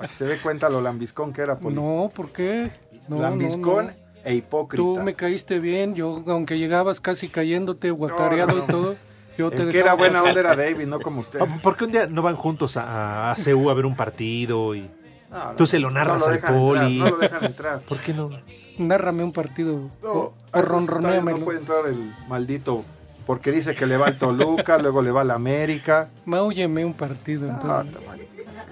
que 0.00 0.08
se 0.14 0.24
dé 0.26 0.36
cuenta 0.38 0.68
lo 0.68 0.80
lambiscón 0.80 1.32
que 1.32 1.42
era, 1.42 1.56
Poli. 1.56 1.74
No, 1.74 2.10
¿por 2.14 2.30
qué? 2.30 2.70
No, 3.08 3.20
lambiscón 3.22 3.86
no, 3.86 3.92
no. 3.92 3.96
e 4.24 4.34
hipócrita. 4.34 4.82
Tú 4.82 4.98
me 5.02 5.14
caíste 5.14 5.58
bien, 5.58 5.94
yo 5.94 6.22
aunque 6.26 6.58
llegabas 6.58 7.00
casi 7.00 7.28
cayéndote, 7.28 7.90
guacareado 7.90 8.52
No, 8.52 8.54
no, 8.54 8.60
no. 8.60 8.64
y 8.64 8.66
todo, 8.72 8.96
yo 9.38 9.50
te 9.50 9.62
El 9.62 9.70
que 9.70 9.78
era 9.78 9.94
buena 9.94 10.22
onda 10.22 10.38
era 10.40 10.56
David, 10.56 10.86
no 10.86 11.00
como 11.00 11.20
usted. 11.20 11.40
Ah, 11.42 11.58
¿Por 11.62 11.76
qué 11.76 11.84
un 11.84 11.92
día 11.92 12.06
no 12.06 12.22
van 12.22 12.36
juntos 12.36 12.76
a, 12.76 13.30
a 13.30 13.34
CU 13.36 13.70
a 13.70 13.74
ver 13.74 13.86
un 13.86 13.96
partido 13.96 14.74
y 14.74 14.90
No, 15.30 15.44
no, 15.50 15.52
tú 15.56 15.66
se 15.66 15.78
lo 15.78 15.90
narras 15.90 16.20
no 16.20 16.28
lo 16.28 16.32
al 16.32 16.40
poli? 16.40 16.80
entrar, 16.96 17.10
no 17.10 17.10
lo 17.10 17.16
dejan 17.18 17.44
entrar. 17.44 17.80
¿Por 17.88 17.98
qué 18.00 18.12
no? 18.14 18.30
Nárrame 18.78 19.24
un 19.24 19.32
partido, 19.32 19.90
No, 20.02 20.12
o. 20.12 20.34
No 20.52 21.36
puede 21.44 21.58
entrar 21.60 21.86
el 21.86 22.14
maldito, 22.28 22.84
porque 23.26 23.50
dice 23.50 23.74
que 23.74 23.86
le 23.86 23.96
va 23.96 24.06
al 24.08 24.18
Toluca, 24.18 24.78
luego 24.82 25.00
le 25.02 25.10
va 25.10 25.22
al 25.22 25.30
América. 25.30 26.08
Máulleme 26.26 26.84
un 26.84 26.94
partido, 26.94 27.48
Ah, 27.50 27.82
entonces. 27.84 28.02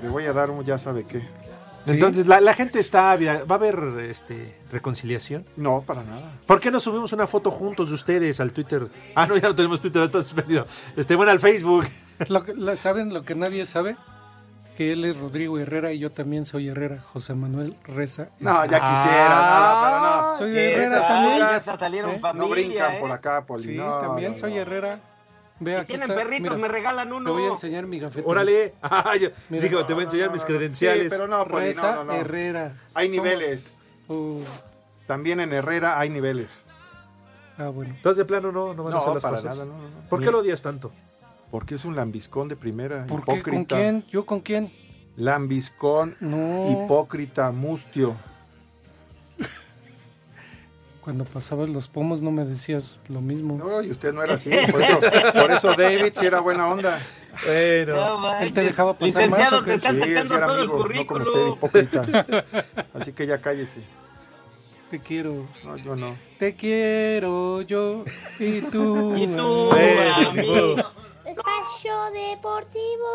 le 0.02 0.08
voy 0.08 0.26
a 0.26 0.32
dar 0.32 0.50
un 0.50 0.62
ya 0.64 0.76
sabe 0.78 1.04
qué. 1.04 1.22
¿Sí? 1.84 1.90
Entonces, 1.92 2.26
la, 2.26 2.40
la 2.40 2.54
gente 2.54 2.78
está 2.80 3.12
ávida. 3.12 3.44
¿Va 3.44 3.56
a 3.56 3.58
haber 3.58 4.00
este, 4.08 4.58
reconciliación? 4.72 5.44
No, 5.56 5.82
para 5.82 6.02
nada. 6.02 6.32
¿Por 6.46 6.58
qué 6.60 6.70
no 6.70 6.80
subimos 6.80 7.12
una 7.12 7.26
foto 7.26 7.50
juntos 7.50 7.88
de 7.88 7.94
ustedes 7.94 8.40
al 8.40 8.52
Twitter? 8.52 8.88
Ah, 9.14 9.26
no, 9.26 9.36
ya 9.36 9.48
no 9.48 9.54
tenemos 9.54 9.80
Twitter, 9.80 10.02
está 10.02 10.22
suspendido. 10.22 10.66
Este, 10.96 11.14
bueno, 11.14 11.32
al 11.32 11.40
Facebook. 11.40 11.86
Lo 12.28 12.42
que- 12.44 12.54
lo- 12.54 12.76
¿Saben 12.76 13.12
lo 13.12 13.22
que 13.24 13.34
nadie 13.34 13.66
sabe? 13.66 13.96
Que 14.76 14.92
él 14.92 15.04
es 15.04 15.16
Rodrigo 15.18 15.58
Herrera 15.58 15.92
y 15.92 15.98
yo 16.00 16.10
también 16.10 16.44
soy 16.44 16.68
Herrera, 16.68 17.00
José 17.00 17.34
Manuel 17.34 17.76
Reza. 17.84 18.28
No, 18.40 18.64
ya 18.66 18.80
quisiera, 18.80 19.28
no, 19.38 19.82
pero 19.84 20.00
no. 20.32 20.38
Soy 20.38 20.52
¿Qué 20.52 20.72
Herrera 20.74 21.06
también. 21.06 21.38
Ya 21.38 21.60
salieron 21.60 22.10
¿Eh? 22.12 22.18
familia, 22.20 22.42
No 22.48 22.48
brincan 22.52 22.94
¿eh? 22.94 22.98
por 23.00 23.10
acá, 23.12 23.44
Poli. 23.46 23.62
Sí, 23.62 23.76
no, 23.76 23.98
también 23.98 24.32
no, 24.32 24.38
soy 24.38 24.54
no. 24.54 24.60
Herrera. 24.60 24.98
Tienen 25.58 25.86
está, 26.10 26.14
perritos, 26.16 26.56
mira, 26.56 26.56
me 26.56 26.68
regalan 26.68 27.12
uno. 27.12 27.24
Te 27.26 27.30
voy 27.30 27.44
a 27.44 27.52
enseñar 27.52 27.86
mi 27.86 27.98
gafete. 28.00 28.26
Órale. 28.28 28.74
Ah, 28.82 29.16
yo 29.16 29.28
Mira. 29.48 29.62
digo, 29.62 29.86
te 29.86 29.94
voy 29.94 30.02
a 30.02 30.04
enseñar 30.06 30.32
mis 30.32 30.44
credenciales. 30.44 31.04
Sí, 31.04 31.08
pero 31.10 31.28
no, 31.28 31.44
Poli, 31.46 31.66
Reza 31.66 31.94
no, 31.96 32.04
no, 32.04 32.12
no. 32.12 32.20
Herrera. 32.20 32.74
Hay 32.92 33.08
Somos- 33.08 33.22
niveles. 33.24 33.78
Uh, 34.08 34.40
También 35.06 35.40
en 35.40 35.52
Herrera 35.52 35.98
hay 35.98 36.10
niveles. 36.10 36.50
ah, 37.56 37.68
bueno. 37.68 37.94
Entonces, 37.94 38.18
de 38.18 38.24
plano, 38.24 38.50
no, 38.52 38.74
no 38.74 38.82
van 38.84 38.94
a 38.94 38.96
hacer 38.98 39.14
las 39.14 39.22
para 39.22 39.36
cosas. 39.36 39.56
nada, 39.56 39.64
no, 39.66 39.72
no, 39.76 39.88
no. 39.90 40.08
¿Por 40.08 40.20
qué 40.20 40.30
lo 40.30 40.40
odias 40.40 40.60
tanto? 40.60 40.92
Porque 41.50 41.76
es 41.76 41.84
un 41.84 41.94
lambiscón 41.94 42.48
de 42.48 42.56
primera. 42.56 43.06
¿Por 43.06 43.20
qué? 43.20 43.24
¿Con 43.26 43.36
hipócrita. 43.38 43.76
quién? 43.76 44.04
¿Yo 44.10 44.26
con 44.26 44.40
quién? 44.40 44.72
Lambiscón, 45.16 46.14
No. 46.20 46.68
hipócrita, 46.84 47.50
mustio. 47.52 48.16
Cuando 51.04 51.26
pasabas 51.26 51.68
los 51.68 51.86
pomos 51.88 52.22
no 52.22 52.30
me 52.30 52.46
decías 52.46 52.98
lo 53.08 53.20
mismo. 53.20 53.58
No, 53.58 53.82
y 53.82 53.90
usted 53.90 54.14
no 54.14 54.22
era 54.22 54.34
así. 54.34 54.48
Por 54.70 54.80
eso, 54.82 55.00
por 55.00 55.50
eso 55.52 55.74
David 55.76 56.12
sí 56.14 56.24
era 56.24 56.40
buena 56.40 56.66
onda. 56.66 56.98
Bueno. 57.44 57.96
No 57.96 58.18
manches. 58.20 58.42
¿Él 58.46 58.52
te 58.54 58.62
dejaba 58.62 58.96
pasar 58.96 59.28
más 59.28 59.38
Licenciado, 59.38 59.58
o 59.58 59.64
te 59.64 59.70
qué? 59.70 59.74
están 59.76 59.96
Sí, 59.96 60.02
él 60.02 60.10
era 60.32 60.46
todo 60.46 60.62
el 60.62 60.70
amigo, 60.70 60.88
no 60.88 61.04
como 61.06 61.20
usted, 61.20 61.32
currículum. 61.32 61.52
hipócrita. 61.52 62.44
Así 62.94 63.12
que 63.12 63.26
ya 63.26 63.38
cállese. 63.42 63.80
Te 64.90 64.98
quiero. 65.00 65.46
No, 65.62 65.76
yo 65.76 65.94
no. 65.94 66.14
Te 66.38 66.54
quiero 66.56 67.60
yo 67.62 68.04
y 68.38 68.60
tú. 68.62 69.14
Y 69.18 69.26
tú, 69.26 69.68
Bueno, 69.70 70.14
a 70.14 70.32
mí. 70.32 70.76
Espacio 71.26 71.92
Deportivo. 72.14 73.08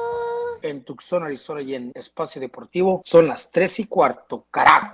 en 0.61 0.83
Tucson, 0.83 1.23
Arizona 1.23 1.61
y 1.63 1.73
en 1.73 1.91
Espacio 1.95 2.39
Deportivo 2.39 3.01
son 3.03 3.27
las 3.27 3.49
3 3.49 3.79
y 3.79 3.85
cuarto, 3.85 4.45
carajo. 4.51 4.89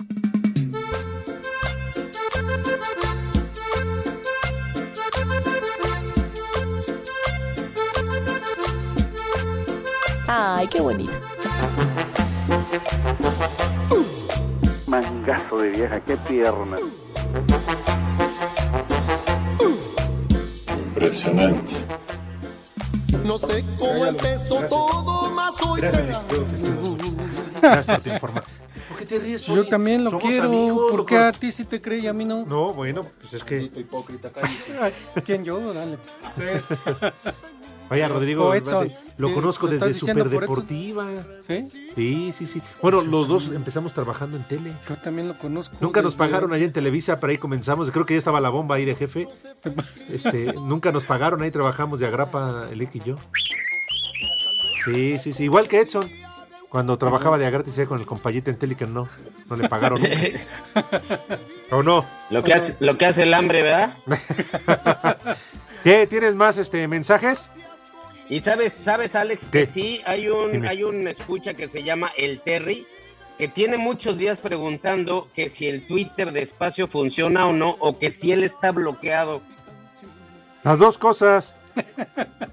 Ay, 10.66 10.70
qué 10.70 10.80
bonito. 10.80 11.12
Mangazo 14.88 15.58
de 15.58 15.68
vieja, 15.70 16.00
qué 16.00 16.16
pierna. 16.16 16.76
Impresionante. 20.76 21.76
No 23.24 23.38
sé 23.38 23.64
cómo 23.78 24.06
empezó 24.06 24.60
todo, 24.62 25.30
más 25.30 25.54
hoy 25.64 25.80
Gracias 25.80 26.18
por 27.86 28.00
tu 28.00 28.10
información. 28.10 28.56
¿Por 28.88 28.98
qué 28.98 29.06
te 29.06 29.18
ríes, 29.20 29.46
Yo 29.46 29.68
también 29.68 30.02
lo 30.02 30.10
Somos 30.10 30.24
quiero. 30.24 30.48
amigos, 30.48 30.90
¿Por 30.90 31.06
qué 31.06 31.18
a 31.18 31.32
ti 31.32 31.52
sí 31.52 31.64
te 31.64 31.80
cree 31.80 32.00
y 32.00 32.06
a 32.08 32.12
mí 32.12 32.24
no? 32.24 32.44
No, 32.44 32.72
bueno, 32.72 33.06
pues 33.20 33.34
es 33.34 33.44
que. 33.44 33.70
¿Quién 35.24 35.44
yo? 35.44 35.72
Dale. 35.72 35.98
Vaya, 37.88 38.08
Rodrigo, 38.08 38.52
Edson. 38.54 38.92
lo 39.16 39.32
conozco 39.32 39.66
¿lo 39.66 39.72
desde 39.72 39.94
Superdeportiva. 39.94 41.06
¿Sí? 41.46 41.62
Sí, 41.94 42.32
sí, 42.36 42.46
sí. 42.46 42.62
Bueno, 42.82 43.02
los 43.02 43.28
dos 43.28 43.50
empezamos 43.50 43.92
trabajando 43.92 44.36
en 44.36 44.42
tele. 44.44 44.72
Yo 44.88 44.96
también 44.96 45.28
lo 45.28 45.38
conozco. 45.38 45.76
Nunca 45.80 46.02
nos 46.02 46.16
pagaron 46.16 46.52
ahí 46.52 46.64
en 46.64 46.72
Televisa, 46.72 47.20
pero 47.20 47.30
ahí 47.30 47.38
comenzamos. 47.38 47.90
Creo 47.90 48.04
que 48.04 48.14
ya 48.14 48.18
estaba 48.18 48.40
la 48.40 48.48
bomba 48.48 48.76
ahí 48.76 48.84
de 48.84 48.94
jefe. 48.94 49.28
Este, 50.10 50.52
nunca 50.54 50.90
nos 50.92 51.04
pagaron, 51.04 51.42
ahí 51.42 51.50
trabajamos 51.50 52.00
de 52.00 52.06
agrapa, 52.06 52.68
el 52.70 52.80
X 52.82 53.02
y 53.02 53.08
yo. 53.08 53.16
Sí, 54.84 55.18
sí, 55.18 55.32
sí. 55.32 55.44
Igual 55.44 55.68
que 55.68 55.80
Edson. 55.80 56.08
Cuando 56.68 56.98
trabajaba 56.98 57.38
de 57.38 57.48
gratis 57.50 57.74
con 57.88 58.00
el 58.00 58.06
compayito 58.06 58.50
en 58.50 58.58
tele 58.58 58.74
que 58.74 58.86
no, 58.86 59.08
no 59.48 59.56
le 59.56 59.68
pagaron. 59.68 60.00
nunca. 60.00 60.14
¿O 61.70 61.82
no? 61.82 62.04
Lo 62.30 62.42
que, 62.42 62.52
hace, 62.52 62.76
lo 62.80 62.98
que 62.98 63.06
hace 63.06 63.22
el 63.22 63.32
hambre, 63.32 63.62
¿verdad? 63.62 63.96
¿Qué? 65.84 66.06
¿Tienes 66.06 66.34
más 66.34 66.58
este 66.58 66.86
mensajes? 66.88 67.50
Y 68.28 68.40
sabes, 68.40 68.72
sabes, 68.72 69.14
Alex, 69.14 69.44
¿Qué? 69.50 69.60
que 69.60 69.66
sí 69.66 70.02
hay 70.04 70.28
un, 70.28 70.50
Dime. 70.52 70.68
hay 70.68 70.82
un 70.82 71.06
escucha 71.06 71.54
que 71.54 71.68
se 71.68 71.82
llama 71.82 72.10
el 72.16 72.40
Terry, 72.40 72.86
que 73.38 73.48
tiene 73.48 73.78
muchos 73.78 74.18
días 74.18 74.38
preguntando 74.38 75.28
que 75.34 75.48
si 75.48 75.66
el 75.68 75.86
Twitter 75.86 76.32
de 76.32 76.42
espacio 76.42 76.88
funciona 76.88 77.46
o 77.46 77.52
no, 77.52 77.76
o 77.78 77.98
que 77.98 78.10
si 78.10 78.32
él 78.32 78.42
está 78.42 78.72
bloqueado. 78.72 79.42
Las 80.64 80.78
dos 80.78 80.98
cosas. 80.98 81.56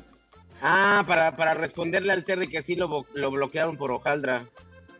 Ah, 0.65 1.03
para, 1.05 1.35
para 1.35 1.55
responderle 1.55 2.13
al 2.13 2.23
Terry 2.23 2.47
que 2.47 2.61
sí 2.61 2.77
lo, 2.77 3.05
lo 3.15 3.31
bloquearon 3.31 3.75
por 3.75 3.91
hojaldra. 3.91 4.45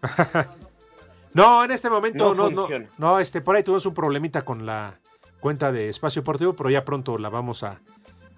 No, 1.34 1.64
en 1.64 1.72
este 1.72 1.90
momento 1.90 2.36
No 2.36 2.50
no, 2.50 2.68
no, 2.68 2.88
no, 2.98 3.20
este, 3.20 3.42
por 3.42 3.56
ahí 3.56 3.64
tuvimos 3.64 3.86
un 3.86 3.94
problemita 3.94 4.44
con 4.44 4.66
la 4.66 5.00
cuenta 5.40 5.72
de 5.72 5.90
Espacio 5.90 6.22
Deportivo, 6.22 6.54
pero 6.54 6.70
ya 6.70 6.86
pronto 6.86 7.18
la 7.18 7.30
vamos 7.30 7.64
a, 7.64 7.82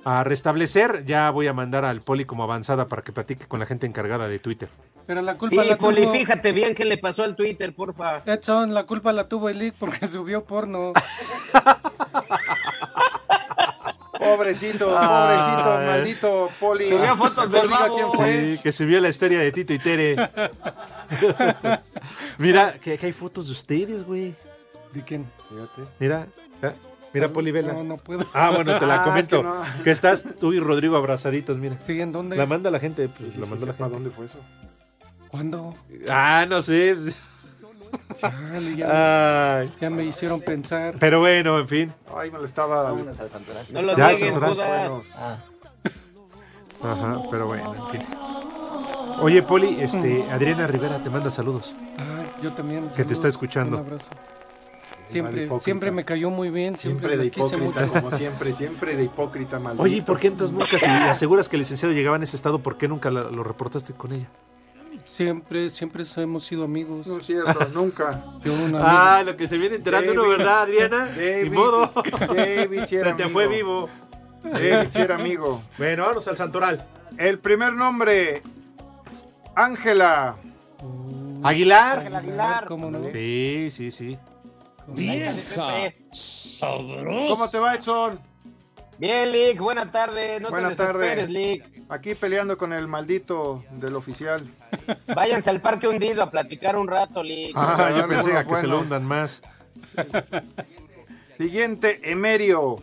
a 0.06 0.24
restablecer. 0.24 1.03
Ya 1.06 1.30
voy 1.32 1.47
a 1.47 1.53
mandar 1.53 1.84
al 1.84 2.01
Poli 2.01 2.24
como 2.24 2.43
avanzada 2.43 2.88
para 2.88 3.01
que 3.01 3.12
platique 3.12 3.47
con 3.47 3.60
la 3.60 3.66
gente 3.66 3.86
encargada 3.86 4.30
de 4.30 4.39
Twitter. 4.39 4.70
Pero 5.06 5.22
la 5.22 5.34
Sí, 5.34 5.38
culpa 5.39 5.64
la 5.66 5.78
Poli, 5.78 6.03
tuvo... 6.03 6.14
fíjate 6.14 6.51
bien 6.53 6.74
qué 6.74 6.86
le 6.86 6.97
pasó 6.97 7.24
al 7.24 7.36
Twitter, 7.36 7.76
porfa. 7.76 8.24
Edson, 8.26 8.74
la 8.74 8.86
culpa 8.86 9.12
la 9.12 9.28
tuvo 9.28 9.49
el 9.49 9.60
leak 9.60 9.76
porque 9.78 10.08
subió 10.08 10.45
porno. 10.45 10.93
Pobrecito, 14.18 14.88
pobrecito, 14.88 15.78
Ay. 15.78 15.88
maldito 15.88 16.49
Poli. 16.60 16.89
Subió 16.89 17.18
fotos 17.18 17.51
del 17.51 17.70
quién 17.93 18.12
fue. 18.14 18.60
Sí, 18.64 18.78
que 18.80 18.86
vio 18.86 18.99
la 19.01 19.10
historia 19.10 19.39
de 19.39 19.51
Tito 19.51 19.74
y 19.74 19.80
Tere. 19.80 20.16
Mira, 22.38 22.74
que, 22.80 22.97
que 22.97 23.06
hay 23.06 23.12
fotos 23.12 23.47
de 23.47 23.51
ustedes, 23.51 24.03
güey. 24.06 24.34
¿De 24.93 25.03
quién? 25.03 25.30
Mira, 25.99 26.28
ah, 26.64 26.74
mira, 27.16 27.30
Poli, 27.34 27.51
vela. 27.51 27.74
No, 27.74 27.84
no 27.84 27.97
puedo. 27.97 28.24
Ah, 28.34 28.51
bueno, 28.53 28.78
te 28.80 28.86
la 28.86 28.95
Ah, 29.01 29.03
comento. 29.03 29.38
es 29.38 29.41
que 29.43 29.47
no. 29.78 29.84
que, 29.86 29.91
estás 29.91 30.24
tú 30.39 30.53
y 30.53 30.59
Rodrigo 30.59 30.95
abrazaditos, 30.97 31.57
mira. 31.57 31.78
¿Sí? 31.80 31.99
¿En 31.99 32.11
dónde? 32.11 32.36
La 32.38 32.45
manda 32.45 32.70
la 32.70 32.80
gente, 32.80 33.09
pues 33.09 33.36
la 33.38 33.45
mandó 33.47 33.66
la 33.66 33.74
¿Para 33.74 33.89
gente. 33.89 33.93
dónde 33.95 34.09
fue 34.11 34.26
eso? 34.26 34.38
¿Cuándo? 35.30 35.74
Ah, 36.09 36.45
no 36.47 36.61
sé. 36.61 36.95
Chale, 38.20 38.76
ya, 38.76 39.57
Ay. 39.59 39.72
ya 39.80 39.89
me 39.89 40.03
hicieron 40.03 40.41
pensar. 40.41 40.95
Pero 40.99 41.20
bueno, 41.22 41.57
en 41.59 41.68
fin. 41.68 41.93
Ay, 42.16 42.30
me 42.30 42.38
lo 42.39 42.45
estaba. 42.45 42.89
No 42.91 43.82
lo 43.82 43.95
Ya. 43.97 44.09
Judas. 44.18 44.55
Buenos. 44.55 45.05
Ajá, 46.84 47.22
pero 47.32 47.47
bueno, 47.47 47.74
en 47.74 47.88
fin. 47.89 48.07
Oye, 49.22 49.41
Poli, 49.43 49.78
este, 49.80 50.30
Adriana 50.30 50.68
Rivera 50.68 51.01
te 51.01 51.09
manda 51.09 51.32
saludos. 51.32 51.74
Ah, 51.97 52.24
yo 52.43 52.51
también. 52.51 52.89
Que 52.89 53.05
te 53.05 53.13
está 53.13 53.28
escuchando. 53.30 53.78
Un 53.78 53.86
abrazo. 53.86 54.11
Siempre, 55.06 55.49
siempre 55.60 55.91
me 55.91 56.03
cayó 56.03 56.30
muy 56.30 56.49
bien. 56.49 56.76
Siempre, 56.76 57.10
Siempre 57.16 57.18
de 57.18 57.26
hipócrita, 57.28 57.86
mucho. 57.86 57.93
como 57.93 58.12
siempre, 58.12 58.53
siempre 58.53 58.95
de 58.97 59.03
hipócrita, 59.03 59.60
maldito. 59.60 59.84
Oye, 59.84 59.97
¿y 59.97 60.01
por 60.01 60.20
qué 60.20 60.28
entonces 60.28 60.53
nunca, 60.53 60.78
si 60.78 60.86
aseguras 60.86 61.47
que 61.47 61.56
el 61.56 61.62
licenciado 61.62 61.93
llegaba 61.93 62.16
en 62.18 62.24
ese 62.24 62.36
estado, 62.36 62.60
por 62.60 62.78
qué 62.78 62.88
nunca 62.88 63.12
la- 63.12 63.24
lo 63.30 63.43
reportaste 63.43 63.93
con 63.93 64.12
ella? 64.14 64.28
Siempre, 65.06 65.70
siempre 65.70 66.03
hemos 66.18 66.43
sido 66.43 66.64
amigos. 66.66 67.06
No 67.08 67.18
es 67.20 67.26
cierto, 67.26 67.53
nunca. 67.74 68.24
Yo 68.43 68.53
un 68.53 68.62
amigo. 68.76 68.80
Ah, 68.82 69.22
lo 69.26 69.38
que 69.38 69.47
se 69.47 69.58
viene 69.58 69.76
enterando 69.76 70.12
uno. 70.12 70.28
¿verdad, 70.28 70.64
Adriana? 70.64 71.06
David. 71.16 71.43
Ni 71.43 71.49
modo. 71.51 71.91
David, 72.36 72.86
Se 72.86 72.97
te 73.03 73.10
amigo. 73.12 73.30
fue 73.30 73.47
vivo. 73.47 73.89
David, 74.43 74.95
era 74.97 75.16
amigo. 75.16 75.64
Bueno, 75.78 76.06
vamos 76.08 76.28
al 76.28 76.36
Santoral. 76.36 76.86
El 77.18 77.39
primer 77.39 77.74
nombre, 77.74 78.41
Ángela. 79.56 80.36
Aguilar. 81.43 81.99
Ángel 81.99 82.16
Aguilar. 82.16 82.66
¿Cómo 82.66 82.89
no? 82.91 82.99
Sí, 83.14 83.70
sí, 83.72 83.91
sí. 83.91 84.18
Vieja 84.88 85.33
¿Cómo 87.29 87.49
te 87.49 87.59
va, 87.59 87.75
Edson? 87.75 88.19
Bien, 88.97 89.31
Lick, 89.31 89.59
buena 89.59 89.91
tarde. 89.91 90.39
No 90.39 90.49
Buena 90.49 90.69
te 90.69 90.75
tarde. 90.75 91.15
desesperes, 91.15 91.29
Lick. 91.29 91.83
Aquí 91.89 92.15
peleando 92.15 92.57
con 92.57 92.71
el 92.71 92.88
maldito 92.88 93.63
del 93.71 93.95
oficial. 93.95 94.45
Váyanse 95.13 95.49
al 95.49 95.59
parque 95.61 95.88
hundido 95.88 96.23
a 96.23 96.31
platicar 96.31 96.77
un 96.77 96.88
rato, 96.88 97.21
Lick. 97.21 97.55
Ah, 97.55 97.93
yo 97.95 98.07
pensé 98.07 98.31
que 98.47 98.55
se 98.55 98.67
lo 98.67 98.79
hundan 98.79 99.03
más. 99.05 99.41
Siguiente, 101.38 101.99
Emerio. 102.09 102.77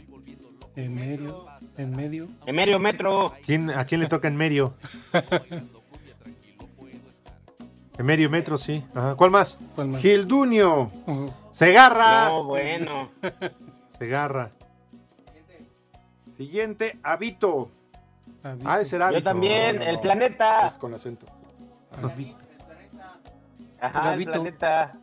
En 0.77 0.95
medio, 0.95 1.47
en 1.77 1.91
medio. 1.97 2.29
Emerio 2.47 2.79
Metro. 2.79 3.35
¿Quién, 3.47 3.71
¿A 3.71 3.85
quién 3.87 4.01
le 4.01 4.07
toca 4.09 4.29
en 4.29 4.37
medio? 4.37 4.75
En 7.99 8.07
medio 8.07 8.31
metro, 8.31 8.57
sí. 8.57 8.83
Ajá. 8.95 9.15
¿Cuál 9.15 9.31
más? 9.31 9.59
¿Cuál 9.75 9.89
más? 9.89 10.01
Gildunio. 10.01 10.91
Ujú. 11.07 11.31
Segarra. 11.53 12.29
No, 12.29 12.45
bueno. 12.45 13.11
Segarra. 13.99 14.51
Siguiente, 16.37 16.99
Habito. 17.03 17.71
Ah, 18.65 18.81
ese 18.81 18.97
era 18.97 19.13
Yo 19.13 19.23
también, 19.23 19.81
el 19.83 20.01
planeta. 20.01 20.67
Es 20.67 20.75
con 20.75 20.95
acento. 20.95 21.27
Ajá, 23.81 24.15
el 24.15 24.25
planeta. 24.25 24.95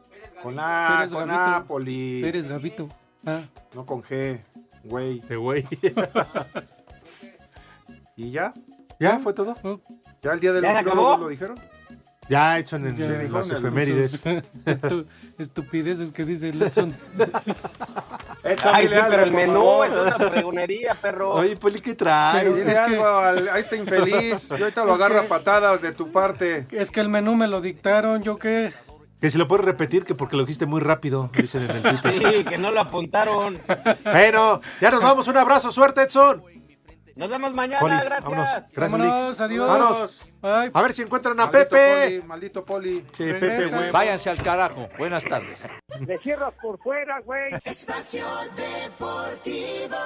Con 0.43 0.57
A, 0.59 0.95
Pérez 0.97 1.11
con 1.11 1.27
Gavito. 1.27 1.55
A, 1.55 1.63
Poli. 1.65 2.23
Eres 2.23 2.47
Gavito. 2.47 2.89
Ah, 3.25 3.41
No 3.75 3.85
con 3.85 4.01
G, 4.01 4.41
güey. 4.83 5.19
De 5.19 5.35
güey. 5.35 5.65
¿Y 8.15 8.31
ya? 8.31 8.53
¿Ya 8.99 9.19
fue 9.19 9.33
todo? 9.33 9.55
oh, 9.63 9.79
¿Ya 10.21 10.33
el 10.33 10.39
día 10.39 10.51
del 10.51 10.63
¿Ya 10.63 10.81
lo 10.81 11.29
dijeron? 11.29 11.57
Ya 12.29 12.59
hecho 12.59 12.75
en, 12.75 12.95
Ya 12.95 13.05
en 13.05 13.33
las 13.33 13.49
efemérides. 13.49 14.23
estu- 14.65 15.05
estupideces 15.39 16.11
que 16.11 16.25
dice 16.25 16.53
Letson. 16.53 16.95
Edson, 18.43 18.71
Ay, 18.73 18.87
sí, 18.87 18.93
pero 19.09 19.23
el 19.23 19.31
menú 19.31 19.83
es 19.83 19.91
una 19.91 20.17
pregonería, 20.29 20.95
perro. 20.95 21.31
Oye, 21.33 21.57
Poli, 21.57 21.79
¿qué 21.81 21.93
traes? 21.95 22.43
Pero 22.43 22.55
es 22.55 22.77
algo 22.77 23.05
a 23.51 23.59
este 23.59 23.75
infeliz. 23.77 24.47
Yo 24.47 24.55
ahorita 24.63 24.85
lo 24.85 24.91
Es 24.93 24.97
agarro 24.99 25.19
que- 25.21 25.25
a 25.25 25.29
patadas 25.29 25.81
de 25.81 25.91
tu 25.91 26.11
parte. 26.11 26.67
Es 26.71 26.91
que 26.91 27.01
el 27.01 27.09
menú 27.09 27.35
me 27.35 27.47
lo 27.47 27.61
dictaron, 27.61 28.21
¿yo 28.23 28.37
qué? 28.37 28.71
Que 29.19 29.29
si 29.29 29.37
lo 29.37 29.47
puedes 29.49 29.65
repetir, 29.65 30.05
que 30.05 30.15
porque 30.15 30.37
lo 30.37 30.43
dijiste 30.43 30.65
muy 30.65 30.79
rápido, 30.79 31.29
dicen 31.33 31.63
en 31.63 31.71
el 31.71 31.81
Twitter. 32.01 32.33
Sí, 32.33 32.43
que 32.45 32.57
no 32.57 32.71
lo 32.71 32.79
apuntaron. 32.79 33.59
bueno, 34.03 34.61
ya 34.79 34.91
nos 34.91 35.01
vamos. 35.03 35.27
Un 35.27 35.35
abrazo, 35.37 35.71
suerte, 35.71 36.03
Edson. 36.03 36.41
Nos 37.15 37.29
vemos 37.29 37.53
mañana, 37.53 37.81
Poli, 37.81 37.95
gracias. 37.95 38.23
vámonos. 38.23 38.49
Gracias, 38.71 38.91
Vámonos, 38.91 39.41
adiós. 39.41 39.67
Vámonos. 39.67 40.21
Bye. 40.41 40.71
A 40.73 40.81
ver 40.81 40.93
si 40.93 41.01
encuentran 41.01 41.39
a 41.39 41.45
Maldito 41.45 41.69
Pepe. 41.69 42.03
Poli, 42.05 42.21
maldito 42.27 42.65
Poli. 42.65 43.05
Sí, 43.17 43.23
Pepe, 43.33 43.67
güey. 43.67 43.91
Váyanse 43.91 44.29
al 44.29 44.41
carajo. 44.41 44.87
Buenas 44.97 45.23
tardes. 45.25 45.61
Le 45.99 46.17
cierras 46.19 46.53
por 46.61 46.79
fuera, 46.79 47.19
güey. 47.21 47.53
Espacio 47.65 48.25
Deportivo. 48.55 49.97